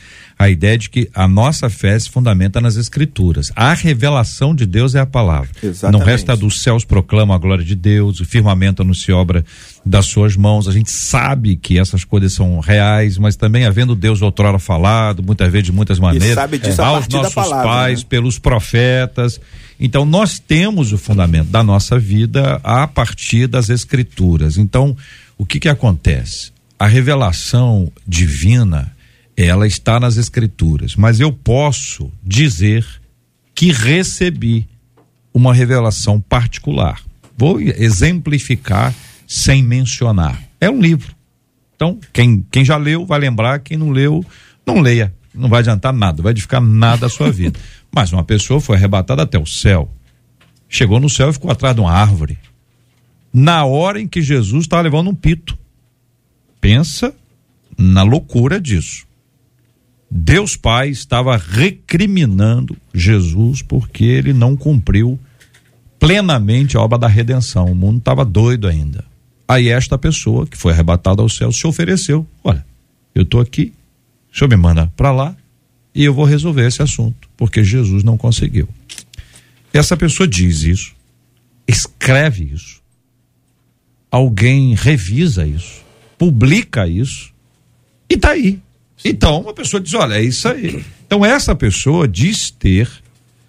a 0.45 0.51
ideia 0.51 0.76
de 0.76 0.90
que 0.90 1.09
a 1.14 1.26
nossa 1.26 1.70
fé 1.70 1.99
se 1.99 2.11
fundamenta 2.11 2.61
nas 2.61 2.76
escrituras. 2.76 3.51
A 3.57 3.72
revelação 3.72 4.55
de 4.55 4.66
Deus 4.66 4.95
é 4.95 5.01
a 5.01 5.07
palavra. 5.07 5.49
Exatamente. 5.62 5.99
Não 5.99 6.07
resta 6.07 6.36
dos 6.36 6.61
céus 6.61 6.84
proclama 6.84 7.34
a 7.34 7.38
glória 7.38 7.64
de 7.64 7.74
Deus, 7.74 8.20
o 8.20 8.26
firmamento 8.26 8.82
anuncia 8.82 9.16
obra 9.16 9.42
das 9.86 10.05
suas 10.05 10.36
mãos. 10.36 10.68
A 10.68 10.72
gente 10.72 10.90
sabe 10.90 11.57
que 11.57 11.78
essas 11.78 12.05
coisas 12.05 12.34
são 12.34 12.61
reais, 12.61 13.16
mas 13.16 13.36
também 13.36 13.64
havendo 13.64 13.95
Deus 13.95 14.20
outrora 14.20 14.59
falado, 14.59 15.22
muitas 15.22 15.51
vezes 15.51 15.66
de 15.66 15.72
muitas 15.72 15.99
maneiras, 15.99 16.34
sabe 16.34 16.59
disso 16.59 16.82
a 16.82 16.86
aos 16.88 17.09
nossos 17.09 17.34
palavra, 17.34 17.66
pais, 17.66 18.01
né? 18.01 18.07
pelos 18.11 18.38
profetas. 18.38 19.40
Então, 19.80 20.05
nós 20.05 20.38
temos 20.38 20.92
o 20.92 20.99
fundamento 20.99 21.49
da 21.49 21.62
nossa 21.62 21.99
vida 21.99 22.61
a 22.62 22.86
partir 22.86 23.47
das 23.47 23.70
escrituras. 23.70 24.59
Então, 24.59 24.95
o 25.38 25.47
que 25.47 25.59
que 25.59 25.70
acontece? 25.70 26.53
A 26.78 26.86
revelação 26.86 27.90
divina, 28.07 28.92
ela 29.37 29.66
está 29.66 29.99
nas 29.99 30.16
escrituras, 30.16 30.95
mas 30.95 31.20
eu 31.20 31.32
posso 31.32 32.11
dizer 32.22 32.87
que 33.55 33.72
recebi 33.72 34.68
uma 35.32 35.53
revelação 35.53 36.20
particular. 36.20 37.01
Vou 37.37 37.61
exemplificar 37.61 38.95
sem 39.26 39.62
mencionar. 39.62 40.41
É 40.61 40.70
um 40.70 40.80
livro. 40.80 41.14
Então, 41.74 41.99
quem, 42.12 42.47
quem 42.51 42.64
já 42.64 42.76
leu 42.76 43.05
vai 43.05 43.18
lembrar, 43.18 43.59
quem 43.59 43.76
não 43.76 43.91
leu, 43.91 44.24
não 44.64 44.80
leia. 44.80 45.12
Não 45.35 45.49
vai 45.49 45.61
adiantar 45.61 45.93
nada, 45.93 46.22
vai 46.22 46.30
edificar 46.30 46.61
nada 46.61 47.07
a 47.07 47.09
sua 47.09 47.30
vida. 47.32 47.59
Mas 47.93 48.12
uma 48.12 48.22
pessoa 48.22 48.61
foi 48.61 48.76
arrebatada 48.76 49.22
até 49.22 49.39
o 49.39 49.47
céu. 49.47 49.93
Chegou 50.68 51.01
no 51.01 51.11
céu 51.11 51.30
e 51.30 51.32
ficou 51.32 51.51
atrás 51.51 51.74
de 51.74 51.80
uma 51.80 51.93
árvore. 51.93 52.39
Na 53.32 53.64
hora 53.64 54.01
em 54.01 54.07
que 54.07 54.22
Jesus 54.22 54.62
estava 54.62 54.82
levando 54.82 55.11
um 55.11 55.14
pito. 55.14 55.59
Pensa 56.61 57.12
na 57.76 58.05
loucura 58.05 58.61
disso. 58.61 59.07
Deus 60.17 60.57
Pai 60.57 60.91
estava 60.91 61.37
recriminando 61.37 62.77
Jesus 62.95 63.62
porque 63.62 64.05
ele 64.05 64.33
não 64.33 64.55
cumpriu 64.55 65.19
plenamente 65.99 66.77
a 66.77 66.81
obra 66.81 66.97
da 66.97 67.09
redenção. 67.09 67.67
O 67.67 67.75
mundo 67.75 67.99
estava 67.99 68.25
doido 68.25 68.69
ainda. 68.69 69.05
Aí 69.49 69.69
esta 69.69 69.99
pessoa 69.99 70.47
que 70.47 70.57
foi 70.57 70.73
arrebatada 70.73 71.21
ao 71.21 71.29
céu 71.29 71.51
se 71.51 71.67
ofereceu. 71.67 72.25
Olha, 72.45 72.65
eu 73.12 73.25
estou 73.25 73.41
aqui, 73.41 73.73
o 74.33 74.39
senhor 74.39 74.49
me 74.49 74.57
manda 74.57 74.87
para 74.97 75.11
lá 75.11 75.37
e 75.93 76.05
eu 76.05 76.15
vou 76.15 76.25
resolver 76.25 76.65
esse 76.65 76.81
assunto, 76.81 77.29
porque 77.37 77.65
Jesus 77.65 78.05
não 78.05 78.17
conseguiu. 78.17 78.69
Essa 79.73 79.97
pessoa 79.97 80.29
diz 80.29 80.62
isso, 80.62 80.95
escreve 81.67 82.53
isso, 82.55 82.81
alguém 84.12 84.77
revisa 84.77 85.45
isso, 85.45 85.83
publica 86.17 86.87
isso 86.87 87.33
e 88.09 88.17
tá 88.17 88.31
aí. 88.31 88.62
Então, 89.05 89.41
uma 89.41 89.53
pessoa 89.53 89.81
diz: 89.81 89.93
olha, 89.95 90.15
é 90.15 90.23
isso 90.23 90.49
aí. 90.49 90.85
Então, 91.07 91.25
essa 91.25 91.55
pessoa 91.55 92.09
diz 92.09 92.51
ter 92.51 92.89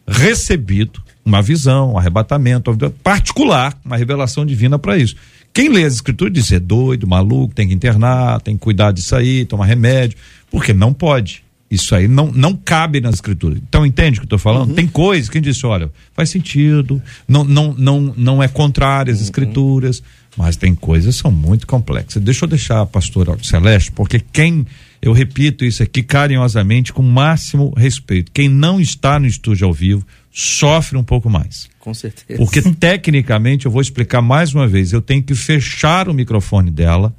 recebido 0.07 1.01
uma 1.23 1.41
visão, 1.41 1.93
um 1.93 1.97
arrebatamento 1.97 2.75
particular, 3.01 3.75
uma 3.83 3.97
revelação 3.97 4.45
divina 4.45 4.77
para 4.77 4.97
isso. 4.97 5.15
Quem 5.53 5.69
lê 5.69 5.85
as 5.85 5.95
escrituras 5.95 6.33
diz: 6.33 6.51
é 6.51 6.59
doido, 6.59 7.07
maluco, 7.07 7.55
tem 7.55 7.67
que 7.67 7.73
internar, 7.73 8.41
tem 8.41 8.55
que 8.55 8.61
cuidar 8.61 8.91
disso 8.91 9.15
aí, 9.15 9.45
tomar 9.45 9.65
remédio, 9.65 10.17
porque 10.51 10.73
não 10.73 10.93
pode. 10.93 11.45
Isso 11.69 11.95
aí 11.95 12.07
não, 12.07 12.31
não 12.31 12.55
cabe 12.55 13.01
nas 13.01 13.15
escrituras. 13.15 13.57
Então, 13.57 13.85
entende 13.85 14.19
o 14.19 14.21
que 14.21 14.25
eu 14.25 14.37
estou 14.37 14.39
falando? 14.39 14.73
Tem 14.75 14.87
coisas 14.87 15.29
que 15.29 15.41
diz, 15.41 15.63
olha, 15.63 15.91
faz 16.13 16.29
sentido, 16.29 17.01
não, 17.27 17.43
não, 17.43 17.73
não, 17.73 18.13
não 18.15 18.43
é 18.43 18.47
contrário 18.47 19.11
às 19.11 19.19
escrituras, 19.19 20.03
mas 20.37 20.55
tem 20.55 20.75
coisas 20.75 21.15
que 21.15 21.21
são 21.21 21.31
muito 21.31 21.65
complexas. 21.65 22.21
Deixa 22.21 22.45
eu 22.45 22.49
deixar 22.49 22.81
a 22.81 22.85
pastora 22.85 23.35
Celeste, 23.41 23.91
porque 23.91 24.19
quem, 24.19 24.65
eu 25.05 25.13
repito 25.13 25.63
isso 25.63 25.83
aqui 25.83 26.01
carinhosamente, 26.01 26.91
com 26.91 27.03
o 27.03 27.05
máximo 27.05 27.71
respeito, 27.77 28.31
quem 28.31 28.49
não 28.49 28.81
está 28.81 29.19
no 29.19 29.27
estúdio 29.27 29.67
ao 29.67 29.71
vivo, 29.71 30.03
sofre 30.31 30.97
um 30.97 31.03
pouco 31.03 31.29
mais. 31.29 31.69
Com 31.79 31.93
certeza. 31.93 32.39
Porque 32.39 32.59
tecnicamente, 32.73 33.67
eu 33.67 33.71
vou 33.71 33.83
explicar 33.83 34.19
mais 34.19 34.55
uma 34.55 34.67
vez, 34.67 34.91
eu 34.91 35.03
tenho 35.03 35.21
que 35.21 35.35
fechar 35.35 36.09
o 36.09 36.13
microfone 36.13 36.71
dela, 36.71 37.15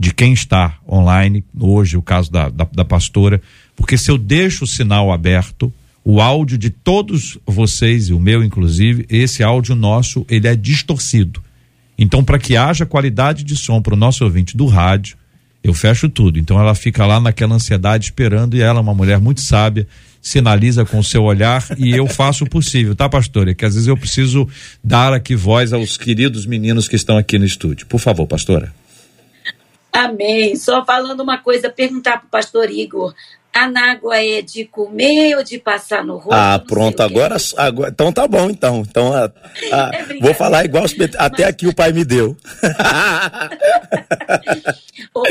de 0.00 0.14
quem 0.14 0.32
está 0.32 0.78
online, 0.90 1.44
hoje 1.58 1.98
o 1.98 2.02
caso 2.02 2.32
da, 2.32 2.48
da, 2.48 2.66
da 2.72 2.84
pastora, 2.86 3.40
porque 3.76 3.98
se 3.98 4.10
eu 4.10 4.16
deixo 4.16 4.64
o 4.64 4.66
sinal 4.66 5.12
aberto, 5.12 5.70
o 6.02 6.22
áudio 6.22 6.56
de 6.56 6.70
todos 6.70 7.38
vocês, 7.44 8.08
e 8.08 8.14
o 8.14 8.18
meu 8.18 8.42
inclusive, 8.42 9.04
esse 9.10 9.42
áudio 9.42 9.74
nosso, 9.74 10.24
ele 10.30 10.48
é 10.48 10.56
distorcido. 10.56 11.42
Então, 11.98 12.24
para 12.24 12.38
que 12.38 12.56
haja 12.56 12.86
qualidade 12.86 13.44
de 13.44 13.56
som 13.56 13.82
para 13.82 13.92
o 13.92 13.96
nosso 13.96 14.24
ouvinte 14.24 14.56
do 14.56 14.64
rádio, 14.64 15.18
eu 15.66 15.74
fecho 15.74 16.08
tudo. 16.08 16.38
Então, 16.38 16.60
ela 16.60 16.74
fica 16.74 17.04
lá 17.04 17.20
naquela 17.20 17.54
ansiedade 17.54 18.04
esperando 18.04 18.56
e 18.56 18.62
ela 18.62 18.78
é 18.78 18.82
uma 18.82 18.94
mulher 18.94 19.18
muito 19.18 19.40
sábia, 19.40 19.86
sinaliza 20.22 20.84
com 20.84 20.98
o 20.98 21.04
seu 21.04 21.24
olhar 21.24 21.64
e 21.76 21.90
eu 21.90 22.06
faço 22.06 22.44
o 22.44 22.48
possível, 22.48 22.94
tá, 22.94 23.08
pastora? 23.08 23.54
Que 23.54 23.64
às 23.64 23.74
vezes 23.74 23.88
eu 23.88 23.96
preciso 23.96 24.48
dar 24.82 25.12
aqui 25.12 25.34
voz 25.34 25.72
aos 25.72 25.96
queridos 25.96 26.46
meninos 26.46 26.86
que 26.88 26.96
estão 26.96 27.16
aqui 27.16 27.38
no 27.38 27.44
estúdio. 27.44 27.86
Por 27.86 27.98
favor, 27.98 28.26
pastora. 28.26 28.72
Amém. 29.92 30.54
Só 30.56 30.84
falando 30.84 31.20
uma 31.20 31.38
coisa, 31.38 31.70
perguntar 31.70 32.18
pro 32.18 32.28
pastor 32.28 32.70
Igor. 32.70 33.14
A 33.56 33.70
nágua 33.70 34.22
é 34.22 34.42
de 34.42 34.66
comer 34.66 35.34
ou 35.34 35.42
de 35.42 35.58
passar 35.58 36.04
no 36.04 36.18
rosto? 36.18 36.34
Ah, 36.34 36.58
pronto, 36.58 36.98
quê. 36.98 37.02
agora, 37.02 37.36
agora. 37.56 37.90
Então 37.90 38.12
tá 38.12 38.28
bom, 38.28 38.50
então. 38.50 38.82
Então, 38.86 39.14
ah, 39.14 39.32
ah, 39.72 39.90
É 39.96 40.04
vou 40.20 40.34
falar 40.34 40.66
igual 40.66 40.84
os 40.84 40.94
até 41.16 41.44
aqui 41.44 41.66
o 41.66 41.74
pai 41.74 41.90
me 41.90 42.04
deu. 42.04 42.36
Ô, 45.14 45.22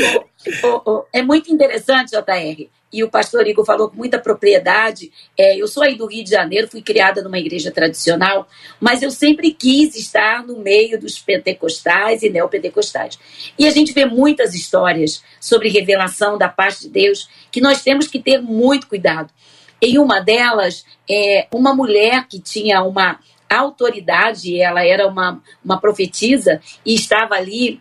ô, 0.64 0.90
ô, 0.90 1.04
é 1.12 1.22
muito 1.22 1.52
interessante, 1.52 2.10
JR. 2.10 2.68
E 2.96 3.04
o 3.04 3.10
pastor 3.10 3.46
Igor 3.46 3.62
falou 3.62 3.90
com 3.90 3.96
muita 3.98 4.18
propriedade. 4.18 5.12
É, 5.36 5.54
eu 5.60 5.68
sou 5.68 5.82
aí 5.82 5.96
do 5.96 6.06
Rio 6.06 6.24
de 6.24 6.30
Janeiro, 6.30 6.66
fui 6.66 6.80
criada 6.80 7.22
numa 7.22 7.38
igreja 7.38 7.70
tradicional, 7.70 8.48
mas 8.80 9.02
eu 9.02 9.10
sempre 9.10 9.52
quis 9.52 9.94
estar 9.94 10.42
no 10.42 10.60
meio 10.60 10.98
dos 10.98 11.18
pentecostais 11.18 12.22
e 12.22 12.30
neopentecostais. 12.30 13.18
E 13.58 13.66
a 13.66 13.70
gente 13.70 13.92
vê 13.92 14.06
muitas 14.06 14.54
histórias 14.54 15.22
sobre 15.38 15.68
revelação 15.68 16.38
da 16.38 16.48
parte 16.48 16.84
de 16.84 16.88
Deus 16.88 17.28
que 17.52 17.60
nós 17.60 17.82
temos 17.82 18.06
que 18.08 18.18
ter 18.18 18.40
muito 18.40 18.86
cuidado. 18.86 19.30
Em 19.82 19.98
uma 19.98 20.18
delas, 20.20 20.82
é, 21.06 21.48
uma 21.52 21.74
mulher 21.74 22.26
que 22.26 22.40
tinha 22.40 22.82
uma 22.82 23.20
autoridade, 23.46 24.58
ela 24.58 24.82
era 24.82 25.06
uma, 25.06 25.42
uma 25.62 25.78
profetisa 25.78 26.62
e 26.82 26.94
estava 26.94 27.34
ali 27.34 27.78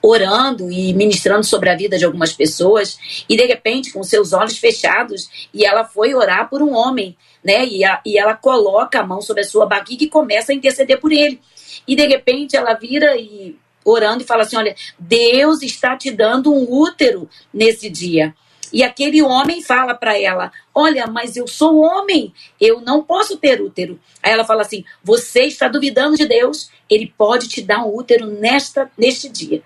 orando 0.00 0.70
e 0.70 0.92
ministrando 0.94 1.44
sobre 1.44 1.70
a 1.70 1.76
vida 1.76 1.98
de 1.98 2.04
algumas 2.04 2.32
pessoas 2.32 2.98
e 3.28 3.36
de 3.36 3.44
repente 3.46 3.92
com 3.92 4.02
seus 4.02 4.32
olhos 4.32 4.58
fechados 4.58 5.28
e 5.52 5.64
ela 5.64 5.84
foi 5.84 6.14
orar 6.14 6.48
por 6.48 6.62
um 6.62 6.74
homem 6.74 7.16
né 7.44 7.66
e, 7.66 7.84
a- 7.84 8.00
e 8.04 8.18
ela 8.18 8.34
coloca 8.34 9.00
a 9.00 9.06
mão 9.06 9.20
sobre 9.20 9.42
a 9.42 9.46
sua 9.46 9.66
barriga 9.66 10.04
e 10.04 10.08
começa 10.08 10.52
a 10.52 10.54
interceder 10.54 10.98
por 11.00 11.12
ele 11.12 11.40
e 11.86 11.94
de 11.94 12.06
repente 12.06 12.56
ela 12.56 12.74
vira 12.74 13.16
e 13.16 13.56
orando 13.84 14.22
e 14.22 14.26
fala 14.26 14.42
assim 14.42 14.56
olha 14.56 14.74
Deus 14.98 15.62
está 15.62 15.96
te 15.96 16.10
dando 16.10 16.52
um 16.52 16.66
útero 16.72 17.28
nesse 17.52 17.90
dia 17.90 18.34
e 18.72 18.82
aquele 18.82 19.22
homem 19.22 19.62
fala 19.62 19.94
para 19.94 20.20
ela: 20.20 20.50
Olha, 20.74 21.06
mas 21.06 21.36
eu 21.36 21.46
sou 21.46 21.80
homem, 21.80 22.34
eu 22.60 22.80
não 22.80 23.04
posso 23.04 23.36
ter 23.36 23.60
útero. 23.62 24.00
Aí 24.20 24.32
ela 24.32 24.42
fala 24.44 24.62
assim: 24.62 24.84
Você 25.04 25.42
está 25.42 25.68
duvidando 25.68 26.16
de 26.16 26.26
Deus, 26.26 26.70
ele 26.90 27.12
pode 27.16 27.46
te 27.46 27.62
dar 27.62 27.84
um 27.84 27.94
útero 27.94 28.26
nesta, 28.26 28.90
neste 28.98 29.28
dia. 29.28 29.62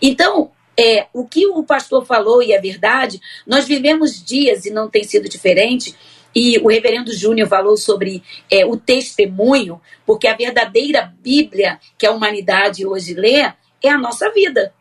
Então, 0.00 0.50
é, 0.78 1.06
o 1.12 1.26
que 1.26 1.46
o 1.46 1.64
pastor 1.64 2.06
falou 2.06 2.42
e 2.42 2.52
é 2.52 2.60
verdade, 2.60 3.20
nós 3.46 3.66
vivemos 3.66 4.22
dias 4.22 4.64
e 4.64 4.70
não 4.70 4.88
tem 4.88 5.02
sido 5.04 5.28
diferente. 5.28 5.94
E 6.34 6.58
o 6.58 6.68
reverendo 6.68 7.12
Júnior 7.12 7.48
falou 7.48 7.76
sobre 7.76 8.22
é, 8.50 8.64
o 8.64 8.76
testemunho, 8.76 9.80
porque 10.06 10.28
a 10.28 10.36
verdadeira 10.36 11.12
Bíblia 11.20 11.80
que 11.96 12.06
a 12.06 12.12
humanidade 12.12 12.86
hoje 12.86 13.14
lê 13.14 13.50
é 13.82 13.88
a 13.88 13.98
nossa 13.98 14.30
vida. 14.30 14.72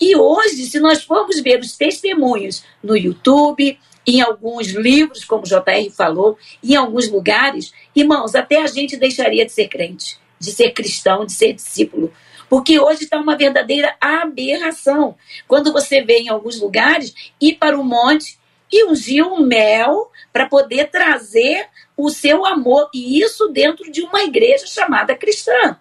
E 0.00 0.16
hoje, 0.16 0.64
se 0.66 0.78
nós 0.78 1.02
formos 1.02 1.40
ver 1.40 1.60
os 1.60 1.76
testemunhos 1.76 2.64
no 2.82 2.96
YouTube, 2.96 3.78
em 4.06 4.20
alguns 4.20 4.68
livros, 4.68 5.24
como 5.24 5.42
o 5.42 5.46
JR 5.46 5.90
falou, 5.94 6.38
em 6.62 6.76
alguns 6.76 7.10
lugares, 7.10 7.72
irmãos, 7.94 8.34
até 8.34 8.62
a 8.62 8.66
gente 8.66 8.96
deixaria 8.96 9.44
de 9.44 9.52
ser 9.52 9.68
crente, 9.68 10.18
de 10.38 10.52
ser 10.52 10.70
cristão, 10.70 11.24
de 11.24 11.32
ser 11.32 11.52
discípulo. 11.54 12.12
Porque 12.48 12.78
hoje 12.78 13.04
está 13.04 13.18
uma 13.18 13.36
verdadeira 13.36 13.96
aberração. 14.00 15.16
Quando 15.48 15.72
você 15.72 16.02
vê 16.02 16.18
em 16.18 16.28
alguns 16.28 16.60
lugares 16.60 17.14
ir 17.40 17.54
para 17.54 17.78
o 17.78 17.84
monte 17.84 18.38
e 18.72 18.84
ungir 18.84 19.26
o 19.26 19.40
mel 19.40 20.10
para 20.32 20.46
poder 20.46 20.90
trazer 20.90 21.68
o 21.96 22.10
seu 22.10 22.44
amor, 22.44 22.90
e 22.92 23.20
isso 23.20 23.48
dentro 23.48 23.90
de 23.90 24.02
uma 24.02 24.22
igreja 24.22 24.66
chamada 24.66 25.14
cristã. 25.14 25.78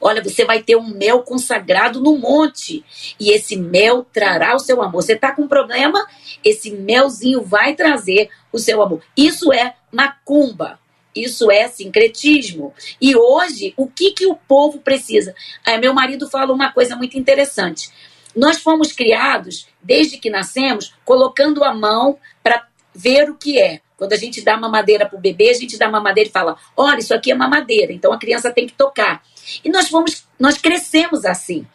Olha, 0.00 0.22
você 0.22 0.44
vai 0.46 0.62
ter 0.62 0.76
um 0.76 0.88
mel 0.88 1.22
consagrado 1.22 2.00
no 2.00 2.16
monte. 2.16 2.82
E 3.20 3.32
esse 3.32 3.54
mel 3.56 4.06
trará 4.10 4.56
o 4.56 4.58
seu 4.58 4.80
amor. 4.80 5.02
Você 5.02 5.12
está 5.12 5.32
com 5.32 5.42
um 5.42 5.48
problema? 5.48 6.06
Esse 6.42 6.70
melzinho 6.70 7.42
vai 7.42 7.74
trazer 7.74 8.30
o 8.50 8.58
seu 8.58 8.80
amor. 8.80 9.02
Isso 9.14 9.52
é 9.52 9.74
macumba. 9.92 10.79
Isso 11.14 11.50
é 11.50 11.68
sincretismo. 11.68 12.72
E 13.00 13.16
hoje, 13.16 13.74
o 13.76 13.86
que, 13.86 14.12
que 14.12 14.26
o 14.26 14.36
povo 14.36 14.78
precisa? 14.78 15.34
Ah, 15.64 15.78
meu 15.78 15.92
marido 15.92 16.28
fala 16.28 16.52
uma 16.52 16.72
coisa 16.72 16.96
muito 16.96 17.18
interessante. 17.18 17.90
Nós 18.34 18.60
fomos 18.60 18.92
criados, 18.92 19.66
desde 19.82 20.18
que 20.18 20.30
nascemos, 20.30 20.94
colocando 21.04 21.64
a 21.64 21.74
mão 21.74 22.18
para 22.42 22.66
ver 22.94 23.28
o 23.28 23.36
que 23.36 23.58
é. 23.58 23.80
Quando 23.96 24.12
a 24.12 24.16
gente 24.16 24.40
dá 24.40 24.56
mamadeira 24.56 25.04
para 25.04 25.18
o 25.18 25.20
bebê, 25.20 25.50
a 25.50 25.54
gente 25.54 25.76
dá 25.76 25.88
mamadeira 25.88 26.30
e 26.30 26.32
fala: 26.32 26.56
olha, 26.76 27.00
isso 27.00 27.12
aqui 27.12 27.30
é 27.30 27.34
mamadeira, 27.34 27.92
então 27.92 28.12
a 28.12 28.18
criança 28.18 28.50
tem 28.50 28.66
que 28.66 28.72
tocar. 28.72 29.22
E 29.64 29.68
nós 29.68 29.88
fomos, 29.88 30.26
nós 30.38 30.56
crescemos 30.56 31.24
assim, 31.24 31.66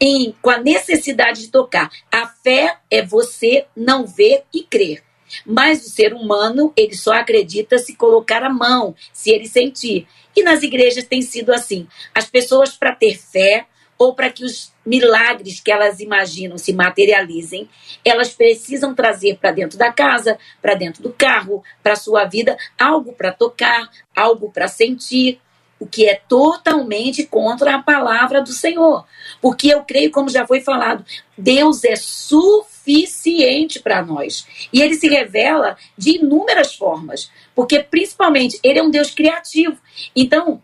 em, 0.00 0.34
com 0.42 0.50
a 0.50 0.58
necessidade 0.58 1.40
de 1.40 1.48
tocar. 1.48 1.90
A 2.10 2.26
fé 2.26 2.78
é 2.90 3.00
você 3.00 3.66
não 3.74 4.06
ver 4.06 4.44
e 4.52 4.62
crer. 4.62 5.02
Mas 5.44 5.86
o 5.86 5.90
ser 5.90 6.14
humano, 6.14 6.72
ele 6.76 6.94
só 6.94 7.12
acredita 7.12 7.78
se 7.78 7.94
colocar 7.94 8.42
a 8.42 8.50
mão, 8.50 8.94
se 9.12 9.30
ele 9.30 9.46
sentir. 9.46 10.06
E 10.36 10.42
nas 10.42 10.62
igrejas 10.62 11.04
tem 11.04 11.22
sido 11.22 11.52
assim. 11.52 11.86
As 12.14 12.28
pessoas, 12.28 12.76
para 12.76 12.94
ter 12.94 13.18
fé, 13.18 13.66
ou 13.98 14.14
para 14.14 14.30
que 14.30 14.44
os 14.44 14.72
milagres 14.84 15.60
que 15.60 15.70
elas 15.70 16.00
imaginam 16.00 16.58
se 16.58 16.72
materializem, 16.72 17.68
elas 18.04 18.30
precisam 18.30 18.94
trazer 18.94 19.36
para 19.36 19.52
dentro 19.52 19.78
da 19.78 19.92
casa, 19.92 20.38
para 20.60 20.74
dentro 20.74 21.02
do 21.02 21.12
carro, 21.12 21.62
para 21.82 21.94
sua 21.94 22.24
vida, 22.24 22.56
algo 22.76 23.12
para 23.12 23.32
tocar, 23.32 23.88
algo 24.14 24.50
para 24.50 24.66
sentir, 24.66 25.40
o 25.82 25.86
que 25.86 26.08
é 26.08 26.14
totalmente 26.28 27.26
contra 27.26 27.74
a 27.74 27.82
palavra 27.82 28.40
do 28.40 28.52
Senhor. 28.52 29.04
Porque 29.40 29.66
eu 29.66 29.82
creio, 29.82 30.12
como 30.12 30.28
já 30.28 30.46
foi 30.46 30.60
falado, 30.60 31.04
Deus 31.36 31.82
é 31.82 31.96
suficiente 31.96 33.80
para 33.80 34.00
nós. 34.00 34.46
E 34.72 34.80
ele 34.80 34.94
se 34.94 35.08
revela 35.08 35.76
de 35.98 36.18
inúmeras 36.18 36.76
formas, 36.76 37.32
porque 37.52 37.80
principalmente 37.80 38.60
ele 38.62 38.78
é 38.78 38.82
um 38.82 38.90
Deus 38.90 39.10
criativo. 39.10 39.76
Então, 40.14 40.62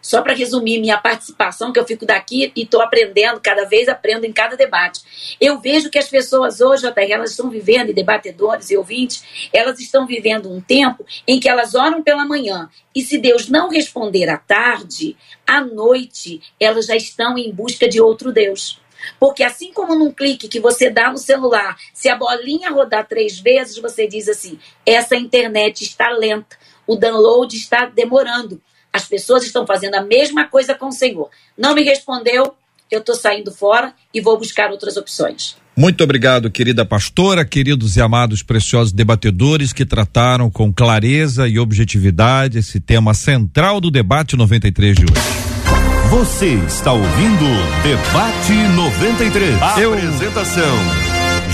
só 0.00 0.22
para 0.22 0.34
resumir 0.34 0.80
minha 0.80 0.98
participação, 0.98 1.72
que 1.72 1.78
eu 1.78 1.86
fico 1.86 2.06
daqui 2.06 2.52
e 2.54 2.62
estou 2.62 2.80
aprendendo, 2.80 3.40
cada 3.40 3.64
vez 3.64 3.88
aprendo 3.88 4.24
em 4.24 4.32
cada 4.32 4.56
debate. 4.56 5.36
Eu 5.40 5.60
vejo 5.60 5.90
que 5.90 5.98
as 5.98 6.08
pessoas 6.08 6.60
hoje, 6.60 6.86
até 6.86 7.10
elas 7.10 7.30
estão 7.30 7.50
vivendo, 7.50 7.90
e 7.90 7.94
debatedores 7.94 8.70
e 8.70 8.76
ouvintes, 8.76 9.50
elas 9.52 9.78
estão 9.80 10.06
vivendo 10.06 10.50
um 10.50 10.60
tempo 10.60 11.04
em 11.26 11.38
que 11.38 11.48
elas 11.48 11.74
oram 11.74 12.02
pela 12.02 12.24
manhã. 12.24 12.68
E 12.94 13.02
se 13.02 13.18
Deus 13.18 13.48
não 13.48 13.68
responder 13.68 14.28
à 14.28 14.36
tarde, 14.36 15.16
à 15.46 15.60
noite, 15.60 16.40
elas 16.58 16.86
já 16.86 16.96
estão 16.96 17.38
em 17.38 17.52
busca 17.52 17.88
de 17.88 18.00
outro 18.00 18.32
Deus. 18.32 18.80
Porque 19.18 19.42
assim 19.42 19.72
como 19.72 19.94
num 19.94 20.12
clique 20.12 20.48
que 20.48 20.60
você 20.60 20.90
dá 20.90 21.10
no 21.10 21.18
celular, 21.18 21.76
se 21.92 22.08
a 22.08 22.16
bolinha 22.16 22.70
rodar 22.70 23.06
três 23.06 23.38
vezes, 23.38 23.78
você 23.78 24.06
diz 24.06 24.28
assim: 24.28 24.58
essa 24.84 25.16
internet 25.16 25.82
está 25.82 26.10
lenta, 26.10 26.56
o 26.86 26.96
download 26.96 27.56
está 27.56 27.86
demorando. 27.86 28.60
As 28.92 29.04
pessoas 29.06 29.44
estão 29.44 29.66
fazendo 29.66 29.94
a 29.94 30.02
mesma 30.02 30.46
coisa 30.46 30.74
com 30.74 30.88
o 30.88 30.92
Senhor. 30.92 31.28
Não 31.56 31.74
me 31.74 31.82
respondeu, 31.82 32.54
eu 32.90 33.00
estou 33.00 33.14
saindo 33.14 33.52
fora 33.52 33.92
e 34.12 34.20
vou 34.20 34.36
buscar 34.38 34.70
outras 34.70 34.96
opções. 34.96 35.56
Muito 35.76 36.02
obrigado, 36.02 36.50
querida 36.50 36.84
pastora, 36.84 37.44
queridos 37.44 37.96
e 37.96 38.00
amados 38.02 38.42
preciosos 38.42 38.92
debatedores 38.92 39.72
que 39.72 39.86
trataram 39.86 40.50
com 40.50 40.72
clareza 40.72 41.46
e 41.48 41.58
objetividade 41.58 42.58
esse 42.58 42.80
tema 42.80 43.14
central 43.14 43.80
do 43.80 43.90
debate 43.90 44.36
93 44.36 44.96
de 44.96 45.04
hoje. 45.04 45.40
Você 46.10 46.54
está 46.66 46.92
ouvindo 46.92 47.44
Debate 47.84 48.52
93. 48.74 49.54
Eu- 49.78 49.94
Apresentação: 49.94 50.76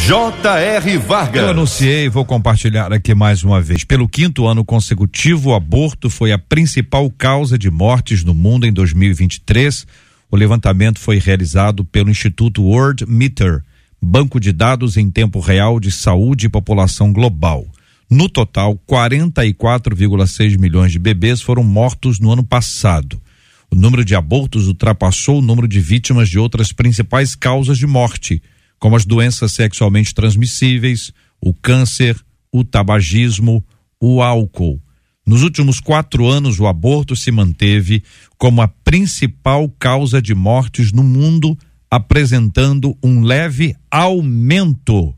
J.R. 0.05 0.99
Vargas. 0.99 1.43
Eu 1.43 1.51
anunciei 1.51 2.09
vou 2.09 2.25
compartilhar 2.25 2.93
aqui 2.93 3.15
mais 3.15 3.43
uma 3.43 3.61
vez. 3.61 3.83
Pelo 3.83 4.09
quinto 4.09 4.47
ano 4.47 4.65
consecutivo, 4.65 5.51
o 5.51 5.55
aborto 5.55 6.09
foi 6.09 6.31
a 6.31 6.39
principal 6.39 7.11
causa 7.11 7.59
de 7.59 7.71
mortes 7.71 8.23
no 8.23 8.33
mundo 8.33 8.67
em 8.67 8.73
2023. 8.73 9.87
O 10.31 10.37
levantamento 10.37 11.01
foi 11.01 11.19
realizado 11.19 11.85
pelo 11.85 12.11
Instituto 12.11 12.63
World 12.63 13.05
Meter, 13.07 13.65
banco 14.01 14.39
de 14.39 14.53
dados 14.53 14.97
em 14.97 15.11
tempo 15.11 15.41
real 15.41 15.81
de 15.81 15.91
saúde 15.91 16.47
e 16.47 16.51
população 16.51 17.13
global. 17.13 17.67
No 18.09 18.29
total, 18.29 18.81
44,6 18.89 20.57
milhões 20.59 20.93
de 20.93 20.99
bebês 20.99 21.43
foram 21.43 21.65
mortos 21.65 22.21
no 22.21 22.31
ano 22.31 22.45
passado. 22.45 23.21
O 23.69 23.75
número 23.75 24.05
de 24.05 24.15
abortos 24.15 24.69
ultrapassou 24.69 25.41
o 25.41 25.43
número 25.43 25.67
de 25.67 25.81
vítimas 25.81 26.29
de 26.29 26.39
outras 26.39 26.71
principais 26.71 27.35
causas 27.35 27.77
de 27.77 27.87
morte, 27.87 28.41
como 28.79 28.97
as 28.97 29.05
doenças 29.05 29.53
sexualmente 29.53 30.15
transmissíveis, 30.15 31.13
o 31.41 31.53
câncer, 31.53 32.17
o 32.53 32.65
tabagismo, 32.65 33.65
o 34.01 34.23
álcool. 34.23 34.81
Nos 35.27 35.43
últimos 35.43 35.81
quatro 35.81 36.27
anos, 36.27 36.61
o 36.61 36.67
aborto 36.67 37.17
se 37.17 37.33
manteve 37.33 38.03
como 38.39 38.63
a 38.63 38.69
principal 38.69 39.69
causa 39.79 40.23
de 40.23 40.35
mortes 40.35 40.93
no 40.93 41.03
mundo, 41.03 41.59
apresentando 41.91 42.97
um 43.03 43.23
leve 43.23 43.75
aumento 43.91 45.13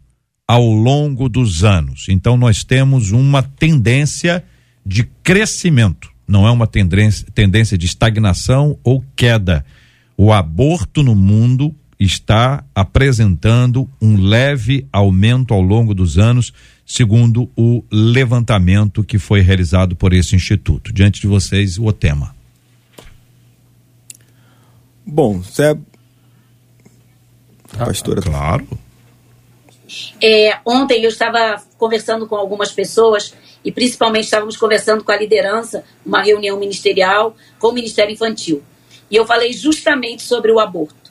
ao 0.47 0.65
longo 0.65 1.29
dos 1.29 1.63
anos. 1.63 2.07
Então, 2.09 2.39
nós 2.39 2.65
temos 2.65 3.11
uma 3.11 3.43
tendência 3.43 4.43
de 4.85 5.05
crescimento, 5.23 6.09
não 6.27 6.47
é 6.47 6.51
uma 6.51 6.67
tendência, 6.67 7.27
tendência 7.35 7.77
de 7.77 7.85
estagnação 7.85 8.79
ou 8.83 9.05
queda. 9.15 9.65
O 10.17 10.33
aborto 10.33 11.03
no 11.03 11.15
mundo 11.15 11.75
está 11.99 12.65
apresentando 12.75 13.89
um 14.01 14.21
leve 14.21 14.87
aumento 14.93 15.53
ao 15.53 15.61
longo 15.61 15.95
dos 15.95 16.17
anos, 16.17 16.53
segundo 16.87 17.51
o 17.57 17.83
levantamento 17.91 19.03
que 19.03 19.19
foi 19.19 19.41
realizado 19.41 19.97
por 19.97 20.13
esse 20.13 20.37
instituto. 20.37 20.93
Diante 20.93 21.21
de 21.21 21.27
vocês, 21.27 21.79
o 21.79 21.93
tema. 21.93 22.35
Bom, 25.05 25.41
você 25.41 25.73
é. 25.73 25.79
Pastora. 27.77 28.23
Claro. 28.23 28.67
É, 30.23 30.59
ontem 30.67 31.03
eu 31.03 31.09
estava 31.09 31.63
conversando 31.79 32.27
com 32.27 32.37
algumas 32.37 32.71
pessoas 32.73 33.35
e 33.65 33.73
principalmente 33.73 34.25
estávamos 34.25 34.57
conversando 34.57 35.03
com 35.03 35.11
a 35.11 35.17
liderança, 35.17 35.83
uma 36.05 36.23
reunião 36.23 36.59
ministerial 36.59 37.35
com 37.59 37.69
o 37.69 37.73
Ministério 37.73 38.13
Infantil. 38.13 38.63
E 39.11 39.17
eu 39.17 39.27
falei 39.27 39.53
justamente 39.53 40.23
sobre 40.23 40.53
o 40.53 40.61
aborto. 40.61 41.08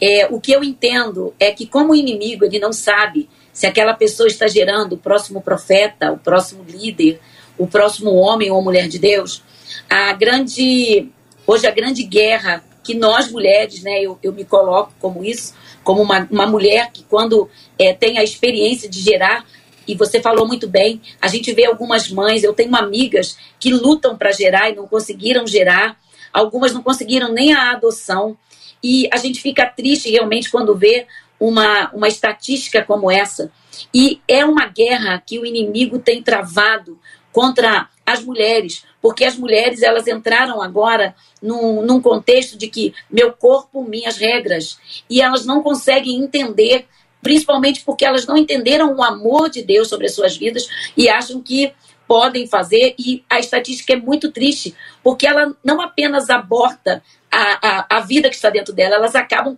É, 0.00 0.26
o 0.26 0.40
que 0.40 0.52
eu 0.52 0.62
entendo 0.62 1.34
é 1.38 1.50
que, 1.52 1.66
como 1.66 1.92
o 1.92 1.96
inimigo 1.96 2.44
ele 2.44 2.58
não 2.58 2.72
sabe 2.72 3.28
se 3.52 3.66
aquela 3.66 3.94
pessoa 3.94 4.26
está 4.26 4.48
gerando 4.48 4.94
o 4.94 4.98
próximo 4.98 5.40
profeta, 5.40 6.12
o 6.12 6.18
próximo 6.18 6.64
líder, 6.68 7.20
o 7.56 7.66
próximo 7.66 8.12
homem 8.14 8.50
ou 8.50 8.60
mulher 8.60 8.88
de 8.88 8.98
Deus, 8.98 9.42
a 9.88 10.12
grande 10.12 11.08
hoje 11.46 11.66
a 11.66 11.70
grande 11.70 12.02
guerra 12.02 12.64
que 12.82 12.94
nós 12.94 13.30
mulheres, 13.30 13.82
né, 13.82 14.02
eu, 14.02 14.18
eu 14.22 14.32
me 14.32 14.44
coloco 14.44 14.92
como 15.00 15.24
isso, 15.24 15.54
como 15.82 16.02
uma, 16.02 16.28
uma 16.30 16.46
mulher 16.46 16.90
que 16.92 17.02
quando 17.04 17.48
é, 17.78 17.92
tem 17.92 18.18
a 18.18 18.24
experiência 18.24 18.88
de 18.88 19.00
gerar 19.00 19.44
e 19.86 19.94
você 19.94 20.20
falou 20.20 20.46
muito 20.46 20.68
bem, 20.68 21.00
a 21.20 21.28
gente 21.28 21.52
vê 21.52 21.66
algumas 21.66 22.10
mães, 22.10 22.42
eu 22.42 22.54
tenho 22.54 22.74
amigas 22.74 23.36
que 23.60 23.72
lutam 23.72 24.16
para 24.16 24.32
gerar 24.32 24.70
e 24.70 24.74
não 24.74 24.86
conseguiram 24.86 25.46
gerar, 25.46 25.98
algumas 26.32 26.72
não 26.72 26.82
conseguiram 26.82 27.32
nem 27.32 27.52
a 27.52 27.72
adoção, 27.72 28.36
e 28.84 29.08
a 29.10 29.16
gente 29.16 29.40
fica 29.40 29.64
triste 29.64 30.10
realmente 30.10 30.50
quando 30.50 30.76
vê 30.76 31.06
uma, 31.40 31.90
uma 31.94 32.06
estatística 32.06 32.84
como 32.84 33.10
essa. 33.10 33.50
E 33.94 34.20
é 34.28 34.44
uma 34.44 34.66
guerra 34.66 35.22
que 35.26 35.38
o 35.38 35.46
inimigo 35.46 35.98
tem 35.98 36.22
travado 36.22 36.98
contra 37.32 37.88
as 38.04 38.22
mulheres, 38.22 38.84
porque 39.00 39.24
as 39.24 39.36
mulheres 39.36 39.82
elas 39.82 40.06
entraram 40.06 40.60
agora 40.60 41.16
num, 41.40 41.80
num 41.80 41.98
contexto 41.98 42.58
de 42.58 42.68
que 42.68 42.94
meu 43.10 43.32
corpo, 43.32 43.82
minhas 43.82 44.18
regras, 44.18 44.78
e 45.08 45.22
elas 45.22 45.46
não 45.46 45.62
conseguem 45.62 46.22
entender, 46.22 46.86
principalmente 47.22 47.82
porque 47.86 48.04
elas 48.04 48.26
não 48.26 48.36
entenderam 48.36 48.94
o 48.94 49.02
amor 49.02 49.48
de 49.48 49.62
Deus 49.62 49.88
sobre 49.88 50.06
as 50.06 50.14
suas 50.14 50.36
vidas 50.36 50.68
e 50.94 51.08
acham 51.08 51.40
que 51.40 51.72
podem 52.06 52.46
fazer, 52.46 52.94
e 52.98 53.24
a 53.30 53.40
estatística 53.40 53.94
é 53.94 53.96
muito 53.96 54.30
triste, 54.30 54.74
porque 55.02 55.26
ela 55.26 55.56
não 55.64 55.80
apenas 55.80 56.28
aborta 56.28 57.02
a, 57.34 57.58
a, 57.62 57.96
a 57.98 58.00
vida 58.00 58.28
que 58.28 58.36
está 58.36 58.50
dentro 58.50 58.72
dela, 58.74 58.96
elas 58.96 59.14
acabam 59.14 59.56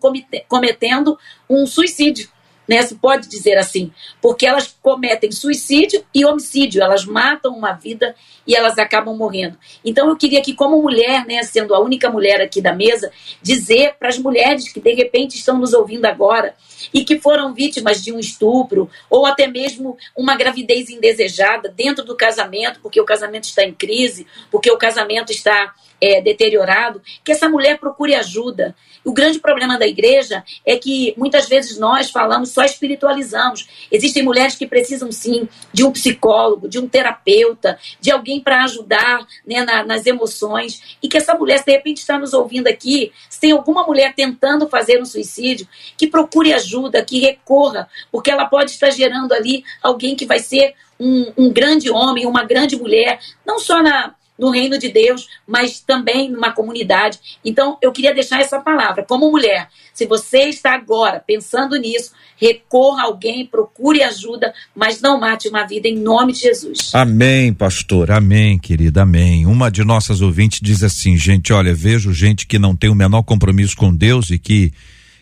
cometendo 0.48 1.18
um 1.48 1.66
suicídio 1.66 2.28
né? 2.66 2.82
Se 2.82 2.96
pode 2.96 3.28
dizer 3.28 3.56
assim, 3.56 3.92
porque 4.20 4.46
elas 4.46 4.76
cometem 4.82 5.30
suicídio 5.30 6.04
e 6.14 6.24
homicídio, 6.24 6.82
elas 6.82 7.04
matam 7.04 7.56
uma 7.56 7.72
vida 7.72 8.14
e 8.46 8.54
elas 8.54 8.78
acabam 8.78 9.16
morrendo. 9.16 9.58
Então 9.84 10.08
eu 10.08 10.16
queria 10.16 10.42
que, 10.42 10.54
como 10.54 10.80
mulher, 10.80 11.26
né, 11.26 11.42
sendo 11.42 11.74
a 11.74 11.80
única 11.80 12.10
mulher 12.10 12.40
aqui 12.40 12.60
da 12.60 12.72
mesa, 12.72 13.10
dizer 13.42 13.94
para 13.98 14.08
as 14.08 14.18
mulheres 14.18 14.72
que 14.72 14.80
de 14.80 14.94
repente 14.94 15.36
estão 15.36 15.58
nos 15.58 15.72
ouvindo 15.72 16.06
agora 16.06 16.54
e 16.92 17.04
que 17.04 17.18
foram 17.18 17.54
vítimas 17.54 18.02
de 18.02 18.12
um 18.12 18.18
estupro 18.18 18.88
ou 19.10 19.26
até 19.26 19.46
mesmo 19.46 19.96
uma 20.16 20.36
gravidez 20.36 20.90
indesejada 20.90 21.68
dentro 21.68 22.04
do 22.04 22.16
casamento, 22.16 22.80
porque 22.80 23.00
o 23.00 23.04
casamento 23.04 23.44
está 23.44 23.64
em 23.64 23.74
crise, 23.74 24.26
porque 24.50 24.70
o 24.70 24.78
casamento 24.78 25.32
está 25.32 25.74
é, 26.00 26.20
deteriorado, 26.20 27.02
que 27.24 27.32
essa 27.32 27.48
mulher 27.48 27.78
procure 27.78 28.14
ajuda. 28.14 28.74
O 29.04 29.12
grande 29.12 29.38
problema 29.38 29.78
da 29.78 29.86
igreja 29.86 30.44
é 30.64 30.76
que 30.76 31.14
muitas 31.16 31.48
vezes 31.48 31.78
nós 31.78 32.10
falamos, 32.10 32.50
só 32.50 32.64
espiritualizamos. 32.64 33.86
Existem 33.90 34.22
mulheres 34.22 34.56
que 34.56 34.66
precisam 34.66 35.12
sim 35.12 35.48
de 35.72 35.84
um 35.84 35.92
psicólogo, 35.92 36.68
de 36.68 36.78
um 36.78 36.88
terapeuta, 36.88 37.78
de 38.00 38.10
alguém 38.10 38.35
para 38.40 38.64
ajudar 38.64 39.26
né, 39.46 39.64
na, 39.64 39.84
nas 39.84 40.06
emoções. 40.06 40.96
E 41.02 41.08
que 41.08 41.16
essa 41.16 41.34
mulher, 41.34 41.58
se 41.58 41.66
de 41.66 41.72
repente 41.72 41.98
está 41.98 42.18
nos 42.18 42.32
ouvindo 42.32 42.66
aqui, 42.66 43.12
se 43.28 43.40
tem 43.40 43.52
alguma 43.52 43.84
mulher 43.84 44.14
tentando 44.14 44.68
fazer 44.68 45.00
um 45.00 45.04
suicídio, 45.04 45.68
que 45.96 46.06
procure 46.06 46.52
ajuda, 46.52 47.04
que 47.04 47.20
recorra, 47.20 47.88
porque 48.10 48.30
ela 48.30 48.46
pode 48.46 48.70
estar 48.70 48.90
gerando 48.90 49.32
ali 49.32 49.64
alguém 49.82 50.14
que 50.14 50.26
vai 50.26 50.38
ser 50.38 50.74
um, 50.98 51.32
um 51.36 51.52
grande 51.52 51.90
homem, 51.90 52.26
uma 52.26 52.44
grande 52.44 52.76
mulher, 52.76 53.20
não 53.44 53.58
só 53.58 53.82
na 53.82 54.14
no 54.38 54.50
reino 54.50 54.78
de 54.78 54.88
Deus, 54.88 55.28
mas 55.46 55.80
também 55.80 56.30
numa 56.30 56.52
comunidade. 56.52 57.18
Então, 57.44 57.78
eu 57.80 57.92
queria 57.92 58.14
deixar 58.14 58.40
essa 58.40 58.60
palavra. 58.60 59.02
Como 59.02 59.30
mulher, 59.30 59.68
se 59.92 60.06
você 60.06 60.44
está 60.44 60.74
agora 60.74 61.22
pensando 61.26 61.76
nisso, 61.76 62.12
recorra 62.36 63.02
a 63.02 63.06
alguém, 63.06 63.46
procure 63.46 64.02
ajuda, 64.02 64.52
mas 64.74 65.00
não 65.00 65.18
mate 65.18 65.48
uma 65.48 65.66
vida 65.66 65.88
em 65.88 65.96
nome 65.96 66.32
de 66.32 66.40
Jesus. 66.40 66.94
Amém, 66.94 67.52
pastor. 67.52 68.10
Amém, 68.10 68.58
querida. 68.58 69.02
Amém. 69.02 69.46
Uma 69.46 69.70
de 69.70 69.84
nossas 69.84 70.20
ouvintes 70.20 70.60
diz 70.62 70.82
assim: 70.82 71.16
gente, 71.16 71.52
olha, 71.52 71.74
vejo 71.74 72.12
gente 72.12 72.46
que 72.46 72.58
não 72.58 72.76
tem 72.76 72.90
o 72.90 72.94
menor 72.94 73.22
compromisso 73.22 73.76
com 73.76 73.94
Deus 73.94 74.30
e 74.30 74.38
que 74.38 74.72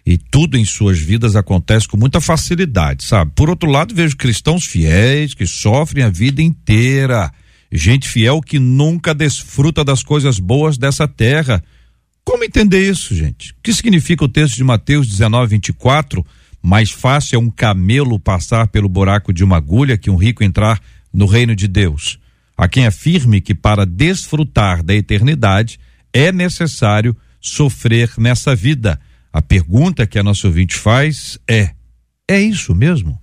e 0.06 0.18
tudo 0.18 0.58
em 0.58 0.64
suas 0.66 0.98
vidas 0.98 1.34
acontece 1.34 1.88
com 1.88 1.96
muita 1.96 2.20
facilidade, 2.20 3.04
sabe? 3.04 3.32
Por 3.34 3.48
outro 3.48 3.70
lado, 3.70 3.94
vejo 3.94 4.16
cristãos 4.16 4.66
fiéis 4.66 5.32
que 5.32 5.46
sofrem 5.46 6.04
a 6.04 6.10
vida 6.10 6.42
inteira 6.42 7.32
gente 7.76 8.08
fiel 8.08 8.40
que 8.40 8.58
nunca 8.58 9.14
desfruta 9.14 9.84
das 9.84 10.02
coisas 10.02 10.38
boas 10.38 10.78
dessa 10.78 11.08
terra. 11.08 11.62
Como 12.24 12.44
entender 12.44 12.88
isso, 12.88 13.14
gente? 13.14 13.52
O 13.52 13.56
que 13.62 13.74
significa 13.74 14.24
o 14.24 14.28
texto 14.28 14.54
de 14.54 14.64
Mateus 14.64 15.08
19, 15.08 15.48
24? 15.48 16.24
Mais 16.62 16.90
fácil 16.90 17.36
é 17.36 17.38
um 17.38 17.50
camelo 17.50 18.18
passar 18.18 18.68
pelo 18.68 18.88
buraco 18.88 19.32
de 19.32 19.44
uma 19.44 19.56
agulha 19.56 19.98
que 19.98 20.08
um 20.08 20.16
rico 20.16 20.44
entrar 20.44 20.80
no 21.12 21.26
reino 21.26 21.54
de 21.54 21.68
Deus. 21.68 22.18
A 22.56 22.68
quem 22.68 22.86
afirme 22.86 23.40
que 23.40 23.54
para 23.54 23.84
desfrutar 23.84 24.82
da 24.82 24.94
eternidade 24.94 25.78
é 26.12 26.30
necessário 26.30 27.16
sofrer 27.40 28.12
nessa 28.16 28.54
vida. 28.54 28.98
A 29.32 29.42
pergunta 29.42 30.06
que 30.06 30.18
a 30.18 30.22
nossa 30.22 30.46
ouvinte 30.46 30.76
faz 30.76 31.38
é: 31.48 31.70
é 32.28 32.40
isso 32.40 32.74
mesmo? 32.74 33.20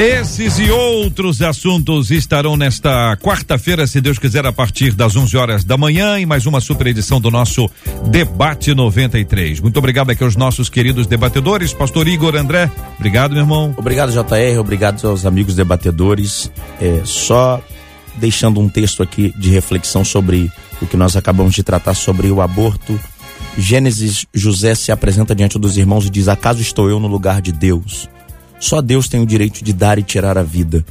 Esses 0.00 0.58
e 0.58 0.70
outros 0.70 1.42
assuntos 1.42 2.10
estarão 2.10 2.56
nesta 2.56 3.18
quarta-feira, 3.18 3.86
se 3.86 4.00
Deus 4.00 4.18
quiser, 4.18 4.46
a 4.46 4.52
partir 4.52 4.94
das 4.94 5.14
11 5.14 5.36
horas 5.36 5.62
da 5.62 5.76
manhã, 5.76 6.18
em 6.18 6.24
mais 6.24 6.46
uma 6.46 6.58
super 6.58 6.86
edição 6.86 7.20
do 7.20 7.30
nosso 7.30 7.68
Debate 8.06 8.74
93. 8.74 9.60
Muito 9.60 9.76
obrigado 9.76 10.08
aqui 10.08 10.24
aos 10.24 10.36
nossos 10.36 10.70
queridos 10.70 11.06
debatedores, 11.06 11.74
Pastor 11.74 12.08
Igor 12.08 12.34
André. 12.34 12.72
Obrigado, 12.96 13.32
meu 13.32 13.42
irmão. 13.42 13.74
Obrigado, 13.76 14.10
JR. 14.10 14.58
Obrigado 14.58 15.06
aos 15.06 15.26
amigos 15.26 15.54
debatedores. 15.54 16.50
É, 16.80 17.02
só 17.04 17.62
deixando 18.16 18.58
um 18.58 18.70
texto 18.70 19.02
aqui 19.02 19.34
de 19.36 19.50
reflexão 19.50 20.02
sobre 20.02 20.50
o 20.80 20.86
que 20.86 20.96
nós 20.96 21.14
acabamos 21.14 21.54
de 21.54 21.62
tratar 21.62 21.92
sobre 21.92 22.30
o 22.30 22.40
aborto. 22.40 22.98
Gênesis, 23.58 24.24
José 24.32 24.74
se 24.74 24.90
apresenta 24.90 25.34
diante 25.34 25.58
dos 25.58 25.76
irmãos 25.76 26.06
e 26.06 26.10
diz: 26.10 26.26
Acaso 26.26 26.62
estou 26.62 26.88
eu 26.88 26.98
no 26.98 27.06
lugar 27.06 27.42
de 27.42 27.52
Deus? 27.52 28.08
Só 28.60 28.80
Deus 28.80 29.08
tem 29.08 29.20
o 29.20 29.26
direito 29.26 29.64
de 29.64 29.72
dar 29.72 29.98
e 29.98 30.02
tirar 30.02 30.38
a 30.38 30.42
vida. 30.42 30.84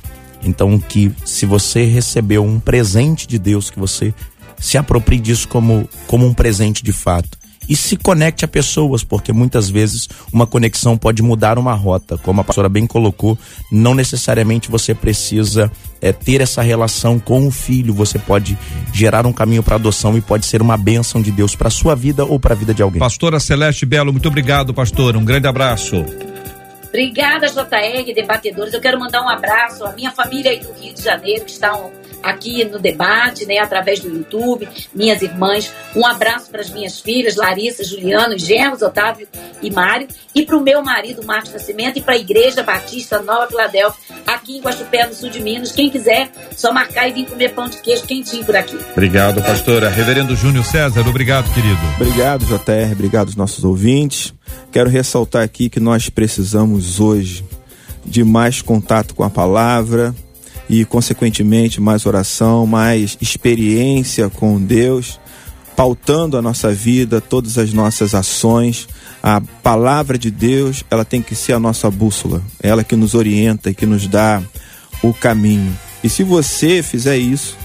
Então, 0.44 0.80
que 0.80 1.12
se 1.24 1.46
você 1.46 1.86
recebeu 1.86 2.44
um 2.44 2.60
presente 2.60 3.28
de 3.28 3.38
Deus, 3.38 3.70
que 3.70 3.80
você 3.80 4.14
se 4.60 4.78
aproprie 4.78 5.20
disso 5.20 5.48
como, 5.48 5.88
como 6.08 6.26
um 6.26 6.34
presente 6.34 6.84
de 6.84 6.92
fato. 6.92 7.38
E 7.68 7.76
se 7.76 7.96
conecte 7.96 8.44
a 8.44 8.48
pessoas, 8.48 9.04
porque 9.04 9.32
muitas 9.32 9.70
vezes 9.70 10.10
uma 10.34 10.48
conexão 10.48 10.98
pode 10.98 11.22
mudar 11.22 11.60
uma 11.60 11.74
rota. 11.76 12.18
Como 12.18 12.42
a 12.42 12.44
pastora 12.44 12.68
bem 12.68 12.88
colocou, 12.88 13.38
não 13.72 13.94
necessariamente 13.94 14.72
você 14.72 14.96
precisa 14.96 15.72
é, 16.02 16.12
ter 16.12 16.42
essa 16.42 16.64
relação 16.64 17.20
com 17.20 17.46
o 17.46 17.52
filho. 17.52 17.94
Você 17.94 18.18
pode 18.18 18.58
gerar 18.92 19.28
um 19.28 19.32
caminho 19.32 19.62
para 19.62 19.76
adoção 19.76 20.18
e 20.18 20.22
pode 20.22 20.48
ser 20.48 20.64
uma 20.64 20.78
bênção 20.78 21.22
de 21.22 21.32
Deus 21.32 21.56
para 21.56 21.70
sua 21.70 21.94
vida 21.96 22.26
ou 22.26 22.40
para 22.40 22.56
a 22.56 22.58
vida 22.58 22.74
de 22.74 22.82
alguém. 22.82 23.00
Pastora 23.00 23.40
Celeste 23.40 23.86
Belo, 23.86 24.12
muito 24.12 24.28
obrigado, 24.28 24.74
pastor. 24.74 25.16
Um 25.16 25.24
grande 25.24 25.48
abraço. 25.48 26.04
Obrigada, 26.90 27.48
JR, 27.48 28.14
debatedores. 28.14 28.74
Eu 28.74 28.82
quero 28.82 29.00
mandar 29.00 29.22
um 29.22 29.30
abraço 29.30 29.86
à 29.86 29.94
minha 29.94 30.12
família 30.12 30.52
aí 30.52 30.60
do 30.60 30.72
Rio 30.74 30.94
de 30.94 31.02
Janeiro, 31.02 31.46
que 31.46 31.52
estão 31.52 31.92
aqui 32.22 32.66
no 32.66 32.80
debate, 32.80 33.46
né, 33.46 33.60
através 33.60 34.00
do 34.00 34.10
YouTube, 34.10 34.68
minhas 34.94 35.22
irmãs. 35.22 35.72
Um 35.96 36.06
abraço 36.06 36.50
para 36.50 36.62
as 36.62 36.70
minhas 36.70 37.00
filhas, 37.00 37.36
Larissa, 37.36 37.84
Juliano, 37.84 38.38
Germos, 38.38 38.82
Otávio 38.82 39.28
e 39.62 39.72
Mário. 39.72 40.08
E 40.36 40.46
para 40.46 40.58
o 40.58 40.62
meu 40.62 40.84
marido, 40.84 41.24
Marcos 41.26 41.54
Nascimento, 41.54 41.98
e 41.98 42.02
para 42.02 42.16
a 42.16 42.18
Igreja 42.18 42.64
Batista 42.64 43.22
Nova 43.22 43.48
Filadélfia, 43.48 44.02
aqui 44.28 44.58
em 44.58 44.62
Guaxupé, 44.62 45.06
no 45.06 45.14
sul 45.14 45.30
de 45.30 45.42
Minas. 45.42 45.72
Quem 45.72 45.90
quiser, 45.90 46.30
só 46.56 46.74
marcar 46.74 47.08
e 47.08 47.14
vir 47.14 47.26
comer 47.26 47.54
pão 47.54 47.70
de 47.70 47.78
queijo 47.78 48.04
quentinho 48.04 48.46
por 48.46 48.56
aqui. 48.56 48.78
Obrigado, 48.92 49.42
pastora. 49.42 49.90
Reverendo 49.90 50.36
Júnior 50.36 50.66
César, 50.66 51.08
obrigado, 51.08 51.52
querido. 51.54 51.80
Obrigado, 52.00 52.46
JR. 52.46 52.92
Obrigado 52.92 53.28
aos 53.28 53.36
nossos 53.36 53.64
ouvintes. 53.64 54.34
Quero 54.72 54.90
ressaltar 54.90 55.44
aqui 55.44 55.70
que 55.70 55.80
nós 55.80 56.10
precisamos 56.10 57.00
hoje 57.00 57.44
de 58.06 58.24
mais 58.24 58.62
contato 58.62 59.16
com 59.16 59.24
a 59.24 59.30
palavra 59.30 60.16
e, 60.70 60.86
consequentemente, 60.86 61.82
mais 61.82 62.06
oração, 62.06 62.66
mais 62.66 63.18
experiência 63.20 64.30
com 64.30 64.62
Deus, 64.62 65.20
pautando 65.76 66.38
a 66.38 66.42
nossa 66.42 66.72
vida, 66.72 67.20
todas 67.20 67.58
as 67.58 67.74
nossas 67.74 68.14
ações. 68.14 68.88
A 69.22 69.42
palavra 69.64 70.18
de 70.18 70.30
Deus, 70.30 70.84
ela 70.90 71.04
tem 71.04 71.22
que 71.22 71.36
ser 71.36 71.54
a 71.54 71.60
nossa 71.60 71.90
bússola, 71.90 72.42
ela 72.62 72.84
que 72.84 72.96
nos 72.96 73.16
orienta 73.16 73.70
e 73.70 73.74
que 73.74 73.86
nos 73.86 74.08
dá 74.08 74.42
o 75.02 75.14
caminho. 75.14 75.76
E 76.04 76.10
se 76.10 76.24
você 76.24 76.84
fizer 76.84 77.18
isso, 77.18 77.58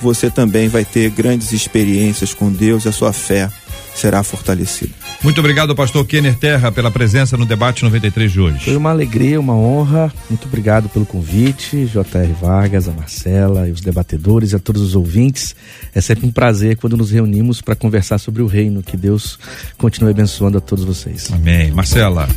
você 0.00 0.30
também 0.30 0.68
vai 0.68 0.84
ter 0.84 1.10
grandes 1.10 1.52
experiências 1.52 2.32
com 2.32 2.50
Deus 2.50 2.84
e 2.84 2.88
a 2.88 2.92
sua 2.92 3.12
fé 3.12 3.50
será 3.94 4.22
fortalecida. 4.22 4.92
Muito 5.22 5.38
obrigado, 5.38 5.74
pastor 5.74 6.04
Kenner 6.04 6.36
Terra, 6.36 6.72
pela 6.72 6.90
presença 6.90 7.36
no 7.36 7.46
debate 7.46 7.84
93 7.84 8.32
de 8.32 8.40
hoje. 8.40 8.64
Foi 8.64 8.76
uma 8.76 8.90
alegria, 8.90 9.38
uma 9.38 9.54
honra. 9.54 10.12
Muito 10.28 10.46
obrigado 10.46 10.88
pelo 10.88 11.06
convite, 11.06 11.86
J.R. 11.86 12.32
Vargas, 12.40 12.88
a 12.88 12.92
Marcela 12.92 13.68
e 13.68 13.70
os 13.70 13.80
debatedores 13.80 14.52
e 14.52 14.56
a 14.56 14.58
todos 14.58 14.82
os 14.82 14.96
ouvintes. 14.96 15.54
É 15.94 16.00
sempre 16.00 16.26
um 16.26 16.32
prazer 16.32 16.76
quando 16.76 16.96
nos 16.96 17.10
reunimos 17.10 17.60
para 17.60 17.76
conversar 17.76 18.18
sobre 18.18 18.42
o 18.42 18.46
reino. 18.46 18.82
Que 18.82 18.96
Deus 18.96 19.38
continue 19.78 20.10
abençoando 20.10 20.58
a 20.58 20.60
todos 20.60 20.84
vocês. 20.84 21.30
Amém. 21.32 21.70
Marcela. 21.70 22.28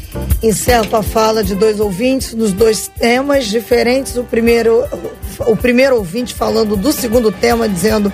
Encerro 0.44 0.96
a 0.96 1.02
fala 1.02 1.44
de 1.44 1.56
dois 1.56 1.80
ouvintes 1.80 2.34
nos 2.34 2.52
dois 2.52 2.88
temas 2.88 3.48
diferentes. 3.48 4.16
O 4.16 4.24
primeiro, 4.24 4.84
o 5.40 5.58
primeiro 5.58 5.96
ouvinte 5.96 6.34
falando 6.34 6.76
do 6.76 6.92
segundo 6.92 7.32
tema, 7.32 7.68
dizendo: 7.68 8.14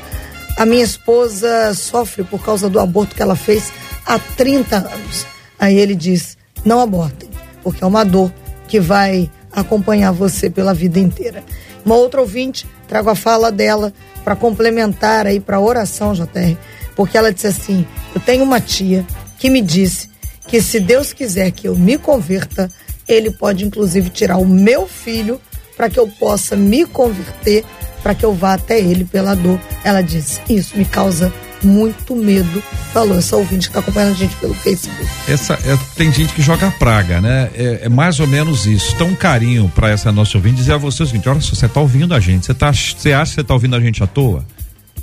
A 0.57 0.65
minha 0.65 0.83
esposa 0.83 1.73
sofre 1.73 2.23
por 2.23 2.43
causa 2.43 2.69
do 2.69 2.79
aborto 2.79 3.15
que 3.15 3.21
ela 3.21 3.35
fez 3.35 3.71
há 4.05 4.19
30 4.19 4.77
anos. 4.77 5.25
Aí 5.59 5.77
ele 5.77 5.95
diz: 5.95 6.37
Não 6.65 6.79
abortem, 6.79 7.29
porque 7.63 7.83
é 7.83 7.87
uma 7.87 8.03
dor 8.03 8.31
que 8.67 8.79
vai 8.79 9.29
acompanhar 9.51 10.11
você 10.11 10.49
pela 10.49 10.73
vida 10.73 10.99
inteira. 10.99 11.43
Uma 11.85 11.95
outra 11.95 12.21
ouvinte, 12.21 12.67
trago 12.87 13.09
a 13.09 13.15
fala 13.15 13.51
dela 13.51 13.93
para 14.23 14.35
complementar 14.35 15.25
aí 15.25 15.39
para 15.39 15.59
oração, 15.59 16.13
JR, 16.13 16.55
porque 16.95 17.17
ela 17.17 17.33
disse 17.33 17.47
assim: 17.47 17.85
Eu 18.13 18.21
tenho 18.21 18.43
uma 18.43 18.61
tia 18.61 19.05
que 19.39 19.49
me 19.49 19.61
disse 19.61 20.09
que 20.47 20.61
se 20.61 20.79
Deus 20.79 21.13
quiser 21.13 21.51
que 21.51 21.67
eu 21.67 21.75
me 21.75 21.97
converta, 21.97 22.69
ele 23.07 23.31
pode 23.31 23.65
inclusive 23.65 24.09
tirar 24.09 24.37
o 24.37 24.45
meu 24.45 24.87
filho 24.87 25.39
para 25.75 25.89
que 25.89 25.99
eu 25.99 26.07
possa 26.07 26.55
me 26.55 26.85
converter, 26.85 27.65
para 28.01 28.15
que 28.15 28.25
eu 28.25 28.33
vá 28.33 28.53
até 28.53 28.79
ele 28.79 29.05
pela 29.05 29.35
dor. 29.35 29.59
Ela 29.83 30.01
disse: 30.01 30.41
Isso 30.49 30.77
me 30.77 30.85
causa 30.85 31.33
muito 31.63 32.15
medo. 32.15 32.61
Falou 32.93 33.17
essa 33.17 33.37
ouvinte 33.37 33.69
que 33.69 33.77
está 33.77 33.79
acompanhando 33.79 34.11
a 34.11 34.15
gente 34.15 34.35
pelo 34.35 34.53
Facebook. 34.53 35.07
Essa, 35.27 35.53
é, 35.53 35.77
tem 35.95 36.11
gente 36.11 36.33
que 36.33 36.41
joga 36.41 36.71
praga, 36.71 37.21
né? 37.21 37.49
É, 37.53 37.81
é 37.83 37.89
mais 37.89 38.19
ou 38.19 38.27
menos 38.27 38.65
isso. 38.65 38.93
Então, 38.95 39.07
um 39.07 39.15
carinho 39.15 39.71
para 39.73 39.89
essa 39.89 40.11
nossa 40.11 40.37
ouvinte 40.37 40.55
dizer 40.57 40.73
a 40.73 40.77
você 40.77 41.03
o 41.03 41.05
seguinte: 41.05 41.29
olha 41.29 41.41
só, 41.41 41.55
você 41.55 41.67
tá 41.67 41.79
ouvindo 41.79 42.13
a 42.13 42.19
gente. 42.19 42.45
Você, 42.45 42.53
tá, 42.53 42.71
você 42.71 43.13
acha 43.13 43.31
que 43.31 43.35
você 43.35 43.43
tá 43.43 43.53
ouvindo 43.53 43.75
a 43.75 43.79
gente 43.79 44.03
à 44.03 44.07
toa? 44.07 44.45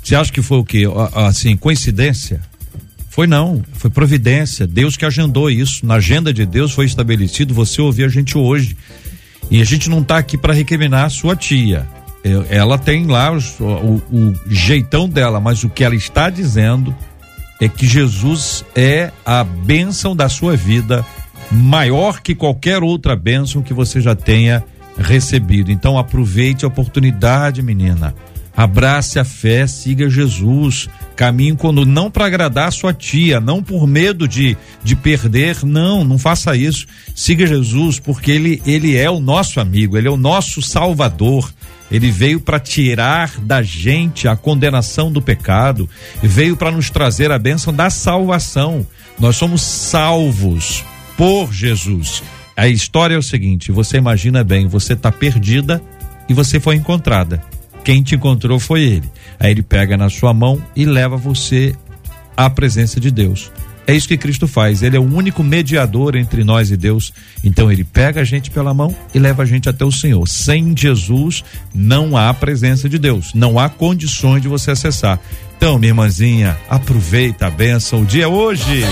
Você 0.03 0.15
acha 0.15 0.31
que 0.31 0.41
foi 0.41 0.57
o 0.57 0.63
quê? 0.63 0.83
Assim, 1.13 1.55
coincidência? 1.57 2.41
Foi 3.09 3.27
não, 3.27 3.61
foi 3.73 3.89
providência. 3.89 4.65
Deus 4.65 4.95
que 4.95 5.03
agendou 5.03 5.49
isso. 5.49 5.85
Na 5.85 5.95
agenda 5.95 6.31
de 6.31 6.45
Deus 6.45 6.71
foi 6.71 6.85
estabelecido 6.85 7.53
você 7.53 7.81
ouvir 7.81 8.05
a 8.05 8.07
gente 8.07 8.37
hoje. 8.37 8.77
E 9.51 9.61
a 9.61 9.65
gente 9.65 9.89
não 9.89 9.99
está 9.99 10.17
aqui 10.17 10.37
para 10.37 10.53
recriminar 10.53 11.05
a 11.05 11.09
sua 11.09 11.35
tia. 11.35 11.87
Ela 12.49 12.77
tem 12.77 13.05
lá 13.05 13.31
os- 13.31 13.59
o, 13.59 14.01
o 14.11 14.33
jeitão 14.47 15.07
dela, 15.07 15.39
mas 15.39 15.63
o 15.63 15.69
que 15.69 15.83
ela 15.83 15.95
está 15.95 16.29
dizendo 16.29 16.93
é 17.61 17.67
que 17.67 17.87
Jesus 17.87 18.63
é 18.75 19.11
a 19.25 19.43
bênção 19.43 20.15
da 20.15 20.27
sua 20.29 20.55
vida, 20.55 21.05
maior 21.51 22.21
que 22.21 22.35
qualquer 22.35 22.83
outra 22.83 23.15
bênção 23.15 23.61
que 23.61 23.73
você 23.73 24.01
já 24.01 24.15
tenha 24.15 24.63
recebido. 24.97 25.71
Então 25.71 25.97
aproveite 25.97 26.65
a 26.65 26.67
oportunidade, 26.67 27.61
menina. 27.61 28.13
Abrace 28.55 29.17
a 29.17 29.23
fé, 29.23 29.65
siga 29.65 30.09
Jesus. 30.09 30.89
Caminhe 31.15 31.55
quando 31.55 31.85
não 31.85 32.11
para 32.11 32.25
agradar 32.25 32.71
sua 32.73 32.93
tia, 32.93 33.39
não 33.39 33.63
por 33.63 33.87
medo 33.87 34.27
de, 34.27 34.57
de 34.83 34.95
perder, 34.97 35.63
não, 35.63 36.03
não 36.03 36.17
faça 36.17 36.55
isso. 36.57 36.85
Siga 37.15 37.47
Jesus, 37.47 37.99
porque 37.99 38.31
ele, 38.31 38.61
ele 38.65 38.97
é 38.97 39.09
o 39.09 39.21
nosso 39.21 39.61
amigo, 39.61 39.97
ele 39.97 40.09
é 40.09 40.11
o 40.11 40.17
nosso 40.17 40.61
salvador. 40.61 41.49
Ele 41.91 42.11
veio 42.11 42.39
para 42.39 42.59
tirar 42.59 43.39
da 43.41 43.61
gente 43.61 44.27
a 44.27 44.35
condenação 44.35 45.11
do 45.11 45.21
pecado, 45.21 45.89
veio 46.21 46.55
para 46.55 46.71
nos 46.71 46.89
trazer 46.89 47.31
a 47.31 47.39
bênção 47.39 47.73
da 47.73 47.89
salvação. 47.89 48.85
Nós 49.19 49.35
somos 49.35 49.61
salvos 49.61 50.83
por 51.17 51.51
Jesus. 51.51 52.23
A 52.55 52.67
história 52.67 53.15
é 53.15 53.17
o 53.17 53.23
seguinte: 53.23 53.71
você 53.71 53.97
imagina 53.97 54.43
bem, 54.43 54.67
você 54.67 54.93
está 54.93 55.11
perdida 55.11 55.81
e 56.27 56.33
você 56.33 56.59
foi 56.59 56.75
encontrada. 56.75 57.41
Quem 57.83 58.03
te 58.03 58.15
encontrou 58.15 58.59
foi 58.59 58.83
ele. 58.83 59.09
Aí 59.39 59.51
ele 59.51 59.63
pega 59.63 59.97
na 59.97 60.09
sua 60.09 60.33
mão 60.33 60.61
e 60.75 60.85
leva 60.85 61.17
você 61.17 61.75
à 62.35 62.49
presença 62.49 62.99
de 62.99 63.09
Deus. 63.09 63.51
É 63.89 63.95
isso 63.95 64.07
que 64.07 64.17
Cristo 64.17 64.47
faz. 64.47 64.83
Ele 64.83 64.95
é 64.95 64.99
o 64.99 65.15
único 65.15 65.43
mediador 65.43 66.15
entre 66.15 66.43
nós 66.43 66.69
e 66.69 66.77
Deus. 66.77 67.11
Então 67.43 67.71
ele 67.71 67.83
pega 67.83 68.21
a 68.21 68.23
gente 68.23 68.51
pela 68.51 68.71
mão 68.71 68.95
e 69.15 69.17
leva 69.17 69.41
a 69.41 69.45
gente 69.47 69.67
até 69.67 69.83
o 69.83 69.91
Senhor. 69.91 70.27
Sem 70.27 70.77
Jesus 70.77 71.43
não 71.73 72.15
há 72.15 72.31
presença 72.31 72.87
de 72.87 72.99
Deus. 72.99 73.33
Não 73.33 73.57
há 73.57 73.67
condições 73.67 74.43
de 74.43 74.47
você 74.47 74.69
acessar. 74.69 75.19
Então, 75.57 75.79
minha 75.79 75.89
irmãzinha, 75.89 76.55
aproveita 76.69 77.47
a 77.47 77.49
bênção. 77.49 78.03
O 78.03 78.05
dia 78.05 78.25
é 78.25 78.27
hoje. 78.27 78.83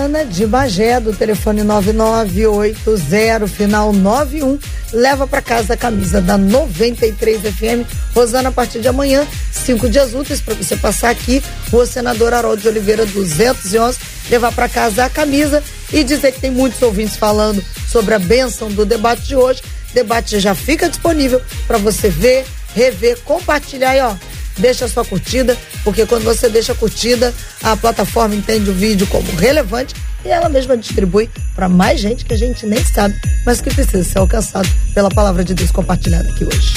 Rosana 0.00 0.24
de 0.24 0.46
Bagé, 0.46 0.98
do 0.98 1.12
telefone 1.12 1.62
9980, 1.62 3.46
final 3.46 3.92
91, 3.92 4.58
leva 4.94 5.26
para 5.26 5.42
casa 5.42 5.74
a 5.74 5.76
camisa 5.76 6.22
da 6.22 6.38
93 6.38 7.42
FM. 7.42 7.86
Rosana, 8.14 8.48
a 8.48 8.52
partir 8.52 8.80
de 8.80 8.88
amanhã, 8.88 9.26
cinco 9.52 9.90
dias 9.90 10.14
úteis 10.14 10.40
para 10.40 10.54
você 10.54 10.74
passar 10.74 11.10
aqui, 11.10 11.42
Rua 11.70 11.84
Senador 11.84 12.32
Haroldo 12.32 12.62
de 12.62 12.68
Oliveira 12.68 13.04
211, 13.04 13.98
levar 14.30 14.52
para 14.52 14.70
casa 14.70 15.04
a 15.04 15.10
camisa 15.10 15.62
e 15.92 16.02
dizer 16.02 16.32
que 16.32 16.40
tem 16.40 16.50
muitos 16.50 16.80
ouvintes 16.80 17.16
falando 17.16 17.62
sobre 17.86 18.14
a 18.14 18.18
bênção 18.18 18.70
do 18.70 18.86
debate 18.86 19.24
de 19.26 19.36
hoje. 19.36 19.60
O 19.90 19.94
debate 19.94 20.40
já 20.40 20.54
fica 20.54 20.88
disponível 20.88 21.42
para 21.66 21.76
você 21.76 22.08
ver, 22.08 22.46
rever, 22.74 23.18
compartilhar 23.20 23.90
aí, 23.90 24.00
ó. 24.00 24.14
Deixa 24.60 24.84
a 24.84 24.88
sua 24.88 25.04
curtida, 25.04 25.56
porque 25.82 26.06
quando 26.06 26.24
você 26.24 26.48
deixa 26.48 26.72
a 26.72 26.74
curtida, 26.74 27.34
a 27.62 27.76
plataforma 27.76 28.34
entende 28.34 28.70
o 28.70 28.74
vídeo 28.74 29.06
como 29.06 29.30
relevante 29.36 29.94
e 30.24 30.28
ela 30.28 30.48
mesma 30.48 30.76
distribui 30.76 31.28
para 31.54 31.68
mais 31.68 32.00
gente 32.00 32.24
que 32.24 32.34
a 32.34 32.36
gente 32.36 32.66
nem 32.66 32.84
sabe, 32.84 33.14
mas 33.44 33.60
que 33.60 33.72
precisa 33.72 34.04
ser 34.04 34.18
alcançado 34.18 34.68
pela 34.94 35.08
palavra 35.08 35.42
de 35.42 35.54
Deus 35.54 35.70
compartilhada 35.70 36.28
aqui 36.28 36.44
hoje. 36.44 36.74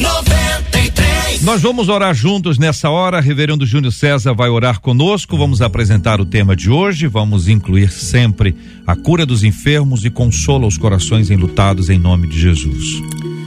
93. 0.00 1.42
Nós 1.42 1.60
vamos 1.60 1.88
orar 1.88 2.14
juntos 2.14 2.58
nessa 2.58 2.88
hora. 2.90 3.20
Reverendo 3.20 3.66
Júnior 3.66 3.92
César 3.92 4.32
vai 4.34 4.48
orar 4.48 4.80
conosco. 4.80 5.36
Vamos 5.36 5.60
apresentar 5.60 6.20
o 6.20 6.24
tema 6.24 6.54
de 6.54 6.70
hoje. 6.70 7.06
Vamos 7.06 7.48
incluir 7.48 7.90
sempre 7.90 8.54
a 8.86 8.94
cura 8.94 9.26
dos 9.26 9.42
enfermos 9.42 10.04
e 10.04 10.10
consola 10.10 10.66
os 10.66 10.78
corações 10.78 11.30
enlutados 11.30 11.90
em 11.90 11.98
nome 11.98 12.28
de 12.28 12.38
Jesus. 12.38 13.39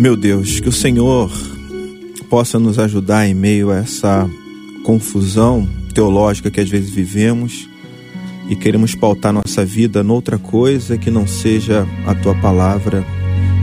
Meu 0.00 0.16
Deus, 0.16 0.60
que 0.60 0.68
o 0.70 0.72
Senhor 0.72 1.30
possa 2.30 2.58
nos 2.58 2.78
ajudar 2.78 3.28
em 3.28 3.34
meio 3.34 3.70
a 3.70 3.76
essa 3.76 4.26
confusão 4.82 5.68
teológica 5.92 6.50
que 6.50 6.58
às 6.58 6.70
vezes 6.70 6.88
vivemos 6.88 7.68
e 8.48 8.56
queremos 8.56 8.94
pautar 8.94 9.30
nossa 9.30 9.62
vida 9.62 10.02
noutra 10.02 10.38
coisa 10.38 10.96
que 10.96 11.10
não 11.10 11.26
seja 11.26 11.86
a 12.06 12.14
tua 12.14 12.34
palavra 12.34 13.04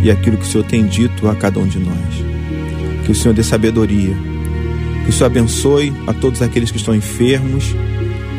e 0.03 0.11
aquilo 0.11 0.38
que 0.38 0.43
o 0.43 0.47
Senhor 0.47 0.63
tem 0.63 0.85
dito 0.85 1.27
a 1.27 1.33
cada 1.33 1.59
um 1.59 1.65
de 1.65 1.79
nós. 1.79 1.97
Que 3.03 3.11
o 3.11 3.15
Senhor 3.15 3.33
dê 3.33 3.41
sabedoria, 3.41 4.15
que 5.05 5.09
o 5.09 5.13
Senhor 5.13 5.25
abençoe 5.25 5.91
a 6.05 6.13
todos 6.13 6.43
aqueles 6.43 6.69
que 6.69 6.77
estão 6.77 6.93
enfermos, 6.93 7.75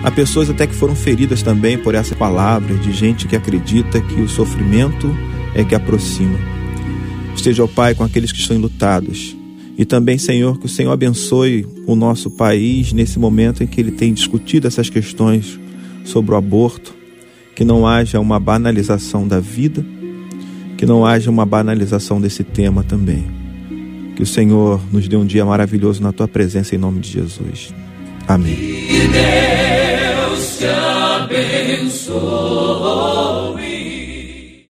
a 0.04 0.10
pessoas 0.12 0.48
até 0.48 0.68
que 0.68 0.74
foram 0.74 0.94
feridas 0.94 1.42
também 1.42 1.76
por 1.76 1.96
essa 1.96 2.14
palavra, 2.14 2.76
de 2.76 2.92
gente 2.92 3.26
que 3.26 3.34
acredita 3.34 4.00
que 4.00 4.20
o 4.20 4.28
sofrimento 4.28 5.12
é 5.52 5.64
que 5.64 5.74
aproxima. 5.74 6.57
Esteja, 7.38 7.62
ó 7.62 7.68
Pai, 7.68 7.94
com 7.94 8.02
aqueles 8.02 8.32
que 8.32 8.40
estão 8.40 8.56
enlutados. 8.56 9.36
E 9.78 9.84
também, 9.84 10.18
Senhor, 10.18 10.58
que 10.58 10.66
o 10.66 10.68
Senhor 10.68 10.90
abençoe 10.90 11.64
o 11.86 11.94
nosso 11.94 12.28
país 12.32 12.92
nesse 12.92 13.16
momento 13.16 13.62
em 13.62 13.66
que 13.66 13.80
ele 13.80 13.92
tem 13.92 14.12
discutido 14.12 14.66
essas 14.66 14.90
questões 14.90 15.56
sobre 16.04 16.32
o 16.32 16.36
aborto, 16.36 16.92
que 17.54 17.64
não 17.64 17.86
haja 17.86 18.18
uma 18.18 18.40
banalização 18.40 19.26
da 19.26 19.38
vida, 19.38 19.86
que 20.76 20.84
não 20.84 21.06
haja 21.06 21.30
uma 21.30 21.46
banalização 21.46 22.20
desse 22.20 22.42
tema 22.42 22.82
também. 22.82 23.24
Que 24.16 24.22
o 24.24 24.26
Senhor 24.26 24.80
nos 24.92 25.06
dê 25.06 25.14
um 25.14 25.24
dia 25.24 25.44
maravilhoso 25.44 26.02
na 26.02 26.12
tua 26.12 26.26
presença 26.26 26.74
em 26.74 26.78
nome 26.78 26.98
de 26.98 27.12
Jesus. 27.12 27.72
Amém. 28.26 28.56
Que 28.56 29.06
Deus 29.06 30.58
te 30.58 30.66
abençoe. 31.86 32.18